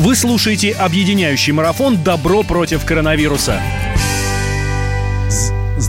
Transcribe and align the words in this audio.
Вы 0.00 0.16
слушаете 0.16 0.72
объединяющий 0.72 1.52
марафон 1.52 2.02
«Добро 2.02 2.42
против 2.42 2.86
коронавируса». 2.86 3.60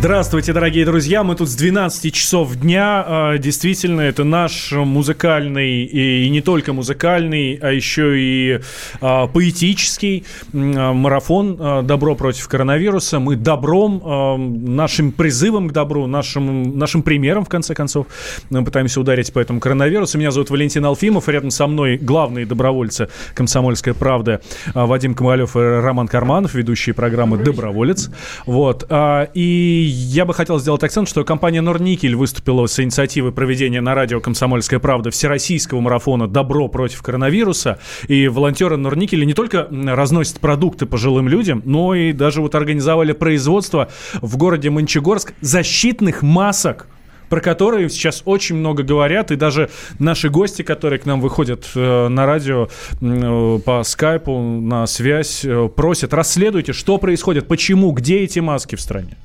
Здравствуйте, 0.01 0.51
дорогие 0.51 0.83
друзья. 0.83 1.23
Мы 1.23 1.36
тут 1.36 1.47
с 1.47 1.54
12 1.54 2.12
часов 2.12 2.55
дня. 2.55 3.04
А, 3.05 3.38
действительно, 3.38 4.02
это 4.02 4.23
наш 4.23 4.71
музыкальный 4.71 5.84
и 5.84 6.27
не 6.27 6.41
только 6.41 6.73
музыкальный, 6.73 7.59
а 7.62 7.71
еще 7.71 8.20
и 8.20 8.61
а, 9.00 9.27
поэтический 9.27 10.25
а, 10.55 10.93
марафон 10.93 11.86
«Добро 11.86 12.16
против 12.16 12.48
коронавируса». 12.48 13.20
Мы 13.20 13.36
добром, 13.36 14.66
нашим 14.75 15.11
призывом 15.11 15.70
к 15.70 15.71
добру, 15.71 16.07
нашим, 16.07 16.79
нашим 16.79 17.04
примером, 17.04 17.45
в 17.45 17.49
конце 17.49 17.75
концов, 17.75 18.07
пытаемся 18.49 18.99
ударить 19.02 19.31
по 19.31 19.38
этому 19.38 19.59
коронавирусу. 19.59 20.18
Меня 20.18 20.31
зовут 20.31 20.49
Валентин 20.49 20.83
Алфимов. 20.83 21.29
Рядом 21.29 21.52
со 21.52 21.68
мной 21.68 21.97
главные 21.97 22.47
добровольцы 22.47 23.07
«Комсомольская 23.36 23.93
правда» 23.93 24.41
Вадим 24.73 25.13
Камалев 25.13 25.55
и 25.55 25.59
Роман 25.59 26.08
Карманов, 26.08 26.55
ведущие 26.55 26.95
программы 26.95 27.38
«Доброволец». 27.38 28.09
Вот. 28.48 28.90
И 29.36 29.91
я 29.91 30.26
бы 30.26 30.34
хотел 30.34 30.59
сделать 30.59 30.84
акцент, 30.84 31.08
что 31.08 31.23
компания 31.23 31.62
Норникель 31.62 32.16
выступила 32.16 32.66
с 32.66 32.80
инициативой 32.80 33.32
проведения 33.32 33.82
на 33.82 33.94
радио 33.94 34.20
«Комсомольская 34.20 34.80
правда» 34.80 35.12
всероссийского 35.12 35.82
марафона 35.82 36.27
«Добро 36.27 36.68
против 36.68 37.02
коронавируса». 37.02 37.80
И 38.08 38.27
волонтеры 38.27 38.77
Норникеля 38.77 39.26
не 39.26 39.34
только 39.34 39.68
разносят 39.70 40.40
продукты 40.40 40.85
пожилым 40.85 41.27
людям, 41.27 41.62
но 41.66 41.94
и 41.94 42.13
даже 42.13 42.41
вот 42.41 42.55
организовали 42.55 43.12
производство 43.12 43.90
в 44.22 44.38
городе 44.38 44.70
Мончегорск 44.70 45.34
защитных 45.41 46.21
масок 46.21 46.88
про 47.32 47.40
которые 47.40 47.90
сейчас 47.90 48.23
очень 48.26 48.58
много 48.58 48.84
говорят, 48.84 49.32
и 49.32 49.38
даже 49.38 49.70
наши 49.99 50.30
гости, 50.30 50.63
которые 50.63 50.99
к 50.99 51.05
нам 51.05 51.21
выходят 51.21 51.66
э, 51.76 52.08
на 52.10 52.26
радио 52.26 52.68
э, 52.99 53.60
по 53.63 53.84
скайпу, 53.84 54.38
на 54.38 54.85
связь, 54.85 55.46
э, 55.46 55.70
просят, 55.73 56.13
расследуйте, 56.13 56.73
что 56.73 56.98
происходит, 56.98 57.48
почему, 57.48 57.93
где 57.93 58.20
эти 58.20 58.40
маски 58.40 58.76
в 58.76 58.82
стране. 58.82 59.15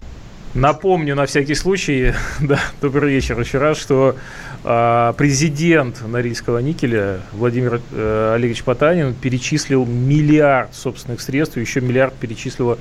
Напомню 0.57 1.15
на 1.15 1.27
всякий 1.27 1.55
случай, 1.55 2.15
да, 2.41 2.59
добрый 2.81 3.13
вечер 3.13 3.39
еще 3.39 3.59
раз, 3.59 3.77
что 3.77 4.17
э, 4.65 5.13
президент 5.15 6.01
Норильского 6.09 6.61
никеля 6.61 7.21
Владимир 7.33 7.83
э, 7.93 8.33
Олегович 8.35 8.63
Потанин 8.63 9.13
перечислил 9.13 9.85
миллиард 9.85 10.75
собственных 10.75 11.21
средств, 11.21 11.59
еще 11.59 11.83
миллиард 11.83 12.15
перечислило 12.15 12.79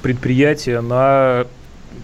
предприятие 0.00 0.80
на 0.80 1.46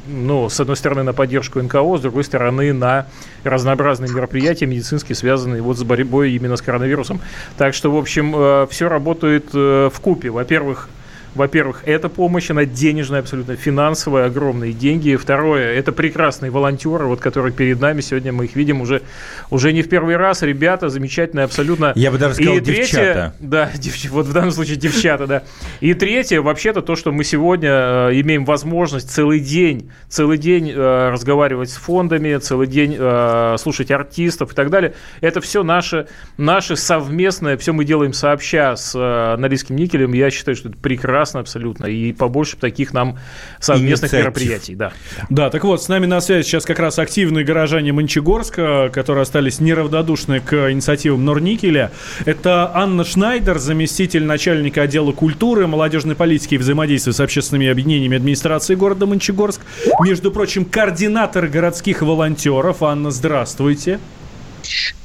ну, 0.06 0.50
с 0.50 0.60
одной 0.60 0.76
стороны, 0.76 1.04
на 1.04 1.14
поддержку 1.14 1.58
НКО, 1.62 1.96
с 1.96 2.02
другой 2.02 2.24
стороны, 2.24 2.74
на 2.74 3.06
разнообразные 3.44 4.12
мероприятия 4.12 4.66
медицинские, 4.66 5.16
связанные 5.16 5.62
вот 5.62 5.78
с 5.78 5.84
борьбой 5.84 6.32
именно 6.32 6.56
с 6.56 6.62
коронавирусом. 6.62 7.22
Так 7.56 7.72
что, 7.72 7.90
в 7.90 7.96
общем, 7.96 8.34
э, 8.36 8.66
все 8.68 8.90
работает 8.90 9.46
э, 9.54 9.88
в 9.90 10.00
купе. 10.00 10.28
Во-первых, 10.28 10.90
во-первых, 11.34 11.82
эта 11.84 12.08
помощь, 12.08 12.50
она 12.50 12.64
денежная, 12.64 13.20
абсолютно 13.20 13.56
финансовая, 13.56 14.26
огромные 14.26 14.72
деньги. 14.72 15.16
Второе, 15.16 15.74
это 15.74 15.90
прекрасные 15.92 16.50
волонтеры, 16.50 17.06
вот, 17.06 17.20
которые 17.20 17.52
перед 17.52 17.80
нами 17.80 18.00
сегодня, 18.00 18.32
мы 18.32 18.44
их 18.44 18.54
видим 18.54 18.80
уже, 18.80 19.02
уже 19.50 19.72
не 19.72 19.82
в 19.82 19.88
первый 19.88 20.16
раз. 20.16 20.42
Ребята 20.42 20.88
замечательные, 20.88 21.44
абсолютно. 21.44 21.92
Я 21.96 22.10
бы 22.10 22.18
даже 22.18 22.34
сказал, 22.34 22.56
И 22.56 22.60
третье, 22.60 22.82
девчата. 22.82 23.34
Да, 23.40 23.70
девч, 23.74 24.08
вот 24.10 24.26
в 24.26 24.32
данном 24.32 24.52
случае 24.52 24.76
девчата, 24.76 25.26
да. 25.26 25.42
И 25.80 25.94
третье, 25.94 26.40
вообще-то 26.40 26.82
то, 26.82 26.94
что 26.94 27.10
мы 27.10 27.24
сегодня 27.24 27.70
э, 27.70 28.20
имеем 28.20 28.44
возможность 28.44 29.10
целый 29.10 29.40
день, 29.40 29.90
целый 30.08 30.38
день 30.38 30.70
э, 30.70 31.10
разговаривать 31.10 31.70
с 31.70 31.76
фондами, 31.76 32.36
целый 32.36 32.68
день 32.68 32.96
э, 32.96 33.56
слушать 33.58 33.90
артистов 33.90 34.52
и 34.52 34.54
так 34.54 34.70
далее, 34.70 34.94
это 35.20 35.40
все 35.40 35.64
наше, 35.64 36.06
наше 36.36 36.76
совместное, 36.76 37.56
все 37.56 37.72
мы 37.72 37.84
делаем 37.84 38.12
сообща 38.12 38.76
с 38.76 38.94
э, 38.94 39.36
Норильским 39.36 39.74
никелем. 39.74 40.12
Я 40.12 40.30
считаю, 40.30 40.56
что 40.56 40.68
это 40.68 40.78
прекрасно 40.78 41.23
прекрасно 41.24 41.40
абсолютно. 41.40 41.86
И 41.86 42.12
побольше 42.12 42.56
таких 42.56 42.92
нам 42.92 43.18
совместных 43.58 44.12
Инициатив. 44.12 44.24
мероприятий. 44.24 44.74
Да. 44.74 44.92
да, 45.30 45.50
так 45.50 45.64
вот, 45.64 45.82
с 45.82 45.88
нами 45.88 46.06
на 46.06 46.20
связи 46.20 46.46
сейчас 46.46 46.64
как 46.64 46.78
раз 46.78 46.98
активные 46.98 47.44
горожане 47.44 47.92
Мончегорска, 47.92 48.90
которые 48.92 49.22
остались 49.22 49.60
неравнодушны 49.60 50.40
к 50.40 50.70
инициативам 50.70 51.24
Норникеля. 51.24 51.90
Это 52.26 52.70
Анна 52.74 53.04
Шнайдер, 53.04 53.58
заместитель 53.58 54.24
начальника 54.24 54.82
отдела 54.82 55.12
культуры, 55.12 55.66
молодежной 55.66 56.14
политики 56.14 56.56
и 56.56 56.58
взаимодействия 56.58 57.12
с 57.12 57.20
общественными 57.20 57.68
объединениями 57.68 58.16
администрации 58.16 58.74
города 58.74 59.06
Мончегорск. 59.06 59.62
Между 60.00 60.30
прочим, 60.30 60.64
координатор 60.64 61.46
городских 61.46 62.02
волонтеров. 62.02 62.82
Анна, 62.82 63.10
здравствуйте. 63.10 63.98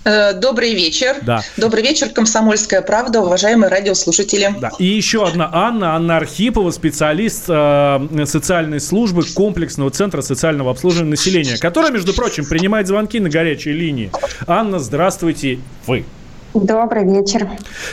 Э, 0.04 0.34
добрый 0.34 0.74
вечер. 0.74 1.18
Да. 1.22 1.42
Добрый 1.58 1.84
вечер, 1.84 2.10
Комсомольская 2.10 2.82
правда, 2.82 3.22
уважаемые 3.22 3.70
радиослушатели. 3.70 4.54
Да. 4.60 4.72
И 4.80 4.86
еще 4.86 5.28
одна 5.28 5.50
Анна, 5.52 5.96
Анна 5.96 6.18
Архипова, 6.18 6.72
специалист 6.72 7.46
э, 7.48 8.26
социальной 8.26 8.80
службы 8.80 9.24
комплексного 9.24 9.92
центра 9.92 10.22
социального 10.22 10.72
обслуживания 10.72 11.12
населения, 11.12 11.58
которая, 11.58 11.92
между 11.92 12.14
прочим, 12.14 12.46
принимает 12.46 12.88
звонки 12.88 13.20
на 13.20 13.30
горячей 13.30 13.74
линии. 13.74 14.12
Анна, 14.48 14.80
здравствуйте, 14.80 15.60
вы. 15.86 16.06
Добрый 16.54 17.06
вечер. 17.06 17.48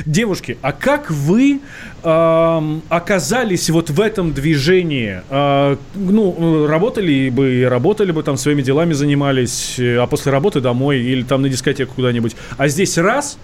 Девушки, 0.06 0.56
а 0.62 0.72
как 0.72 1.10
вы 1.10 1.60
э, 2.06 2.80
оказались 2.88 3.68
вот 3.70 3.90
в 3.90 4.00
этом 4.00 4.32
движении? 4.32 5.22
Э, 5.28 5.76
ну, 5.94 6.66
работали 6.66 7.30
бы, 7.30 7.66
работали 7.68 8.12
бы 8.12 8.22
там 8.22 8.36
своими 8.36 8.62
делами 8.62 8.92
занимались, 8.92 9.76
а 9.78 10.06
после 10.06 10.32
работы 10.32 10.60
домой 10.60 11.00
или 11.00 11.22
там 11.22 11.42
на 11.42 11.48
дискотеку 11.48 11.94
куда-нибудь. 11.94 12.36
А 12.56 12.68
здесь 12.68 12.96
раз 12.98 13.38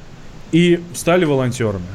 и 0.52 0.80
стали 0.94 1.24
волонтерами. 1.24 1.86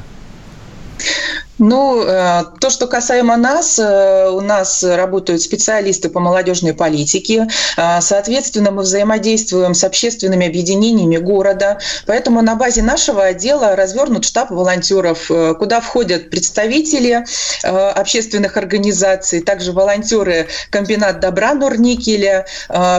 Ну, 1.58 2.04
э, 2.04 2.44
то, 2.60 2.70
что 2.70 2.86
касаемо 2.86 3.36
нас, 3.36 3.78
э, 3.78 4.30
у 4.30 4.40
нас 4.40 4.84
работают 4.84 5.42
специалисты 5.42 6.08
по 6.08 6.20
молодежной 6.20 6.72
политике. 6.72 7.48
Э, 7.76 8.00
соответственно, 8.00 8.70
мы 8.70 8.82
взаимодействуем 8.82 9.74
с 9.74 9.82
общественными 9.82 10.46
объединениями 10.46 11.16
города. 11.16 11.78
Поэтому 12.06 12.42
на 12.42 12.54
базе 12.54 12.82
нашего 12.82 13.24
отдела 13.24 13.74
развернут 13.74 14.24
штаб 14.24 14.50
волонтеров, 14.50 15.30
куда 15.58 15.80
входят 15.80 16.30
представители 16.30 17.24
общественных 17.62 18.56
организаций, 18.56 19.40
также 19.40 19.72
волонтеры 19.72 20.48
комбинат 20.70 21.20
добра 21.20 21.54
Норникеля, 21.54 22.46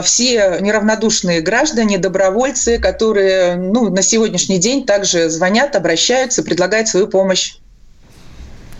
все 0.02 0.58
неравнодушные 0.60 1.40
граждане, 1.40 1.98
добровольцы, 1.98 2.78
которые 2.78 3.56
ну, 3.56 3.90
на 3.90 4.02
сегодняшний 4.02 4.58
день 4.58 4.86
также 4.86 5.28
звонят, 5.28 5.76
обращаются, 5.76 6.42
предлагают 6.42 6.88
свою 6.88 7.08
помощь. 7.08 7.54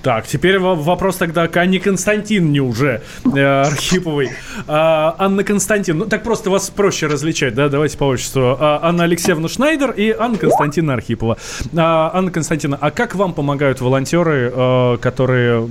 Так, 0.02 0.26
теперь 0.26 0.58
вопрос 0.58 1.16
тогда 1.16 1.46
к 1.46 1.56
Анне 1.58 1.78
Константиновне 1.78 2.60
уже 2.60 3.02
э, 3.34 3.62
Архиповой. 3.62 4.30
А, 4.66 5.14
Анна 5.18 5.44
Константин, 5.44 5.98
ну 5.98 6.06
так 6.06 6.22
просто 6.22 6.48
вас 6.48 6.70
проще 6.70 7.06
различать, 7.06 7.54
да, 7.54 7.68
давайте 7.68 7.98
по 7.98 8.04
отчеству. 8.04 8.56
А, 8.58 8.80
Анна 8.82 9.04
Алексеевна 9.04 9.48
Шнайдер 9.48 9.90
и 9.90 10.10
Анна 10.18 10.38
Константиновна 10.38 10.94
Архипова. 10.94 11.36
А, 11.76 12.10
Анна 12.14 12.30
Константиновна, 12.30 12.78
а 12.80 12.90
как 12.90 13.14
вам 13.14 13.34
помогают 13.34 13.80
волонтеры, 13.80 14.50
э, 14.54 14.96
которые 15.02 15.68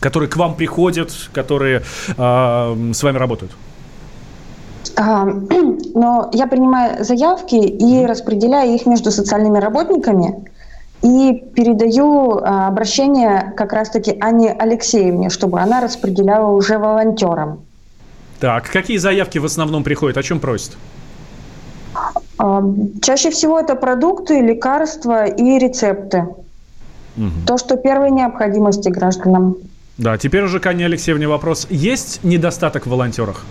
которые 0.00 0.30
к 0.30 0.36
вам 0.36 0.54
приходят, 0.54 1.10
которые 1.32 1.82
э, 2.16 2.92
с 2.92 3.02
вами 3.02 3.18
работают? 3.18 3.50
А, 4.96 5.24
но 5.94 6.30
я 6.32 6.46
принимаю 6.46 7.04
заявки 7.04 7.56
и 7.56 8.06
распределяю 8.06 8.74
их 8.74 8.86
между 8.86 9.10
социальными 9.10 9.58
работниками 9.58 10.53
и 11.04 11.44
передаю 11.54 12.38
а, 12.38 12.66
обращение 12.66 13.52
как 13.56 13.74
раз-таки 13.74 14.16
Анне 14.20 14.50
Алексеевне, 14.52 15.28
чтобы 15.28 15.60
она 15.60 15.82
распределяла 15.82 16.50
уже 16.50 16.78
волонтерам. 16.78 17.60
Так, 18.40 18.70
какие 18.70 18.96
заявки 18.96 19.36
в 19.38 19.44
основном 19.44 19.84
приходят? 19.84 20.16
О 20.16 20.22
чем 20.22 20.40
просят? 20.40 20.78
А, 22.38 22.62
чаще 23.02 23.30
всего 23.30 23.60
это 23.60 23.74
продукты, 23.74 24.40
лекарства 24.40 25.26
и 25.26 25.58
рецепты. 25.58 26.26
Угу. 27.18 27.46
То, 27.46 27.58
что 27.58 27.76
первой 27.76 28.10
необходимости 28.10 28.88
гражданам. 28.88 29.56
Да, 29.98 30.16
теперь 30.16 30.44
уже 30.44 30.58
к 30.58 30.66
Анне 30.66 30.86
Алексеевне 30.86 31.28
вопрос. 31.28 31.66
Есть 31.68 32.24
недостаток 32.24 32.86
в 32.86 32.90
волонтерах? 32.90 33.44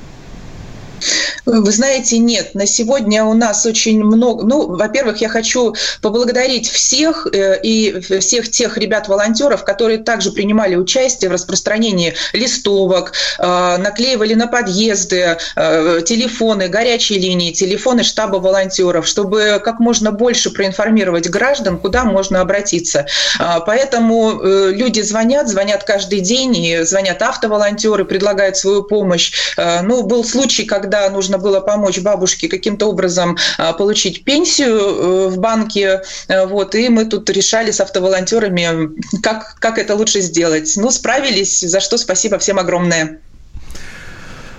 Вы 1.45 1.71
знаете, 1.71 2.19
нет, 2.19 2.55
на 2.55 2.65
сегодня 2.65 3.25
у 3.25 3.33
нас 3.33 3.65
очень 3.65 4.01
много. 4.01 4.45
Ну, 4.45 4.75
во-первых, 4.75 5.17
я 5.17 5.27
хочу 5.27 5.75
поблагодарить 6.01 6.69
всех 6.69 7.27
э, 7.33 7.59
и 7.61 7.99
всех 8.19 8.49
тех 8.49 8.77
ребят-волонтеров, 8.77 9.65
которые 9.65 9.97
также 9.97 10.31
принимали 10.31 10.75
участие 10.75 11.29
в 11.29 11.33
распространении 11.33 12.13
листовок, 12.31 13.11
э, 13.39 13.77
наклеивали 13.77 14.35
на 14.35 14.47
подъезды 14.47 15.37
э, 15.55 16.01
телефоны, 16.05 16.69
горячие 16.69 17.19
линии, 17.19 17.51
телефоны 17.51 18.03
штаба 18.03 18.37
волонтеров, 18.37 19.05
чтобы 19.05 19.61
как 19.63 19.79
можно 19.79 20.13
больше 20.13 20.49
проинформировать 20.49 21.29
граждан, 21.29 21.77
куда 21.77 22.05
можно 22.05 22.41
обратиться. 22.41 23.05
Поэтому 23.65 24.41
люди 24.43 25.01
звонят, 25.01 25.49
звонят 25.49 25.83
каждый 25.83 26.21
день, 26.21 26.55
и 26.55 26.83
звонят 26.83 27.21
автоволонтеры, 27.21 28.05
предлагают 28.05 28.57
свою 28.57 28.83
помощь. 28.83 29.33
Ну, 29.57 30.03
был 30.03 30.23
случай, 30.23 30.65
когда 30.65 31.09
нужно 31.09 31.32
нужно 31.33 31.37
было 31.37 31.59
помочь 31.59 31.99
бабушке 31.99 32.47
каким-то 32.47 32.87
образом 32.87 33.37
получить 33.77 34.23
пенсию 34.23 34.77
э, 34.77 35.27
в 35.29 35.39
банке. 35.39 36.01
Вот, 36.27 36.75
и 36.75 36.89
мы 36.89 37.05
тут 37.05 37.29
решали 37.29 37.71
с 37.71 37.79
автоволонтерами, 37.79 38.89
как, 39.21 39.55
как 39.59 39.77
это 39.77 39.95
лучше 39.95 40.21
сделать. 40.21 40.73
Ну, 40.77 40.91
справились, 40.91 41.61
за 41.61 41.79
что 41.79 41.97
спасибо 41.97 42.37
всем 42.37 42.59
огромное. 42.59 43.19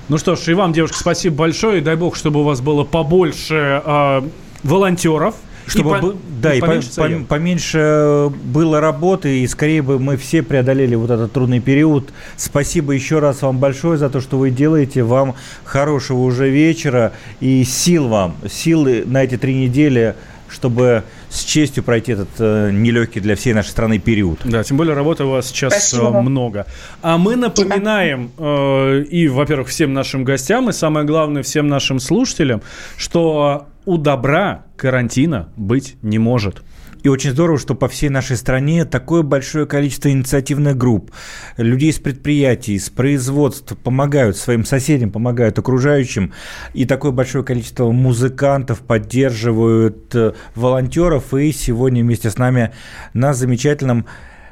Ну 0.09 0.19
что 0.19 0.37
ж, 0.37 0.49
и 0.49 0.55
вам, 0.55 0.73
девушка, 0.73 0.99
спасибо 0.99 1.37
большое. 1.37 1.81
дай 1.81 1.97
бог, 1.97 2.17
чтобы 2.17 2.41
у 2.41 2.45
вас 2.45 2.61
было 2.61 2.85
побольше 2.85 3.83
э, 3.85 4.23
волонтеров. 4.63 5.35
Чтобы 5.67 5.97
и 5.97 6.01
по, 6.01 6.15
да, 6.43 6.55
и 6.55 6.61
поменьше, 6.61 6.91
по, 6.97 7.09
по, 7.09 7.25
поменьше 7.25 8.33
было 8.45 8.81
работы, 8.81 9.41
и 9.41 9.47
скорее 9.47 9.83
бы 9.83 9.99
мы 9.99 10.17
все 10.17 10.43
преодолели 10.43 10.95
вот 10.95 11.11
этот 11.11 11.33
трудный 11.33 11.61
период. 11.61 12.13
Спасибо 12.37 12.93
еще 12.93 13.19
раз 13.19 13.43
вам 13.43 13.59
большое 13.59 13.99
за 13.99 14.11
то, 14.11 14.21
что 14.21 14.39
вы 14.39 14.51
делаете. 14.51 15.03
Вам 15.03 15.35
хорошего 15.65 16.21
уже 16.21 16.51
вечера 16.51 17.13
и 17.41 17.65
сил 17.65 18.09
вам, 18.09 18.37
силы 18.51 19.05
на 19.07 19.25
эти 19.25 19.37
три 19.37 19.55
недели 19.55 20.15
чтобы 20.55 21.03
с 21.31 21.43
честью 21.43 21.83
пройти 21.83 22.13
этот 22.13 22.29
э, 22.39 22.71
нелегкий 22.73 23.21
для 23.21 23.35
всей 23.35 23.55
нашей 23.55 23.71
страны 23.71 23.99
период. 23.99 24.39
Да, 24.45 24.63
тем 24.63 24.77
более 24.77 24.95
работы 24.95 25.25
у 25.25 25.31
вас 25.31 25.49
сейчас 25.49 25.75
э, 25.75 25.97
Спасибо. 25.97 26.21
много. 26.21 26.67
А 27.03 27.19
мы 27.19 27.35
напоминаем 27.35 28.31
э, 28.39 29.03
и, 29.11 29.27
во-первых, 29.27 29.69
всем 29.69 29.93
нашим 29.93 30.23
гостям, 30.23 30.71
и 30.71 30.73
самое 30.73 31.05
главное, 31.05 31.43
всем 31.43 31.67
нашим 31.67 31.99
слушателям, 31.99 32.63
что 32.97 33.67
у 33.87 33.99
добра 33.99 34.65
карантина 34.77 35.49
быть 35.57 35.97
не 36.03 36.19
может. 36.19 36.63
И 37.03 37.09
очень 37.09 37.33
здорово, 37.33 37.59
что 37.59 37.75
по 37.75 37.87
всей 37.87 38.09
нашей 38.09 38.39
стране 38.39 38.87
такое 38.87 39.23
большое 39.23 39.67
количество 39.67 40.11
инициативных 40.11 40.79
групп, 40.79 41.11
людей 41.59 41.93
с 41.93 41.99
предприятий, 41.99 42.79
с 42.79 42.89
производств 42.89 43.77
помогают 43.77 44.39
своим 44.39 44.65
соседям, 44.65 45.11
помогают 45.11 45.59
окружающим. 45.59 46.33
И 46.73 46.87
такое 46.87 47.13
большое 47.13 47.45
количество 47.45 47.91
музыкантов 47.91 48.81
поддерживают 48.81 50.15
э, 50.15 50.33
волонтеров. 50.55 51.35
И 51.35 51.53
сегодня 51.53 52.03
вместе 52.03 52.31
с 52.31 52.39
нами 52.39 52.73
на 53.13 53.35
замечательном 53.35 54.07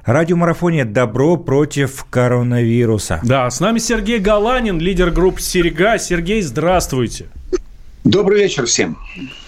Радиомарафоне 0.04 0.84
«Добро 0.84 1.38
против 1.38 2.04
коронавируса». 2.10 3.20
Да, 3.22 3.48
с 3.48 3.60
нами 3.60 3.78
Сергей 3.78 4.18
Галанин, 4.18 4.78
лидер 4.78 5.10
группы 5.10 5.40
«Серега». 5.40 5.96
Сергей, 5.96 6.42
здравствуйте. 6.42 7.28
Добрый 8.04 8.42
вечер 8.42 8.66
всем. 8.66 8.98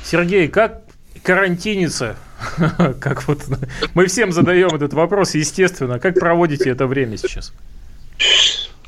Сергей, 0.04 0.46
как 0.46 0.82
карантиниться? 1.24 2.16
Как 3.00 3.26
вот 3.26 3.40
мы 3.94 4.06
всем 4.06 4.30
задаем 4.30 4.68
этот 4.68 4.92
вопрос, 4.92 5.34
естественно. 5.34 5.98
Как 5.98 6.14
проводите 6.14 6.68
это 6.68 6.86
время 6.86 7.16
сейчас? 7.16 7.52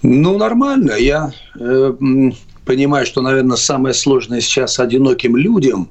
Ну, 0.02 0.36
нормально. 0.36 0.92
Я 0.92 1.32
э, 1.58 1.92
понимаю, 2.64 3.06
что, 3.06 3.22
наверное, 3.22 3.56
самое 3.56 3.94
сложное 3.94 4.40
сейчас 4.40 4.78
одиноким 4.78 5.36
людям 5.36 5.88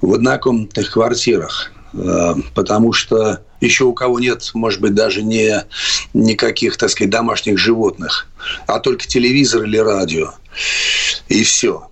в 0.00 0.14
однокомнатных 0.14 0.90
квартирах. 0.90 1.70
Э, 1.92 2.34
потому 2.54 2.92
что 2.92 3.42
еще 3.60 3.84
у 3.84 3.92
кого 3.92 4.18
нет, 4.18 4.50
может 4.54 4.80
быть, 4.80 4.94
даже 4.94 5.22
не 5.22 5.64
никаких, 6.14 6.76
так 6.76 6.90
сказать, 6.90 7.10
домашних 7.10 7.58
животных, 7.58 8.26
а 8.66 8.80
только 8.80 9.06
телевизор 9.06 9.64
или 9.64 9.76
радио. 9.76 10.32
И 11.28 11.44
все. 11.44 11.89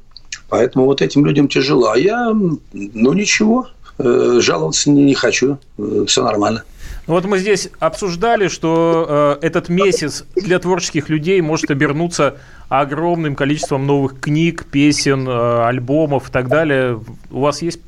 Поэтому 0.49 0.87
вот 0.87 1.03
этим 1.03 1.27
людям 1.27 1.49
тяжело. 1.49 1.91
А 1.91 1.99
я, 1.99 2.33
ну 2.73 3.13
ничего, 3.13 3.69
э, 3.99 4.39
жаловаться 4.41 4.91
не, 4.91 5.15
хочу, 5.15 5.59
э, 5.79 6.05
все 6.07 6.23
нормально. 6.23 6.65
Ну 7.07 7.15
вот 7.15 7.25
мы 7.25 7.39
здесь 7.39 7.71
обсуждали, 7.79 8.49
что 8.49 9.39
э, 9.41 9.47
этот 9.47 9.69
месяц 9.69 10.25
для 10.37 10.59
творческих 10.59 11.09
людей 11.09 11.41
может 11.41 11.71
обернуться 11.71 12.37
огромным 12.69 13.35
количеством 13.35 13.87
новых 13.87 14.21
книг, 14.21 14.67
песен, 14.71 15.27
э, 15.27 15.67
альбомов 15.67 16.29
и 16.29 16.33
так 16.33 16.49
далее. 16.49 17.01
У 17.31 17.41
вас 17.41 17.63
есть 17.63 17.81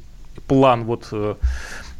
план 0.47 0.85
вот 0.85 1.09
э, 1.13 1.35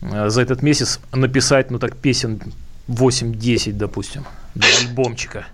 за 0.01 0.43
этот 0.43 0.63
месяц 0.63 1.01
написать, 1.13 1.71
ну 1.71 1.79
так, 1.79 1.97
песен 1.97 2.41
8-10, 2.89 3.73
допустим, 3.73 4.25
для 4.55 4.69
альбомчика? 4.79 5.47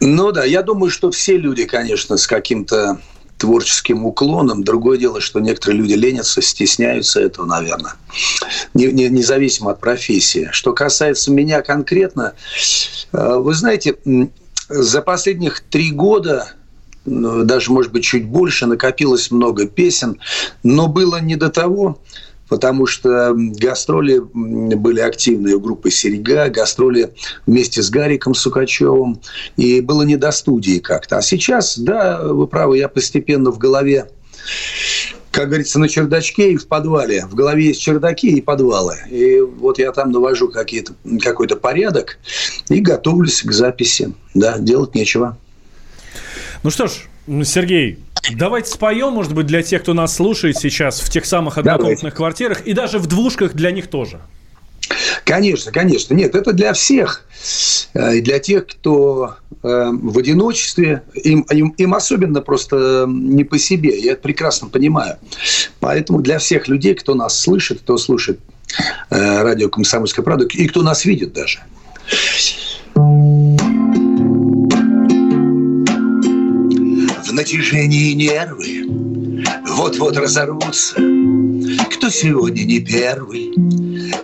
Ну 0.00 0.32
да, 0.32 0.44
я 0.44 0.62
думаю, 0.62 0.90
что 0.90 1.10
все 1.10 1.38
люди, 1.38 1.64
конечно, 1.64 2.16
с 2.16 2.26
каким-то 2.26 2.98
творческим 3.44 4.06
уклоном. 4.06 4.64
Другое 4.64 4.96
дело, 4.96 5.20
что 5.20 5.38
некоторые 5.38 5.78
люди 5.78 5.92
ленятся, 5.92 6.40
стесняются 6.40 7.20
этого, 7.20 7.44
наверное, 7.44 7.92
не, 8.72 8.86
не, 8.86 9.10
независимо 9.10 9.72
от 9.72 9.80
профессии. 9.80 10.48
Что 10.50 10.72
касается 10.72 11.30
меня 11.30 11.60
конкретно, 11.60 12.32
э, 13.12 13.36
вы 13.36 13.52
знаете, 13.52 13.96
за 14.70 15.02
последних 15.02 15.60
три 15.60 15.90
года 15.90 16.54
ну, 17.04 17.44
даже, 17.44 17.70
может 17.70 17.92
быть, 17.92 18.04
чуть 18.04 18.24
больше, 18.24 18.64
накопилось 18.64 19.30
много 19.30 19.66
песен, 19.66 20.18
но 20.62 20.86
было 20.86 21.20
не 21.20 21.36
до 21.36 21.50
того, 21.50 22.00
потому 22.48 22.86
что 22.86 23.32
гастроли 23.34 24.18
были 24.18 25.00
активные 25.00 25.56
у 25.56 25.60
группы 25.60 25.90
«Серега», 25.90 26.48
гастроли 26.48 27.14
вместе 27.46 27.82
с 27.82 27.90
Гариком 27.90 28.34
Сукачевым, 28.34 29.20
и 29.56 29.80
было 29.80 30.02
не 30.02 30.16
до 30.16 30.30
студии 30.32 30.78
как-то. 30.78 31.18
А 31.18 31.22
сейчас, 31.22 31.78
да, 31.78 32.22
вы 32.22 32.46
правы, 32.46 32.78
я 32.78 32.88
постепенно 32.88 33.50
в 33.50 33.58
голове 33.58 34.08
как 35.30 35.48
говорится, 35.48 35.80
на 35.80 35.88
чердачке 35.88 36.52
и 36.52 36.56
в 36.56 36.68
подвале. 36.68 37.26
В 37.26 37.34
голове 37.34 37.66
есть 37.66 37.80
чердаки 37.80 38.28
и 38.28 38.40
подвалы. 38.40 38.98
И 39.10 39.40
вот 39.40 39.80
я 39.80 39.90
там 39.90 40.12
навожу 40.12 40.48
какой-то 40.48 41.56
порядок 41.56 42.18
и 42.68 42.78
готовлюсь 42.78 43.42
к 43.42 43.50
записи. 43.50 44.14
Да, 44.34 44.58
делать 44.58 44.94
нечего. 44.94 45.36
Ну 46.62 46.70
что 46.70 46.86
ж, 46.86 47.08
Сергей, 47.26 47.98
давайте 48.32 48.70
споем, 48.70 49.12
может 49.12 49.32
быть, 49.32 49.46
для 49.46 49.62
тех, 49.62 49.82
кто 49.82 49.94
нас 49.94 50.14
слушает 50.14 50.56
сейчас 50.58 51.00
в 51.00 51.08
тех 51.10 51.24
самых 51.24 51.58
однокомнатных 51.58 52.14
квартирах 52.14 52.66
и 52.66 52.72
даже 52.72 52.98
в 52.98 53.06
двушках 53.06 53.54
для 53.54 53.70
них 53.70 53.86
тоже. 53.88 54.20
Конечно, 55.24 55.72
конечно. 55.72 56.12
Нет, 56.12 56.34
это 56.34 56.52
для 56.52 56.74
всех. 56.74 57.26
Э, 57.94 58.16
и 58.16 58.20
для 58.20 58.38
тех, 58.38 58.66
кто 58.66 59.36
э, 59.62 59.90
в 59.90 60.18
одиночестве, 60.18 61.02
им, 61.14 61.40
им, 61.50 61.68
им 61.78 61.94
особенно 61.94 62.42
просто 62.42 63.06
не 63.08 63.44
по 63.44 63.58
себе. 63.58 63.98
Я 63.98 64.12
это 64.12 64.20
прекрасно 64.20 64.68
понимаю. 64.68 65.16
Поэтому 65.80 66.20
для 66.20 66.38
всех 66.38 66.68
людей, 66.68 66.94
кто 66.94 67.14
нас 67.14 67.40
слышит, 67.40 67.80
кто 67.80 67.96
слушает 67.96 68.40
э, 69.08 69.42
радио 69.42 69.70
«Комсомольская 69.70 70.22
правда», 70.22 70.44
и 70.44 70.66
кто 70.66 70.82
нас 70.82 71.06
видит 71.06 71.32
даже– 71.32 71.60
натяжении 77.34 78.12
нервы 78.12 78.86
вот-вот 79.68 80.16
разорвутся. 80.16 80.94
Кто 81.90 82.08
сегодня 82.08 82.62
не 82.62 82.80
первый, 82.80 83.52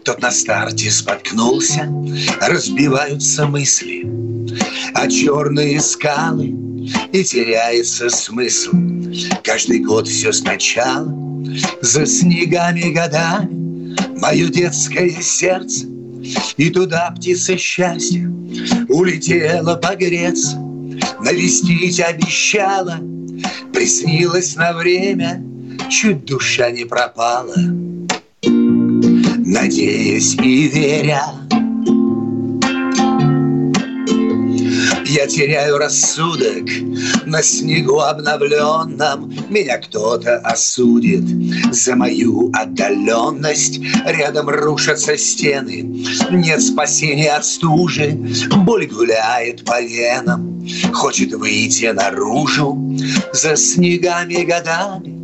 тот 0.04 0.22
на 0.22 0.30
старте 0.30 0.90
споткнулся, 0.90 1.88
разбиваются 2.40 3.46
мысли, 3.46 4.06
а 4.94 5.08
черные 5.08 5.80
скалы 5.80 6.54
и 7.12 7.24
теряется 7.24 8.08
смысл. 8.10 8.70
Каждый 9.42 9.80
год 9.80 10.06
все 10.06 10.32
сначала, 10.32 11.12
за 11.80 12.06
снегами 12.06 12.92
годами, 12.92 13.96
мое 14.20 14.48
детское 14.48 15.10
сердце, 15.10 15.86
и 16.56 16.70
туда 16.70 17.12
птица 17.16 17.56
счастья 17.56 18.30
улетела 18.88 19.74
погреться 19.76 20.69
навестить 21.22 22.00
обещала, 22.00 22.98
Приснилась 23.72 24.56
на 24.56 24.72
время, 24.72 25.42
чуть 25.88 26.24
душа 26.24 26.70
не 26.70 26.84
пропала. 26.84 27.54
Надеясь 28.42 30.34
и 30.34 30.68
веря, 30.68 31.24
Я 35.06 35.26
теряю 35.26 35.78
рассудок 35.78 36.68
на 37.26 37.42
снегу 37.42 37.98
обновленном. 37.98 39.34
Меня 39.48 39.78
кто-то 39.78 40.36
осудит 40.38 41.24
за 41.74 41.96
мою 41.96 42.52
отдаленность. 42.54 43.80
Рядом 44.06 44.48
рушатся 44.48 45.18
стены, 45.18 45.82
нет 46.30 46.62
спасения 46.62 47.32
от 47.32 47.44
стужи. 47.44 48.16
Боль 48.58 48.86
гуляет 48.86 49.64
по 49.64 49.82
венам, 49.82 50.59
хочет 50.92 51.32
выйти 51.32 51.86
наружу 51.86 52.96
за 53.32 53.56
снегами 53.56 54.44
годами. 54.44 55.18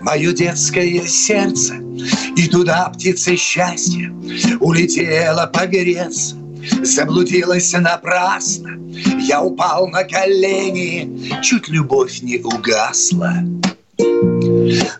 Мое 0.00 0.32
детское 0.32 1.06
сердце, 1.06 1.76
и 2.36 2.48
туда 2.48 2.90
птица 2.90 3.36
счастья 3.36 4.12
улетела 4.60 5.46
погреться 5.46 6.36
заблудилась 6.82 7.72
напрасно. 7.72 8.78
Я 9.20 9.42
упал 9.42 9.88
на 9.88 10.04
колени, 10.04 11.42
чуть 11.42 11.68
любовь 11.68 12.22
не 12.22 12.38
угасла. 12.38 13.34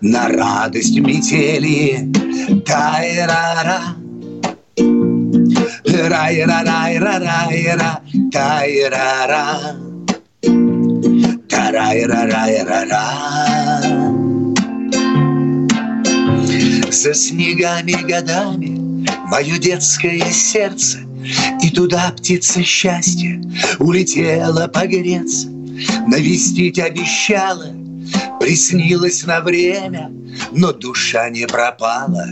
На 0.01 0.29
радость 0.29 0.99
метели 0.99 2.11
тайрара, 2.65 3.81
райра-райра-райра, 5.85 8.01
тайрара, 8.31 9.77
тарайра-райра-ра. 11.61 13.05
За 16.91 17.15
снегами 17.15 17.93
годами 18.03 19.07
мое 19.27 19.59
детское 19.59 20.31
сердце 20.33 20.99
И 21.63 21.71
туда 21.71 22.13
птица 22.17 22.63
счастья 22.63 23.41
улетела 23.79 24.67
погреться 24.69 25.49
Навестить 26.07 26.79
обещала, 26.79 27.73
приснилась 28.41 29.25
на 29.25 29.41
время 29.41 30.11
Но 30.53 30.73
душа 30.73 31.29
не 31.31 31.47
пропала, 31.47 32.27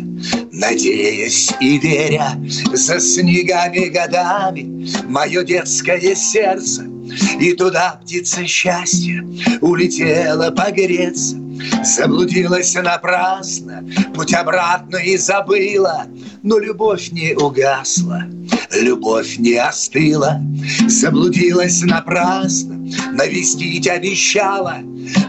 надеясь 0.50 1.52
и 1.60 1.78
веря 1.78 2.32
За 2.72 2.98
снегами 2.98 3.88
годами 3.88 4.88
мое 5.04 5.44
детское 5.44 6.14
сердце 6.16 6.97
И 7.40 7.52
туда 7.54 8.00
птица 8.02 8.46
счастья 8.46 9.24
улетела 9.60 10.50
погреться. 10.50 11.36
Заблудилась 11.84 12.74
напрасно, 12.74 13.84
путь 14.14 14.32
обратно 14.32 14.96
и 14.96 15.16
забыла, 15.16 16.06
но 16.42 16.58
любовь 16.58 17.10
не 17.10 17.34
угасла, 17.34 18.24
любовь 18.72 19.38
не 19.38 19.54
остыла. 19.54 20.40
Заблудилась 20.86 21.82
напрасно, 21.82 22.78
навестить 23.12 23.88
обещала, 23.88 24.76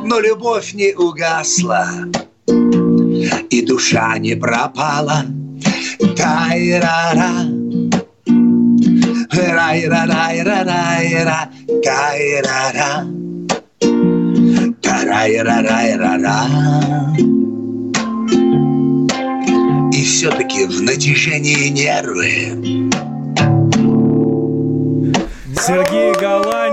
но 0.03 0.19
любовь 0.19 0.73
не 0.73 0.93
угасла, 0.93 1.89
и 3.49 3.61
душа 3.61 4.17
не 4.19 4.35
пропала. 4.35 5.25
Тайрара, 6.15 7.13
райра, 7.13 7.58
райра, 9.31 10.05
райра, 10.07 11.49
тайрара. 11.83 13.05
Тарай-рарай-рара. 14.81 16.39
И 19.91 20.03
все-таки 20.03 20.65
в 20.65 20.81
натяжении 20.81 21.69
нервы 21.69 22.89
Сергей 25.55 26.13
Галанин, 26.13 26.68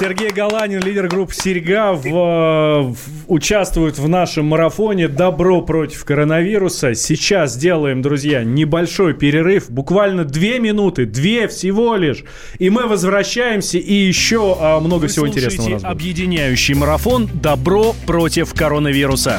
Сергей 0.00 0.30
Галанин, 0.30 0.80
лидер 0.80 1.08
группы 1.08 1.34
«Серьга», 1.34 1.92
в, 1.92 2.04
в, 2.04 2.96
участвует 3.26 3.98
в 3.98 4.08
нашем 4.08 4.46
марафоне 4.46 5.08
«Добро 5.08 5.60
против 5.60 6.06
коронавируса». 6.06 6.94
Сейчас 6.94 7.52
сделаем, 7.52 8.00
друзья, 8.00 8.42
небольшой 8.42 9.12
перерыв, 9.12 9.70
буквально 9.70 10.24
две 10.24 10.58
минуты, 10.58 11.04
две 11.04 11.48
всего 11.48 11.96
лишь, 11.96 12.24
и 12.58 12.70
мы 12.70 12.86
возвращаемся, 12.86 13.76
и 13.76 13.92
еще 13.92 14.56
а, 14.58 14.80
много 14.80 15.02
Вы 15.02 15.08
всего 15.08 15.28
интересного 15.28 15.76
объединяющий 15.82 16.72
марафон 16.72 17.28
«Добро 17.34 17.94
против 18.06 18.54
коронавируса». 18.54 19.38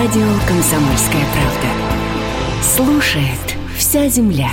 Радио 0.00 0.28
«Комсомольская 0.46 1.24
правда». 1.32 2.62
Слушает 2.62 3.56
вся 3.76 4.08
земля. 4.08 4.50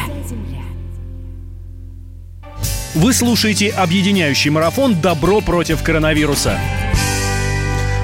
Вы 2.96 3.14
слушаете 3.14 3.70
объединяющий 3.70 4.50
марафон 4.50 5.00
«Добро 5.00 5.42
против 5.42 5.84
коронавируса». 5.84 6.58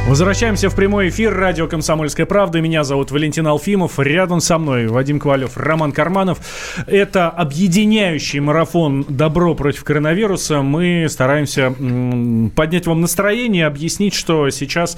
Возвращаемся 0.08 0.70
в 0.70 0.76
прямой 0.76 1.08
эфир. 1.08 1.34
Радио 1.34 1.68
«Комсомольская 1.68 2.26
правда». 2.26 2.60
Меня 2.60 2.84
зовут 2.84 3.12
Валентин 3.12 3.48
Алфимов. 3.48 3.98
Рядом 3.98 4.42
со 4.42 4.58
мной 4.58 4.88
Вадим 4.88 5.20
Ковалев, 5.20 5.56
Роман 5.56 5.94
Карманов. 5.94 6.40
Это 6.86 7.30
объединяющий 7.30 8.40
марафон 8.40 9.06
«Добро 9.08 9.56
против 9.56 9.86
коронавируса». 9.86 10.64
Мы 10.64 11.06
стараемся 11.08 11.74
поднять 12.56 12.88
вам 12.88 13.00
настроение, 13.00 13.68
объяснить, 13.68 14.14
что 14.14 14.50
сейчас 14.50 14.98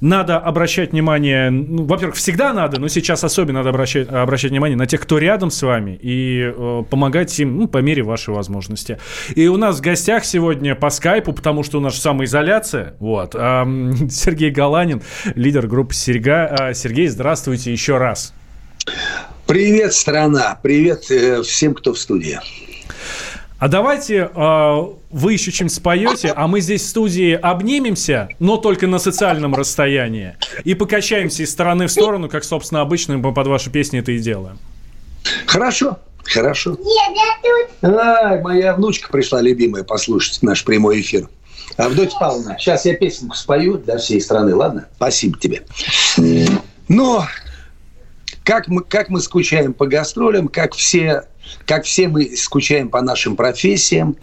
надо 0.00 0.38
обращать 0.38 0.92
внимание... 0.92 1.50
Ну, 1.50 1.84
во-первых, 1.84 2.16
всегда 2.16 2.54
надо, 2.54 2.80
но 2.80 2.88
сейчас 2.88 3.24
особенно 3.24 3.58
надо 3.58 3.70
обращать, 3.70 4.08
обращать 4.08 4.52
внимание 4.52 4.78
на 4.78 4.86
тех, 4.86 5.02
кто 5.02 5.18
рядом 5.18 5.50
с 5.50 5.60
вами, 5.60 5.98
и 6.00 6.52
э, 6.56 6.82
помогать 6.88 7.38
им 7.40 7.58
ну, 7.58 7.68
по 7.68 7.78
мере 7.78 8.04
вашей 8.04 8.32
возможности. 8.32 8.98
И 9.34 9.48
у 9.48 9.58
нас 9.58 9.78
в 9.78 9.80
гостях 9.82 10.24
сегодня 10.24 10.74
по 10.74 10.88
скайпу, 10.88 11.34
потому 11.34 11.62
что 11.62 11.76
у 11.76 11.80
нас 11.82 12.00
самоизоляция, 12.00 12.94
вот, 13.00 13.34
э, 13.34 13.64
Сергей 14.08 14.35
Сергей 14.36 14.50
Галанин, 14.50 15.02
лидер 15.34 15.66
группы 15.66 15.94
«Серьга». 15.94 16.44
А, 16.46 16.74
Сергей, 16.74 17.08
здравствуйте 17.08 17.72
еще 17.72 17.96
раз. 17.96 18.34
Привет, 19.46 19.94
страна. 19.94 20.58
Привет 20.62 21.10
э, 21.10 21.42
всем, 21.42 21.72
кто 21.72 21.94
в 21.94 21.98
студии. 21.98 22.38
А 23.58 23.68
давайте 23.68 24.30
э, 24.34 24.86
вы 25.10 25.32
еще 25.32 25.52
чем 25.52 25.70
споете, 25.70 26.34
а 26.36 26.48
мы 26.48 26.60
здесь 26.60 26.82
в 26.82 26.86
студии 26.86 27.32
обнимемся, 27.32 28.28
но 28.38 28.58
только 28.58 28.86
на 28.86 28.98
социальном 28.98 29.54
расстоянии, 29.54 30.36
и 30.64 30.74
покачаемся 30.74 31.42
из 31.42 31.50
стороны 31.50 31.86
в 31.86 31.90
сторону, 31.90 32.28
как, 32.28 32.44
собственно, 32.44 32.82
обычно 32.82 33.16
мы 33.16 33.32
под 33.32 33.46
ваши 33.46 33.70
песни 33.70 34.00
это 34.00 34.12
и 34.12 34.18
делаем. 34.18 34.58
Хорошо, 35.46 35.98
хорошо. 36.24 36.72
Нет, 36.72 37.16
я 37.16 37.90
тут. 37.90 37.98
А, 37.98 38.38
моя 38.42 38.74
внучка 38.74 39.10
пришла, 39.10 39.40
любимая, 39.40 39.82
послушать 39.82 40.42
наш 40.42 40.62
прямой 40.62 41.00
эфир. 41.00 41.26
Авдотья 41.76 42.18
Павловна, 42.18 42.56
сейчас 42.58 42.84
я 42.86 42.94
песенку 42.94 43.36
спою 43.36 43.78
для 43.78 43.98
всей 43.98 44.20
страны, 44.20 44.54
ладно? 44.54 44.88
Спасибо 44.96 45.38
тебе. 45.38 45.62
Но 46.88 47.26
как 48.46 48.68
мы, 48.68 48.82
как 48.82 49.08
мы 49.08 49.20
скучаем 49.20 49.74
по 49.74 49.86
гастролям, 49.86 50.48
как 50.48 50.74
все, 50.74 51.24
как 51.66 51.84
все 51.84 52.08
мы 52.08 52.36
скучаем 52.36 52.88
по 52.88 53.02
нашим 53.02 53.36
профессиям. 53.36 54.16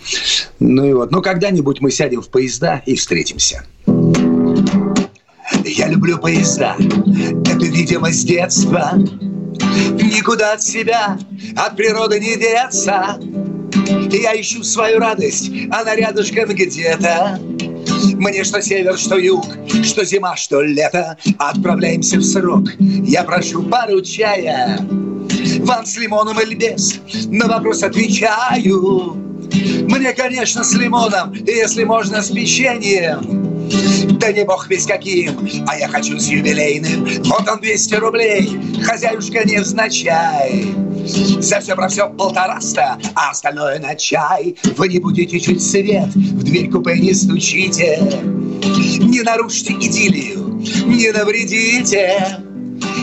Ну 0.60 0.86
и 0.86 0.94
вот. 0.94 1.12
Но 1.12 1.22
когда-нибудь 1.22 1.82
мы 1.82 1.92
сядем 1.92 2.22
в 2.22 2.30
поезда 2.30 2.82
и 2.86 2.96
встретимся. 2.96 3.66
Я 5.66 5.88
люблю 5.88 6.18
поезда, 6.18 6.76
это, 6.78 7.66
видимо, 7.66 8.12
с 8.12 8.24
детства. 8.24 8.94
Никуда 8.96 10.54
от 10.54 10.64
себя, 10.64 11.18
от 11.58 11.76
природы 11.76 12.20
не 12.20 12.38
деться. 12.38 13.20
Я 14.12 14.40
ищу 14.40 14.64
свою 14.64 15.00
радость, 15.00 15.52
она 15.72 15.96
рядышком 15.96 16.50
где-то. 16.50 17.40
Мне 18.16 18.44
что 18.44 18.62
север, 18.62 18.98
что 18.98 19.18
юг, 19.18 19.46
что 19.84 20.06
зима, 20.06 20.36
что 20.36 20.62
лето. 20.62 21.18
Отправляемся 21.38 22.18
в 22.18 22.24
срок, 22.24 22.70
я 22.80 23.24
прошу 23.24 23.64
пару 23.64 24.02
чая. 24.02 24.80
Вам 25.60 25.86
с 25.86 25.98
лимоном 25.98 26.40
или 26.40 26.56
без, 26.56 27.00
на 27.28 27.48
вопрос 27.48 27.84
отвечаю. 27.84 29.18
Мне, 29.90 30.14
конечно, 30.14 30.64
с 30.64 30.74
лимоном, 30.74 31.34
если 31.34 31.84
можно, 31.84 32.22
с 32.22 32.30
печеньем. 32.30 33.44
Да 34.20 34.32
не 34.32 34.44
бог 34.44 34.70
весь 34.70 34.86
каким, 34.86 35.48
а 35.68 35.78
я 35.78 35.88
хочу 35.88 36.20
с 36.20 36.28
юбилейным. 36.28 37.08
Вот 37.26 37.48
он 37.50 37.60
200 37.60 37.96
рублей, 37.96 38.60
хозяюшка 38.84 39.48
невзначай. 39.48 40.66
За 41.06 41.60
все 41.60 41.76
про 41.76 41.90
все 41.90 42.10
полтораста, 42.10 42.98
а 43.16 43.32
остальное 43.32 43.80
на 43.80 43.96
чай. 43.96 44.56
Вы 44.78 44.88
не 44.88 45.00
будете 45.00 45.40
чуть 45.40 45.62
свет, 45.62 46.08
в 46.16 46.44
дверь 46.44 46.70
купе 46.70 46.98
не 46.98 47.14
стучите. 47.14 48.00
Не 48.00 49.22
нарушите 49.22 49.74
идиллию, 49.74 50.62
не 50.86 51.12
навредите. 51.12 52.40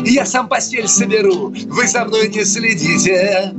Я 0.05 0.25
сам 0.25 0.49
постель 0.49 0.89
соберу, 0.89 1.55
вы 1.67 1.87
за 1.87 2.05
мной 2.05 2.29
не 2.29 2.45
следите. 2.45 3.53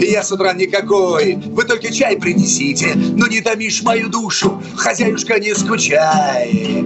Я 0.00 0.22
с 0.22 0.30
утра 0.30 0.52
никакой, 0.52 1.36
вы 1.36 1.64
только 1.64 1.92
чай 1.92 2.16
принесите, 2.16 2.94
но 2.94 3.26
не 3.26 3.40
томишь 3.40 3.82
мою 3.82 4.08
душу, 4.08 4.62
хозяюшка, 4.76 5.38
не 5.38 5.54
скучай. 5.54 6.84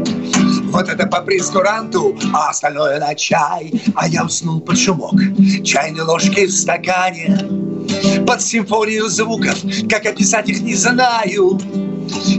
Вот 0.73 0.89
это 0.89 1.07
по 1.07 1.21
прескуранту, 1.21 2.17
а 2.33 2.49
остальное 2.49 2.99
на 2.99 3.15
чай. 3.15 3.71
А 3.95 4.09
я 4.09 4.25
уснул 4.25 4.59
под 4.61 4.79
шумок 4.79 5.15
чайной 5.63 6.01
ложки 6.01 6.47
в 6.47 6.51
стакане. 6.51 7.39
Под 8.27 8.41
симфонию 8.41 9.09
звуков, 9.09 9.59
как 9.91 10.07
описать 10.07 10.49
их 10.49 10.63
не 10.63 10.75
знаю. 10.75 11.61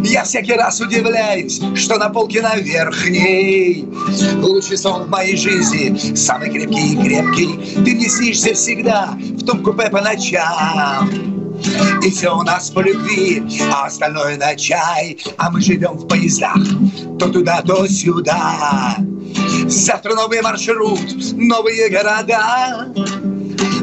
Я 0.04 0.24
всякий 0.24 0.54
раз 0.54 0.82
удивляюсь, 0.82 1.62
что 1.76 1.98
на 1.98 2.10
полке 2.10 2.42
на 2.42 2.56
верхней 2.58 3.86
Лучший 4.42 4.78
сон 4.78 5.04
в 5.04 5.10
моей 5.10 5.38
жизни, 5.38 6.16
самый 6.16 6.52
крепкий 6.52 6.94
и 6.94 6.98
крепкий 6.98 7.84
Ты 7.84 7.96
мне 7.96 8.10
снишься 8.10 8.54
всегда 8.54 9.18
в 9.18 9.46
том 9.46 9.64
купе 9.64 9.90
по 9.90 10.02
ночам 10.02 11.33
и 12.04 12.12
все 12.12 12.36
у 12.36 12.42
нас 12.44 12.70
по 12.70 12.82
любви, 12.82 13.44
а 13.72 13.86
остальное 13.86 14.38
на 14.38 14.56
чай. 14.56 15.18
А 15.38 15.50
мы 15.50 15.62
живем 15.62 15.94
в 15.94 16.08
поездах, 16.08 16.58
то 17.20 17.30
туда, 17.30 17.62
то 17.62 17.88
сюда. 17.88 18.98
Завтра 19.68 20.16
новый 20.16 20.42
маршрут, 20.42 21.00
новые 21.34 21.90
города. 21.90 22.88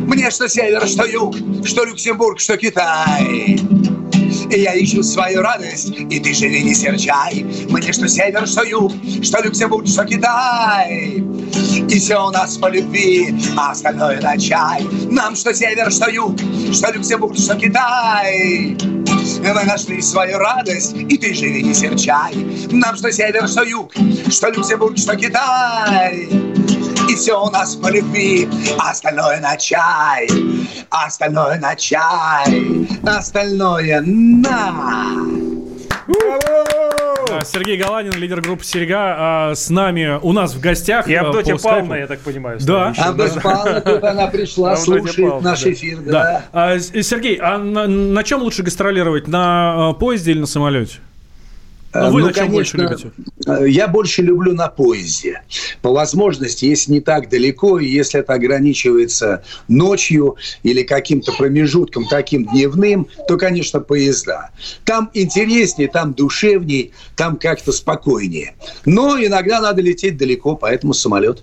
Мне 0.01 0.31
что 0.31 0.49
север, 0.49 0.87
что 0.87 1.05
юг, 1.07 1.35
что 1.65 1.85
Люксембург, 1.85 2.41
что 2.41 2.57
Китай. 2.57 3.59
И 4.51 4.61
я 4.61 4.77
ищу 4.83 5.03
свою 5.03 5.43
радость, 5.43 5.91
и 5.91 6.19
ты 6.19 6.35
живи, 6.35 6.63
не 6.63 6.75
серчай. 6.75 7.45
Мне 7.69 7.93
что 7.93 8.09
север, 8.09 8.47
что 8.47 8.65
юг, 8.65 8.93
что 9.23 9.43
Люксембург, 9.43 9.87
что 9.87 10.05
Китай. 10.05 11.23
И 11.89 11.99
все 11.99 12.27
у 12.27 12.31
нас 12.31 12.57
по 12.57 12.69
любви, 12.69 13.35
а 13.57 13.73
остальное 13.73 14.21
на 14.21 14.39
чай. 14.39 14.87
Нам 15.11 15.35
что 15.37 15.53
север, 15.55 15.91
что 15.91 16.11
юг, 16.11 16.39
что 16.73 16.93
Люксембург, 16.93 17.37
что 17.37 17.55
Китай. 17.57 18.77
Мы 19.43 19.65
нашли 19.65 20.01
свою 20.03 20.39
радость, 20.39 20.95
и 20.95 21.19
ты 21.19 21.35
живи, 21.35 21.63
не 21.63 21.75
серчай. 21.75 22.35
Нам 22.71 22.97
что 22.97 23.11
север, 23.11 23.49
что 23.49 23.63
юг, 23.63 23.93
что 24.31 24.51
Люксембург, 24.51 24.99
что 24.99 25.17
Китай. 25.17 26.29
И 27.09 27.15
все 27.17 27.43
у 27.43 27.51
нас 27.51 27.75
по 27.75 27.89
любви, 27.89 28.49
а 28.79 28.91
остальное 28.91 29.41
на 29.41 29.57
чай. 29.57 30.29
Остальное 30.91 31.59
на 31.59 31.75
чай. 31.75 32.87
Остальное 33.05 34.01
на. 34.03 35.17
Да, 36.07 36.90
Сергей 37.45 37.77
Галанин, 37.77 38.13
лидер 38.13 38.41
группы 38.41 38.65
«Серега», 38.65 39.15
а 39.19 39.55
с 39.55 39.71
нами 39.71 40.19
у 40.23 40.33
нас 40.33 40.55
в 40.55 40.61
гостях. 40.61 41.09
И 41.09 41.13
э, 41.13 41.19
Авдотья 41.19 41.57
Павловна, 41.57 41.95
я 41.95 42.07
так 42.07 42.21
понимаю. 42.21 42.59
Да. 42.63 42.93
Авдотья 42.97 43.41
Павловна, 43.41 43.81
тут 43.81 44.05
она 44.05 44.27
пришла, 44.33 44.77
слушает 44.77 45.17
Павловна, 45.17 45.51
наш 45.51 45.63
да. 45.63 45.73
эфир. 45.73 45.99
Да. 46.01 46.45
А, 46.53 46.79
Сергей, 46.79 47.37
а 47.37 47.59
на, 47.59 47.87
на 47.87 48.25
чем 48.25 48.43
лучше 48.43 48.63
гастролировать? 48.63 49.29
На 49.29 49.93
э, 49.95 49.99
поезде 49.99 50.33
или 50.33 50.41
на 50.41 50.47
самолете? 50.47 50.99
Ну, 51.93 52.11
вы 52.13 52.21
Ну, 52.21 52.27
на 52.29 52.33
чем 52.33 52.51
больше 52.51 52.77
конечно, 52.77 53.11
любите? 53.11 53.11
э, 53.47 53.69
Я 53.69 53.89
больше 53.89 54.23
люблю 54.23 54.55
на 54.55 54.69
поезде. 54.69 55.43
По 55.83 55.91
возможности, 55.93 56.65
если 56.67 56.93
не 56.93 57.01
так 57.01 57.29
далеко, 57.29 57.81
и 57.81 57.87
если 57.89 58.21
это 58.21 58.35
ограничивается 58.35 59.43
ночью 59.67 60.37
или 60.63 60.83
каким-то 60.83 61.33
промежутком 61.33 62.07
таким 62.09 62.47
дневным, 62.47 63.09
то, 63.27 63.37
конечно, 63.37 63.81
поезда. 63.81 64.51
Там 64.85 65.11
интереснее, 65.15 65.89
там 65.89 66.15
душевней, 66.15 66.93
там 67.17 67.37
как-то 67.37 67.73
спокойнее. 67.73 68.55
Но 68.85 69.19
иногда 69.19 69.61
надо 69.61 69.83
лететь 69.83 70.17
далеко, 70.17 70.55
поэтому 70.57 70.95
самолет. 70.95 71.43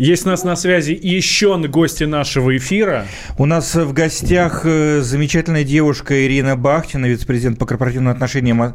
Есть 0.00 0.24
у 0.24 0.30
нас 0.30 0.44
на 0.44 0.56
связи 0.56 0.98
еще 0.98 1.58
гости 1.68 2.04
нашего 2.04 2.56
эфира. 2.56 3.04
У 3.36 3.44
нас 3.44 3.74
в 3.74 3.92
гостях 3.92 4.62
э, 4.64 5.02
замечательная 5.02 5.62
девушка 5.62 6.24
Ирина 6.26 6.56
Бахтина, 6.56 7.04
вице-президент 7.04 7.58
по 7.58 7.66
корпоративным 7.66 8.10
отношениям, 8.10 8.62
а, 8.62 8.72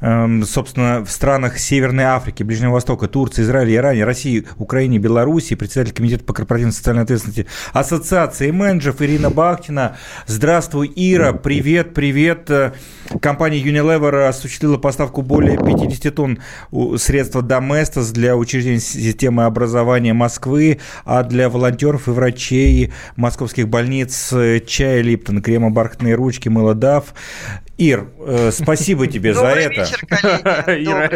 эм, 0.00 0.44
собственно, 0.44 1.04
в 1.04 1.10
странах 1.10 1.58
Северной 1.58 2.04
Африки, 2.04 2.42
Ближнего 2.42 2.72
Востока, 2.72 3.06
Турции, 3.06 3.42
Израиля, 3.42 3.74
Иране, 3.74 4.04
России, 4.04 4.46
Украине, 4.56 4.96
Беларуси, 4.96 5.56
председатель 5.56 5.92
комитета 5.92 6.24
по 6.24 6.32
корпоративной 6.32 6.72
социальной 6.72 7.02
ответственности 7.02 7.46
Ассоциации 7.74 8.50
менеджеров 8.50 9.02
Ирина 9.02 9.28
Бахтина. 9.28 9.98
Здравствуй, 10.26 10.90
Ира, 10.96 11.34
привет, 11.34 11.92
привет. 11.92 12.50
Компания 13.20 13.60
Unilever 13.60 14.26
осуществила 14.26 14.78
поставку 14.78 15.20
более 15.20 15.58
50 15.58 16.14
тонн 16.14 16.38
средства 16.96 17.42
Доместос 17.42 18.10
для 18.12 18.38
учреждений 18.38 18.80
системы 18.80 19.44
образования 19.44 20.14
Москвы, 20.14 20.61
а 21.04 21.22
для 21.22 21.48
волонтеров 21.48 22.08
и 22.08 22.10
врачей 22.10 22.92
московских 23.16 23.68
больниц 23.68 24.32
э, 24.32 24.60
чай 24.60 25.02
Липтон, 25.02 25.42
крема 25.42 25.70
бархатные 25.70 26.14
ручки, 26.14 26.48
мыло 26.48 26.74
Дав. 26.74 27.14
Ир, 27.82 28.06
э, 28.20 28.50
спасибо 28.52 29.08
тебе 29.08 29.34
за 29.34 29.40
Добрый 29.40 29.64
это. 29.64 29.80
вечер. 29.80 30.06
Ира, 30.68 31.10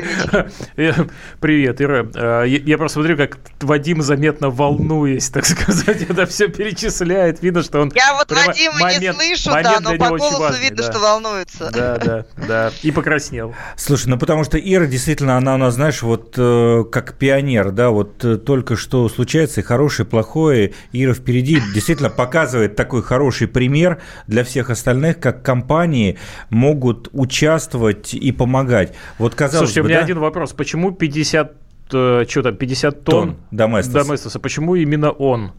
э, 0.76 0.92
Привет, 1.38 1.80
Ира. 1.80 2.06
Э, 2.12 2.44
Я 2.48 2.76
просто 2.76 2.94
смотрю, 2.94 3.16
как 3.16 3.38
Вадим 3.60 4.02
заметно 4.02 4.50
волнуясь, 4.50 5.30
так 5.30 5.46
сказать, 5.46 6.02
это 6.08 6.26
все 6.26 6.48
перечисляет. 6.48 7.40
Видно, 7.40 7.62
что 7.62 7.80
он... 7.80 7.92
Я 7.94 8.14
вот 8.14 8.32
Вадима 8.32 8.98
не 8.98 9.12
слышу, 9.12 9.50
да, 9.62 9.78
но 9.80 9.96
по 9.96 10.08
голосу 10.08 10.40
важный, 10.40 10.64
видно, 10.64 10.82
да. 10.82 10.90
что 10.90 10.98
волнуется. 11.00 11.70
Да, 11.72 11.98
да, 11.98 12.26
да. 12.48 12.72
И 12.82 12.90
покраснел. 12.90 13.54
Слушай, 13.76 14.08
ну 14.08 14.18
потому 14.18 14.42
что 14.42 14.58
Ира 14.58 14.86
действительно, 14.86 15.36
она 15.36 15.54
у 15.54 15.58
нас, 15.58 15.74
знаешь, 15.74 16.02
вот 16.02 16.34
э, 16.36 16.84
как 16.90 17.14
пионер, 17.14 17.70
да, 17.70 17.90
вот 17.90 18.44
только 18.44 18.74
что 18.74 19.08
случается 19.08 19.60
и 19.60 19.62
хорошее, 19.62 20.04
и 20.04 20.10
плохое. 20.10 20.74
Ира 20.92 21.14
впереди 21.14 21.62
действительно 21.72 22.10
показывает 22.10 22.74
такой 22.74 23.04
хороший 23.04 23.46
пример 23.46 23.98
для 24.26 24.42
всех 24.42 24.70
остальных, 24.70 25.20
как 25.20 25.44
компании 25.44 26.18
могут 26.56 27.08
участвовать 27.12 28.14
и 28.14 28.32
помогать. 28.32 28.94
Вот 29.18 29.34
казалось 29.34 29.70
Слушайте, 29.70 29.80
у 29.80 29.84
бы, 29.84 29.88
меня 29.90 29.98
да? 29.98 30.04
один 30.04 30.18
вопрос. 30.18 30.52
Почему 30.52 30.90
50... 30.92 31.52
э, 31.92 32.24
Что 32.28 32.42
там, 32.42 32.56
50 32.56 33.04
тонн? 33.04 33.28
Тонн 33.28 33.36
Доместос. 33.50 34.06
Доместоса. 34.06 34.40
Почему 34.40 34.74
именно 34.74 35.10
он? 35.10 35.52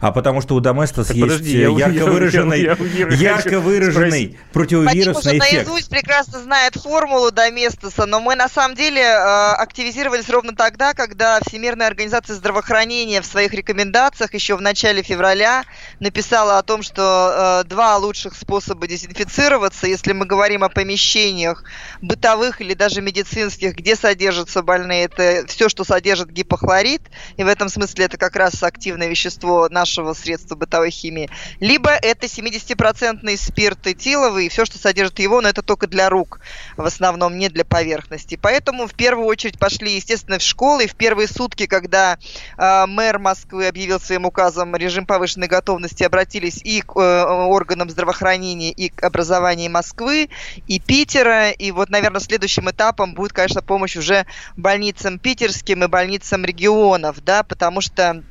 А 0.00 0.12
потому 0.12 0.40
что 0.40 0.54
у 0.54 0.60
Доместос 0.60 1.08
Так 1.08 1.16
есть 1.16 1.28
подожди, 1.28 1.58
э, 1.58 1.60
я 1.62 1.68
ярко 1.68 1.94
я 1.94 2.04
выраженный, 2.06 2.62
я 2.62 2.76
у 2.78 2.84
Иры 2.84 3.14
ярко 3.14 3.60
выраженный 3.60 4.38
противовирусный 4.52 5.38
уже 5.38 5.38
эффект. 5.38 5.68
наизусть 5.68 5.90
прекрасно 5.90 6.40
знает 6.40 6.74
формулу 6.74 7.30
Доместоса, 7.30 8.06
но 8.06 8.20
мы 8.20 8.34
на 8.34 8.48
самом 8.48 8.74
деле 8.74 9.02
э, 9.02 9.52
активизировались 9.52 10.28
ровно 10.28 10.54
тогда, 10.54 10.94
когда 10.94 11.40
Всемирная 11.46 11.86
организация 11.86 12.34
здравоохранения 12.36 13.20
в 13.20 13.26
своих 13.26 13.52
рекомендациях 13.52 14.34
еще 14.34 14.56
в 14.56 14.60
начале 14.60 15.02
февраля 15.02 15.64
написала 16.00 16.58
о 16.58 16.62
том, 16.62 16.82
что 16.82 17.62
э, 17.64 17.68
два 17.68 17.96
лучших 17.96 18.34
способа 18.34 18.86
дезинфицироваться, 18.86 19.86
если 19.86 20.12
мы 20.12 20.26
говорим 20.26 20.64
о 20.64 20.68
помещениях 20.68 21.64
бытовых 22.02 22.60
или 22.60 22.74
даже 22.74 23.02
медицинских, 23.02 23.76
где 23.76 23.96
содержатся 23.96 24.62
больные, 24.62 25.04
это 25.04 25.44
все, 25.46 25.68
что 25.68 25.84
содержит 25.84 26.30
гипохлорид, 26.30 27.02
и 27.36 27.44
в 27.44 27.46
этом 27.46 27.68
смысле 27.68 28.06
это 28.06 28.16
как 28.16 28.36
раз 28.36 28.62
активное 28.62 29.08
вещество 29.08 29.59
нашего 29.68 30.14
средства 30.14 30.56
бытовой 30.56 30.90
химии, 30.90 31.30
либо 31.60 31.90
это 31.90 32.26
70% 32.26 33.36
спирт 33.36 33.86
этиловый, 33.86 34.46
и 34.46 34.48
все, 34.48 34.64
что 34.64 34.78
содержит 34.78 35.18
его, 35.18 35.40
но 35.40 35.48
это 35.48 35.62
только 35.62 35.86
для 35.86 36.08
рук, 36.08 36.40
в 36.76 36.84
основном 36.84 37.38
не 37.38 37.48
для 37.48 37.64
поверхности. 37.64 38.38
Поэтому 38.40 38.86
в 38.86 38.94
первую 38.94 39.26
очередь 39.26 39.58
пошли, 39.58 39.94
естественно, 39.94 40.38
в 40.38 40.42
школы. 40.42 40.84
И 40.84 40.88
в 40.88 40.94
первые 40.94 41.28
сутки, 41.28 41.66
когда 41.66 42.18
э, 42.56 42.86
мэр 42.86 43.18
Москвы 43.18 43.66
объявил 43.66 44.00
своим 44.00 44.26
указом 44.26 44.74
режим 44.76 45.06
повышенной 45.06 45.48
готовности, 45.48 46.02
обратились 46.02 46.60
и 46.62 46.80
к 46.80 46.96
э, 46.96 47.24
органам 47.24 47.90
здравоохранения, 47.90 48.70
и 48.70 48.88
к 48.88 49.02
образованию 49.02 49.70
Москвы, 49.70 50.28
и 50.66 50.80
Питера. 50.80 51.50
И 51.50 51.70
вот, 51.70 51.90
наверное, 51.90 52.20
следующим 52.20 52.70
этапом 52.70 53.14
будет, 53.14 53.32
конечно, 53.32 53.62
помощь 53.62 53.96
уже 53.96 54.26
больницам 54.56 55.18
питерским 55.18 55.84
и 55.84 55.86
больницам 55.86 56.44
регионов, 56.44 57.22
да, 57.22 57.42
потому 57.42 57.80
что 57.80 58.22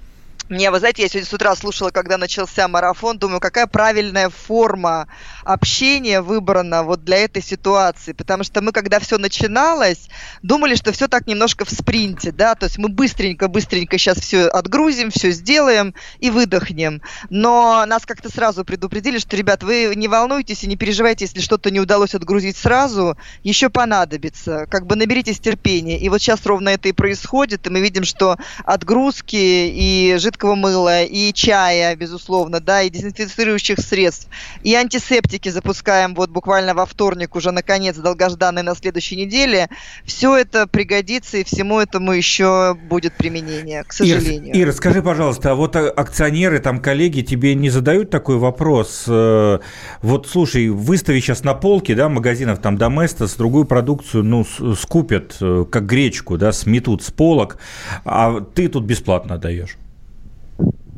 мне, 0.50 0.72
вы 0.72 0.80
знаете, 0.80 1.04
я 1.04 1.08
сегодня 1.08 1.30
с 1.30 1.34
утра 1.34 1.56
слушала, 1.56 1.92
когда 1.92 2.18
начался 2.18 2.68
марафон, 2.68 3.20
думаю, 3.20 3.40
какая 3.40 3.68
правильная 3.68 4.30
форма 4.30 5.08
общения 5.44 6.22
выбрана 6.22 6.82
вот 6.82 7.04
для 7.06 7.18
этой 7.18 7.44
ситуации, 7.44 8.14
потому 8.14 8.44
что 8.44 8.62
мы, 8.62 8.72
когда 8.72 9.00
все 9.00 9.20
начиналось, 9.20 10.10
думали, 10.42 10.74
что 10.74 10.92
все 10.92 11.08
так 11.08 11.28
немножко 11.28 11.66
в 11.66 11.70
спринте, 11.70 12.32
да, 12.32 12.56
то 12.56 12.66
есть 12.66 12.80
мы 12.80 12.90
быстренько-быстренько 12.90 14.00
сейчас 14.00 14.18
все 14.18 14.48
отгрузим, 14.48 15.12
все 15.12 15.30
сделаем 15.30 15.94
и 16.20 16.32
выдохнем, 16.32 17.04
но 17.30 17.86
нас 17.86 18.08
как-то 18.08 18.32
сразу 18.32 18.66
предупредили, 18.66 19.20
что, 19.20 19.38
ребят, 19.38 19.62
вы 19.62 19.94
не 19.96 20.08
волнуйтесь 20.08 20.64
и 20.64 20.68
не 20.68 20.78
переживайте, 20.78 21.26
если 21.26 21.42
что-то 21.42 21.70
не 21.70 21.80
удалось 21.80 22.16
отгрузить 22.16 22.58
сразу, 22.58 23.18
еще 23.44 23.70
понадобится, 23.70 24.66
как 24.68 24.88
бы 24.88 24.96
наберитесь 24.96 25.40
терпения, 25.40 26.00
и 26.00 26.10
вот 26.10 26.24
сейчас 26.24 26.44
ровно 26.48 26.70
это 26.70 26.90
и 26.90 26.92
происходит, 26.92 27.68
и 27.68 27.70
мы 27.70 27.82
видим, 27.82 28.04
что 28.04 28.38
отгрузки 28.66 29.36
и 29.36 30.16
жидкого 30.40 30.56
мыла, 30.56 31.04
и 31.04 31.34
чая, 31.34 31.96
безусловно, 31.96 32.60
да, 32.60 32.82
и 32.82 32.90
дезинфицирующих 32.90 33.80
средств, 33.80 34.28
и 34.64 34.74
антисептики 34.74 35.50
запускаем 35.50 36.16
вот 36.16 36.30
буквально 36.30 36.74
во 36.74 36.86
вторник 36.86 37.36
уже, 37.36 37.52
наконец, 37.52 37.98
долгожданный 37.98 38.64
на 38.64 38.76
следующей 38.76 39.18
неделе. 39.18 39.68
Все 40.06 40.38
это 40.38 40.66
пригодится, 40.68 41.38
и 41.38 41.44
всему 41.44 41.80
этому 41.80 42.14
еще 42.14 42.76
будет 42.90 43.14
применение, 43.18 43.84
к 43.84 43.92
сожалению. 43.92 44.54
Ира, 44.54 44.64
Ира, 44.64 44.72
скажи, 44.72 45.02
пожалуйста, 45.02 45.52
а 45.52 45.56
вот 45.56 45.76
а, 45.76 45.90
акционеры, 45.90 46.60
там, 46.60 46.80
коллеги 46.80 47.22
тебе 47.22 47.56
не 47.56 47.70
задают 47.70 48.10
такой 48.10 48.38
вопрос? 48.38 49.06
Э, 49.08 49.60
Вот, 50.02 50.28
слушай, 50.28 50.70
выстави 50.70 51.20
сейчас 51.20 51.44
на 51.44 51.54
полке, 51.54 51.96
да, 51.96 52.08
магазинов, 52.08 52.60
там, 52.60 52.78
Доместос, 52.78 53.36
другую 53.36 53.66
продукцию, 53.66 54.24
ну, 54.24 54.46
скупят, 54.76 55.36
э, 55.42 55.66
как 55.70 55.86
гречку, 55.86 56.38
да, 56.38 56.54
сметут 56.54 57.04
с 57.04 57.12
полок, 57.12 57.58
а 58.06 58.40
ты 58.40 58.70
тут 58.70 58.86
бесплатно 58.86 59.38
даешь. 59.38 59.78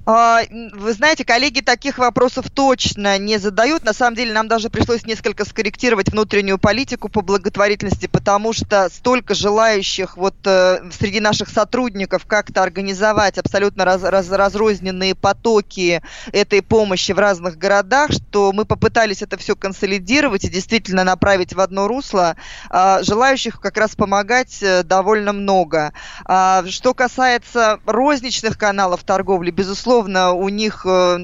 А, 0.06 0.42
вы 0.74 0.94
знаете, 0.94 1.24
коллеги 1.24 1.62
таких 1.62 2.00
вопросов 2.00 2.50
точно 2.50 3.20
не 3.20 3.38
задают. 3.38 3.84
На 3.84 3.94
самом 3.94 4.16
деле 4.16 4.34
нам 4.34 4.48
даже 4.48 4.70
пришлось 4.70 5.06
несколько 5.06 5.46
скорректировать 5.46 6.10
внутреннюю 6.10 6.58
политику 6.58 7.08
по 7.08 7.22
благотворительности, 7.22 8.08
потому 8.08 8.52
что 8.52 8.90
столько 8.90 9.36
желающих 9.36 10.18
вот 10.18 10.36
э, 10.46 10.80
среди 10.92 11.20
наших 11.20 11.50
сотрудников 11.50 12.26
как-то 12.26 12.64
организовать 12.64 13.38
абсолютно 13.38 13.86
раз, 13.86 14.02
раз, 14.02 14.30
разрозненные 14.32 15.14
потоки 15.14 16.02
этой 16.32 16.64
помощи 16.64 17.12
в 17.12 17.20
разных 17.20 17.58
городах, 17.58 18.12
что 18.12 18.52
мы 18.54 18.66
попытались 18.66 19.22
это 19.22 19.38
все 19.38 19.56
консолидировать 19.56 20.46
и 20.46 20.50
действительно 20.50 21.04
направить 21.04 21.54
в 21.54 21.60
одно 21.60 21.88
русло. 21.88 22.38
А, 22.70 23.04
желающих 23.04 23.62
как 23.62 23.78
раз 23.78 23.96
помогать 23.96 24.64
э, 24.64 24.82
довольно 24.82 25.32
много. 25.32 25.94
А, 26.26 26.64
что 26.68 26.96
касается 26.96 27.80
розничных 27.86 28.58
каналов 28.58 29.04
торговли, 29.04 29.52
безусловно, 29.52 29.91
безусловно, 29.92 30.32
у 30.32 30.48
них 30.48 30.86
э, 30.86 31.20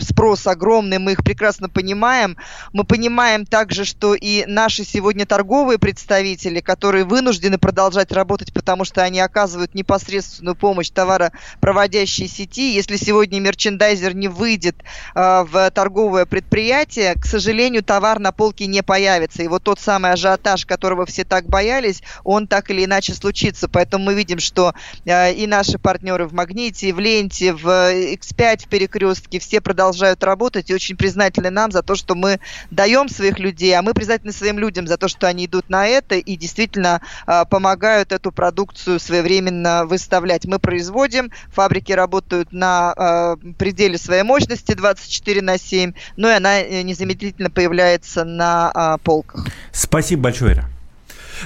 спрос 0.00 0.46
огромный, 0.46 0.98
мы 0.98 1.12
их 1.12 1.22
прекрасно 1.22 1.68
понимаем. 1.68 2.36
Мы 2.72 2.82
понимаем 2.84 3.46
также, 3.46 3.84
что 3.84 4.14
и 4.14 4.44
наши 4.46 4.84
сегодня 4.84 5.24
торговые 5.24 5.78
представители, 5.78 6.60
которые 6.60 7.04
вынуждены 7.04 7.58
продолжать 7.58 8.10
работать, 8.10 8.52
потому 8.52 8.84
что 8.84 9.02
они 9.02 9.20
оказывают 9.20 9.74
непосредственную 9.74 10.56
помощь 10.56 10.90
товаропроводящей 10.90 12.26
сети. 12.26 12.74
Если 12.74 12.96
сегодня 12.96 13.38
мерчендайзер 13.38 14.16
не 14.16 14.26
выйдет 14.26 14.76
э, 15.14 15.44
в 15.44 15.70
торговое 15.70 16.26
предприятие, 16.26 17.14
к 17.14 17.24
сожалению, 17.24 17.84
товар 17.84 18.18
на 18.18 18.32
полке 18.32 18.66
не 18.66 18.82
появится. 18.82 19.44
И 19.44 19.48
вот 19.48 19.62
тот 19.62 19.78
самый 19.78 20.12
ажиотаж, 20.12 20.66
которого 20.66 21.06
все 21.06 21.24
так 21.24 21.46
боялись, 21.46 22.02
он 22.24 22.48
так 22.48 22.70
или 22.70 22.84
иначе 22.84 23.14
случится. 23.14 23.68
Поэтому 23.68 24.06
мы 24.06 24.14
видим, 24.14 24.40
что 24.40 24.74
э, 25.04 25.34
и 25.34 25.46
наши 25.46 25.78
партнеры 25.78 26.26
в 26.26 26.32
Магните, 26.32 26.92
в 26.92 26.98
Ленте, 26.98 27.52
в 27.52 28.07
X5 28.14 28.66
в 28.66 28.68
перекрестке, 28.68 29.38
все 29.38 29.60
продолжают 29.60 30.22
работать 30.24 30.70
и 30.70 30.74
очень 30.74 30.96
признательны 30.96 31.50
нам 31.50 31.70
за 31.70 31.82
то, 31.82 31.94
что 31.94 32.14
мы 32.14 32.40
даем 32.70 33.08
своих 33.08 33.38
людей, 33.38 33.74
а 33.74 33.82
мы 33.82 33.94
признательны 33.94 34.32
своим 34.32 34.58
людям 34.58 34.86
за 34.86 34.96
то, 34.96 35.08
что 35.08 35.26
они 35.26 35.46
идут 35.46 35.68
на 35.68 35.86
это 35.86 36.16
и 36.16 36.36
действительно 36.36 37.00
э, 37.26 37.44
помогают 37.50 38.12
эту 38.12 38.32
продукцию 38.32 39.00
своевременно 39.00 39.84
выставлять. 39.86 40.46
Мы 40.46 40.58
производим, 40.58 41.30
фабрики 41.52 41.92
работают 41.92 42.52
на 42.52 42.94
э, 42.96 43.52
пределе 43.58 43.98
своей 43.98 44.22
мощности 44.22 44.74
24 44.74 45.42
на 45.42 45.58
7, 45.58 45.92
но 46.16 46.30
и 46.30 46.34
она 46.34 46.60
э, 46.60 46.82
незамедлительно 46.82 47.50
появляется 47.50 48.24
на 48.24 48.72
э, 48.74 49.02
полках. 49.02 49.46
Спасибо 49.72 50.22
большое, 50.22 50.54
Ира. 50.54 50.77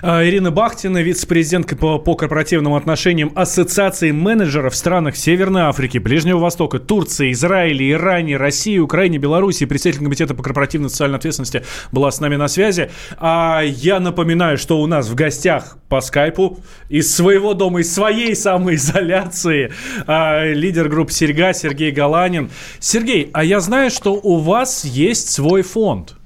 А, 0.01 0.25
Ирина 0.25 0.51
Бахтина, 0.51 1.03
вице-президентка 1.03 1.77
по, 1.77 1.99
по 1.99 2.15
корпоративным 2.15 2.75
отношениям 2.75 3.33
Ассоциации 3.35 4.11
менеджеров 4.11 4.73
в 4.73 4.77
странах 4.77 5.17
Северной 5.17 5.63
Африки, 5.63 5.99
Ближнего 5.99 6.39
Востока, 6.39 6.79
Турции, 6.79 7.33
Израиля, 7.33 7.91
Иране, 7.91 8.37
России, 8.37 8.79
Украине, 8.79 9.19
Беларуси, 9.19 9.67
председатель 9.67 10.01
комитета 10.03 10.35
по 10.35 10.43
корпоративной 10.43 10.89
социальной 10.89 11.19
ответственности 11.19 11.65
была 11.91 12.11
с 12.11 12.21
нами 12.21 12.37
на 12.37 12.49
связи. 12.49 12.91
А 13.19 13.63
я 13.63 14.01
напоминаю, 14.01 14.57
что 14.59 14.81
у 14.81 14.87
нас 14.87 15.09
в 15.09 15.15
гостях 15.15 15.77
по 15.89 16.01
скайпу 16.01 16.59
из 16.89 17.15
своего 17.15 17.55
дома, 17.55 17.81
из 17.81 17.93
своей 17.93 18.35
самоизоляции 18.35 19.73
а, 20.07 20.45
лидер 20.45 20.89
группы 20.89 21.13
«Серьга» 21.13 21.53
Сергей 21.53 21.91
Галанин. 21.91 22.51
Сергей, 22.79 23.31
а 23.33 23.45
я 23.45 23.61
знаю, 23.61 23.91
что 23.91 24.15
у 24.15 24.39
вас 24.39 24.85
есть 24.85 25.31
свой 25.31 25.63
фонд– 25.63 26.17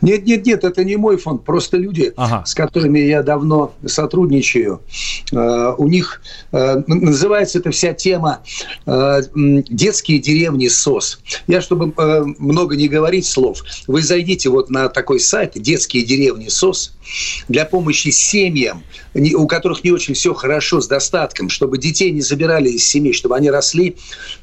нет, 0.00 0.26
нет, 0.26 0.46
нет, 0.46 0.64
это 0.64 0.84
не 0.84 0.96
мой 0.96 1.16
фонд, 1.16 1.44
просто 1.44 1.76
люди, 1.76 2.12
ага. 2.16 2.44
с 2.44 2.54
которыми 2.54 2.98
я 3.00 3.22
давно 3.22 3.74
сотрудничаю. 3.84 4.80
Э, 5.32 5.74
у 5.76 5.88
них 5.88 6.22
э, 6.52 6.82
называется 6.86 7.58
эта 7.58 7.70
вся 7.70 7.92
тема 7.92 8.40
э, 8.86 9.22
детские 9.34 10.18
деревни 10.18 10.68
СОС. 10.68 11.20
Я, 11.46 11.60
чтобы 11.60 11.92
много 12.38 12.76
не 12.76 12.88
говорить 12.88 13.26
слов, 13.26 13.62
вы 13.86 14.02
зайдите 14.02 14.48
вот 14.48 14.70
на 14.70 14.88
такой 14.88 15.20
сайт 15.20 15.52
детские 15.54 16.04
деревни 16.04 16.48
СОС 16.48 16.95
для 17.48 17.64
помощи 17.64 18.08
семьям, 18.08 18.82
у 19.14 19.46
которых 19.46 19.84
не 19.84 19.90
очень 19.90 20.14
все 20.14 20.34
хорошо 20.34 20.80
с 20.80 20.88
достатком, 20.88 21.48
чтобы 21.48 21.78
детей 21.78 22.10
не 22.10 22.20
забирали 22.20 22.70
из 22.70 22.86
семей, 22.86 23.12
чтобы 23.12 23.36
они 23.36 23.50
росли 23.50 23.96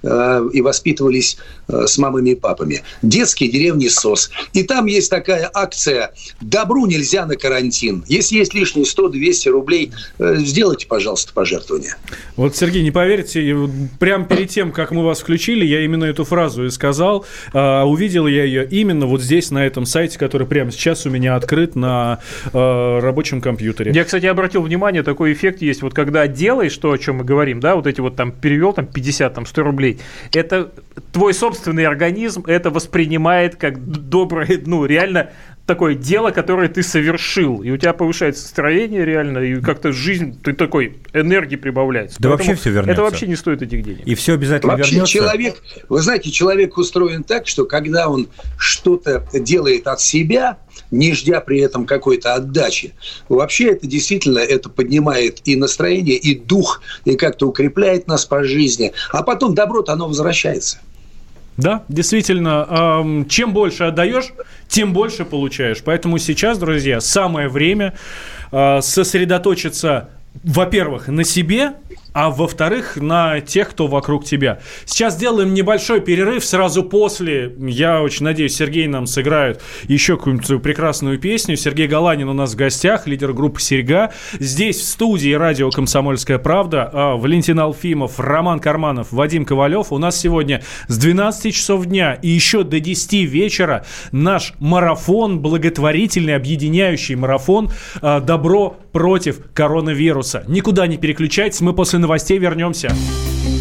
и 0.04 0.62
воспитывались 0.62 1.38
с 1.68 1.98
мамами 1.98 2.32
и 2.32 2.36
папами. 2.36 2.84
Детские 3.02 3.50
деревни 3.50 3.88
СОС. 3.88 4.32
И 4.54 4.64
там 4.64 4.86
есть 4.86 5.10
такая 5.10 5.50
акция 5.54 6.14
«Добру 6.42 6.86
нельзя 6.86 7.26
на 7.26 7.36
карантин». 7.36 8.04
Если 8.08 8.38
есть 8.38 8.54
лишние 8.54 8.86
100-200 8.86 9.50
рублей, 9.50 9.92
э, 10.20 10.36
сделайте, 10.40 10.88
пожалуйста, 10.88 11.34
пожертвование. 11.34 11.96
Вот, 12.36 12.56
Сергей, 12.56 12.84
не 12.84 12.92
поверите, 12.92 13.70
прямо 14.00 14.26
перед 14.26 14.50
тем, 14.50 14.72
как 14.72 14.92
мы 14.92 15.04
вас 15.04 15.20
включили, 15.20 15.66
я 15.66 15.82
именно 15.82 16.06
эту 16.06 16.24
фразу 16.26 16.66
и 16.66 16.70
сказал. 16.70 17.26
А, 17.54 17.84
увидел 17.86 18.28
я 18.28 18.44
ее 18.44 18.68
именно 18.68 19.06
вот 19.06 19.22
здесь, 19.22 19.52
на 19.52 19.66
этом 19.66 19.86
сайте, 19.86 20.18
который 20.18 20.48
прямо 20.48 20.72
сейчас 20.72 21.06
у 21.06 21.10
меня 21.10 21.36
открыт 21.36 21.76
на 21.76 22.20
э, 22.54 23.00
рабочем 23.00 23.42
компьютере. 23.42 23.92
Я, 23.94 24.04
кстати, 24.04 24.26
обратил 24.26 24.62
внимание, 24.62 25.04
такой 25.04 25.34
эффект 25.34 25.62
есть. 25.62 25.82
Вот 25.82 25.94
когда 25.94 26.28
делаешь 26.28 26.78
то, 26.78 26.92
о 26.92 26.98
чем 26.98 27.18
мы 27.18 27.24
говорим, 27.24 27.60
да, 27.60 27.76
вот 27.76 27.88
эти 27.88 28.02
вот 28.02 28.16
там 28.16 28.32
перевел 28.32 28.74
там 28.74 28.86
50, 28.86 29.34
там 29.34 29.46
100 29.46 29.64
рублей, 29.64 30.00
это 30.34 30.72
твой 31.12 31.34
собственный 31.34 31.86
организм 31.86 32.44
это 32.48 32.70
воспринимает 32.70 33.56
как 33.56 33.84
доброе, 33.86 34.62
ну, 34.66 34.86
реально 34.86 35.32
такое 35.66 35.96
дело, 35.96 36.32
которое 36.32 36.68
ты 36.68 36.84
совершил, 36.84 37.64
и 37.64 37.72
у 37.72 37.78
тебя 37.78 37.94
повышается 37.94 38.44
настроение 38.44 39.06
реально, 39.06 39.40
и 39.40 39.62
как-то 39.62 39.94
жизнь, 39.94 40.38
ты 40.42 40.54
такой, 40.54 40.98
энергии 41.14 41.56
прибавляется. 41.56 42.18
Да 42.20 42.30
Поэтому 42.30 42.50
вообще 42.50 42.62
все 42.62 42.70
вернется. 42.72 42.92
Это 42.92 43.02
вообще 43.04 43.28
не 43.28 43.36
стоит 43.36 43.62
этих 43.62 43.84
денег. 43.84 44.06
И 44.06 44.16
все 44.16 44.34
обязательно 44.34 44.74
вообще 44.74 44.96
вернется. 44.96 45.14
человек, 45.14 45.56
вы 45.88 46.02
знаете, 46.02 46.32
человек 46.32 46.78
устроен 46.78 47.24
так, 47.24 47.48
что 47.48 47.66
когда 47.66 48.10
он 48.10 48.28
что-то 48.58 49.26
делает 49.34 49.88
от 49.88 50.02
себя, 50.02 50.58
не 50.92 51.14
ждя 51.14 51.40
при 51.40 51.60
этом 51.60 51.86
какой-то 51.86 52.34
отдачи, 52.34 52.94
вообще 53.30 53.72
это 53.72 53.88
действительно, 53.88 54.40
это 54.40 54.70
поднимает 54.70 55.40
и 55.46 55.56
настроение, 55.56 56.18
и 56.18 56.38
дух, 56.38 56.82
и 57.06 57.16
как-то 57.16 57.48
укрепляет 57.48 58.08
нас 58.08 58.26
по 58.26 58.44
жизни, 58.44 58.92
а 59.12 59.24
потом 59.24 59.56
добро-то 59.56 59.94
оно 59.94 60.08
возвращается. 60.08 60.80
Да, 61.58 61.84
действительно, 61.88 63.26
чем 63.30 63.54
больше 63.54 63.84
отдаешь, 63.84 64.34
тем 64.68 64.94
больше 64.94 65.24
получаешь. 65.24 65.84
Поэтому 65.84 66.18
сейчас, 66.18 66.58
друзья, 66.58 67.00
самое 67.00 67.48
время 67.48 67.94
а, 68.52 68.82
сосредоточиться, 68.82 70.10
во-первых, 70.44 71.08
на 71.08 71.24
себе, 71.24 71.74
а 72.14 72.30
во-вторых, 72.30 72.98
на 72.98 73.42
тех, 73.42 73.70
кто 73.70 73.88
вокруг 73.88 74.24
тебя. 74.24 74.60
Сейчас 74.86 75.16
сделаем 75.16 75.54
небольшой 75.54 76.00
перерыв. 76.00 76.46
Сразу 76.46 76.84
после, 76.84 77.54
я 77.60 78.02
очень 78.02 78.26
надеюсь, 78.26 78.56
Сергей 78.56 78.88
нам 78.88 79.08
сыграет 79.08 79.62
еще 79.84 80.18
какую-нибудь 80.18 80.62
прекрасную 80.62 81.20
песню. 81.20 81.58
Сергей 81.58 81.88
Галанин 81.88 82.30
у 82.30 82.34
нас 82.34 82.54
в 82.54 82.56
гостях, 82.56 83.08
лидер 83.08 83.34
группы 83.34 83.60
«Серьга». 83.60 84.12
Здесь 84.34 84.78
в 84.78 84.86
студии 84.86 85.34
радио 85.34 85.70
«Комсомольская 85.70 86.38
правда» 86.38 86.90
а, 86.94 87.16
Валентин 87.16 87.60
Алфимов, 87.60 88.20
Роман 88.20 88.60
Карманов, 88.60 89.12
Вадим 89.12 89.46
Ковалев. 89.46 89.92
У 89.92 89.98
нас 89.98 90.20
сегодня 90.20 90.62
с 90.88 90.98
12 90.98 91.54
часов 91.54 91.86
дня 91.86 92.14
и 92.14 92.28
еще 92.28 92.64
до 92.64 92.80
10 92.80 93.14
вечера 93.30 93.86
наш 94.12 94.54
марафон, 94.60 95.40
благотворительный, 95.40 96.36
объединяющий 96.36 97.16
марафон 97.16 97.72
а, 98.02 98.20
«Добро 98.20 98.78
против 98.94 99.40
коронавируса». 99.54 100.46
Никуда 100.48 100.88
не 100.88 100.98
переключайтесь, 100.98 101.60
мы 101.60 101.74
после 101.74 102.00
новостей 102.00 102.38
вернемся. 102.40 102.96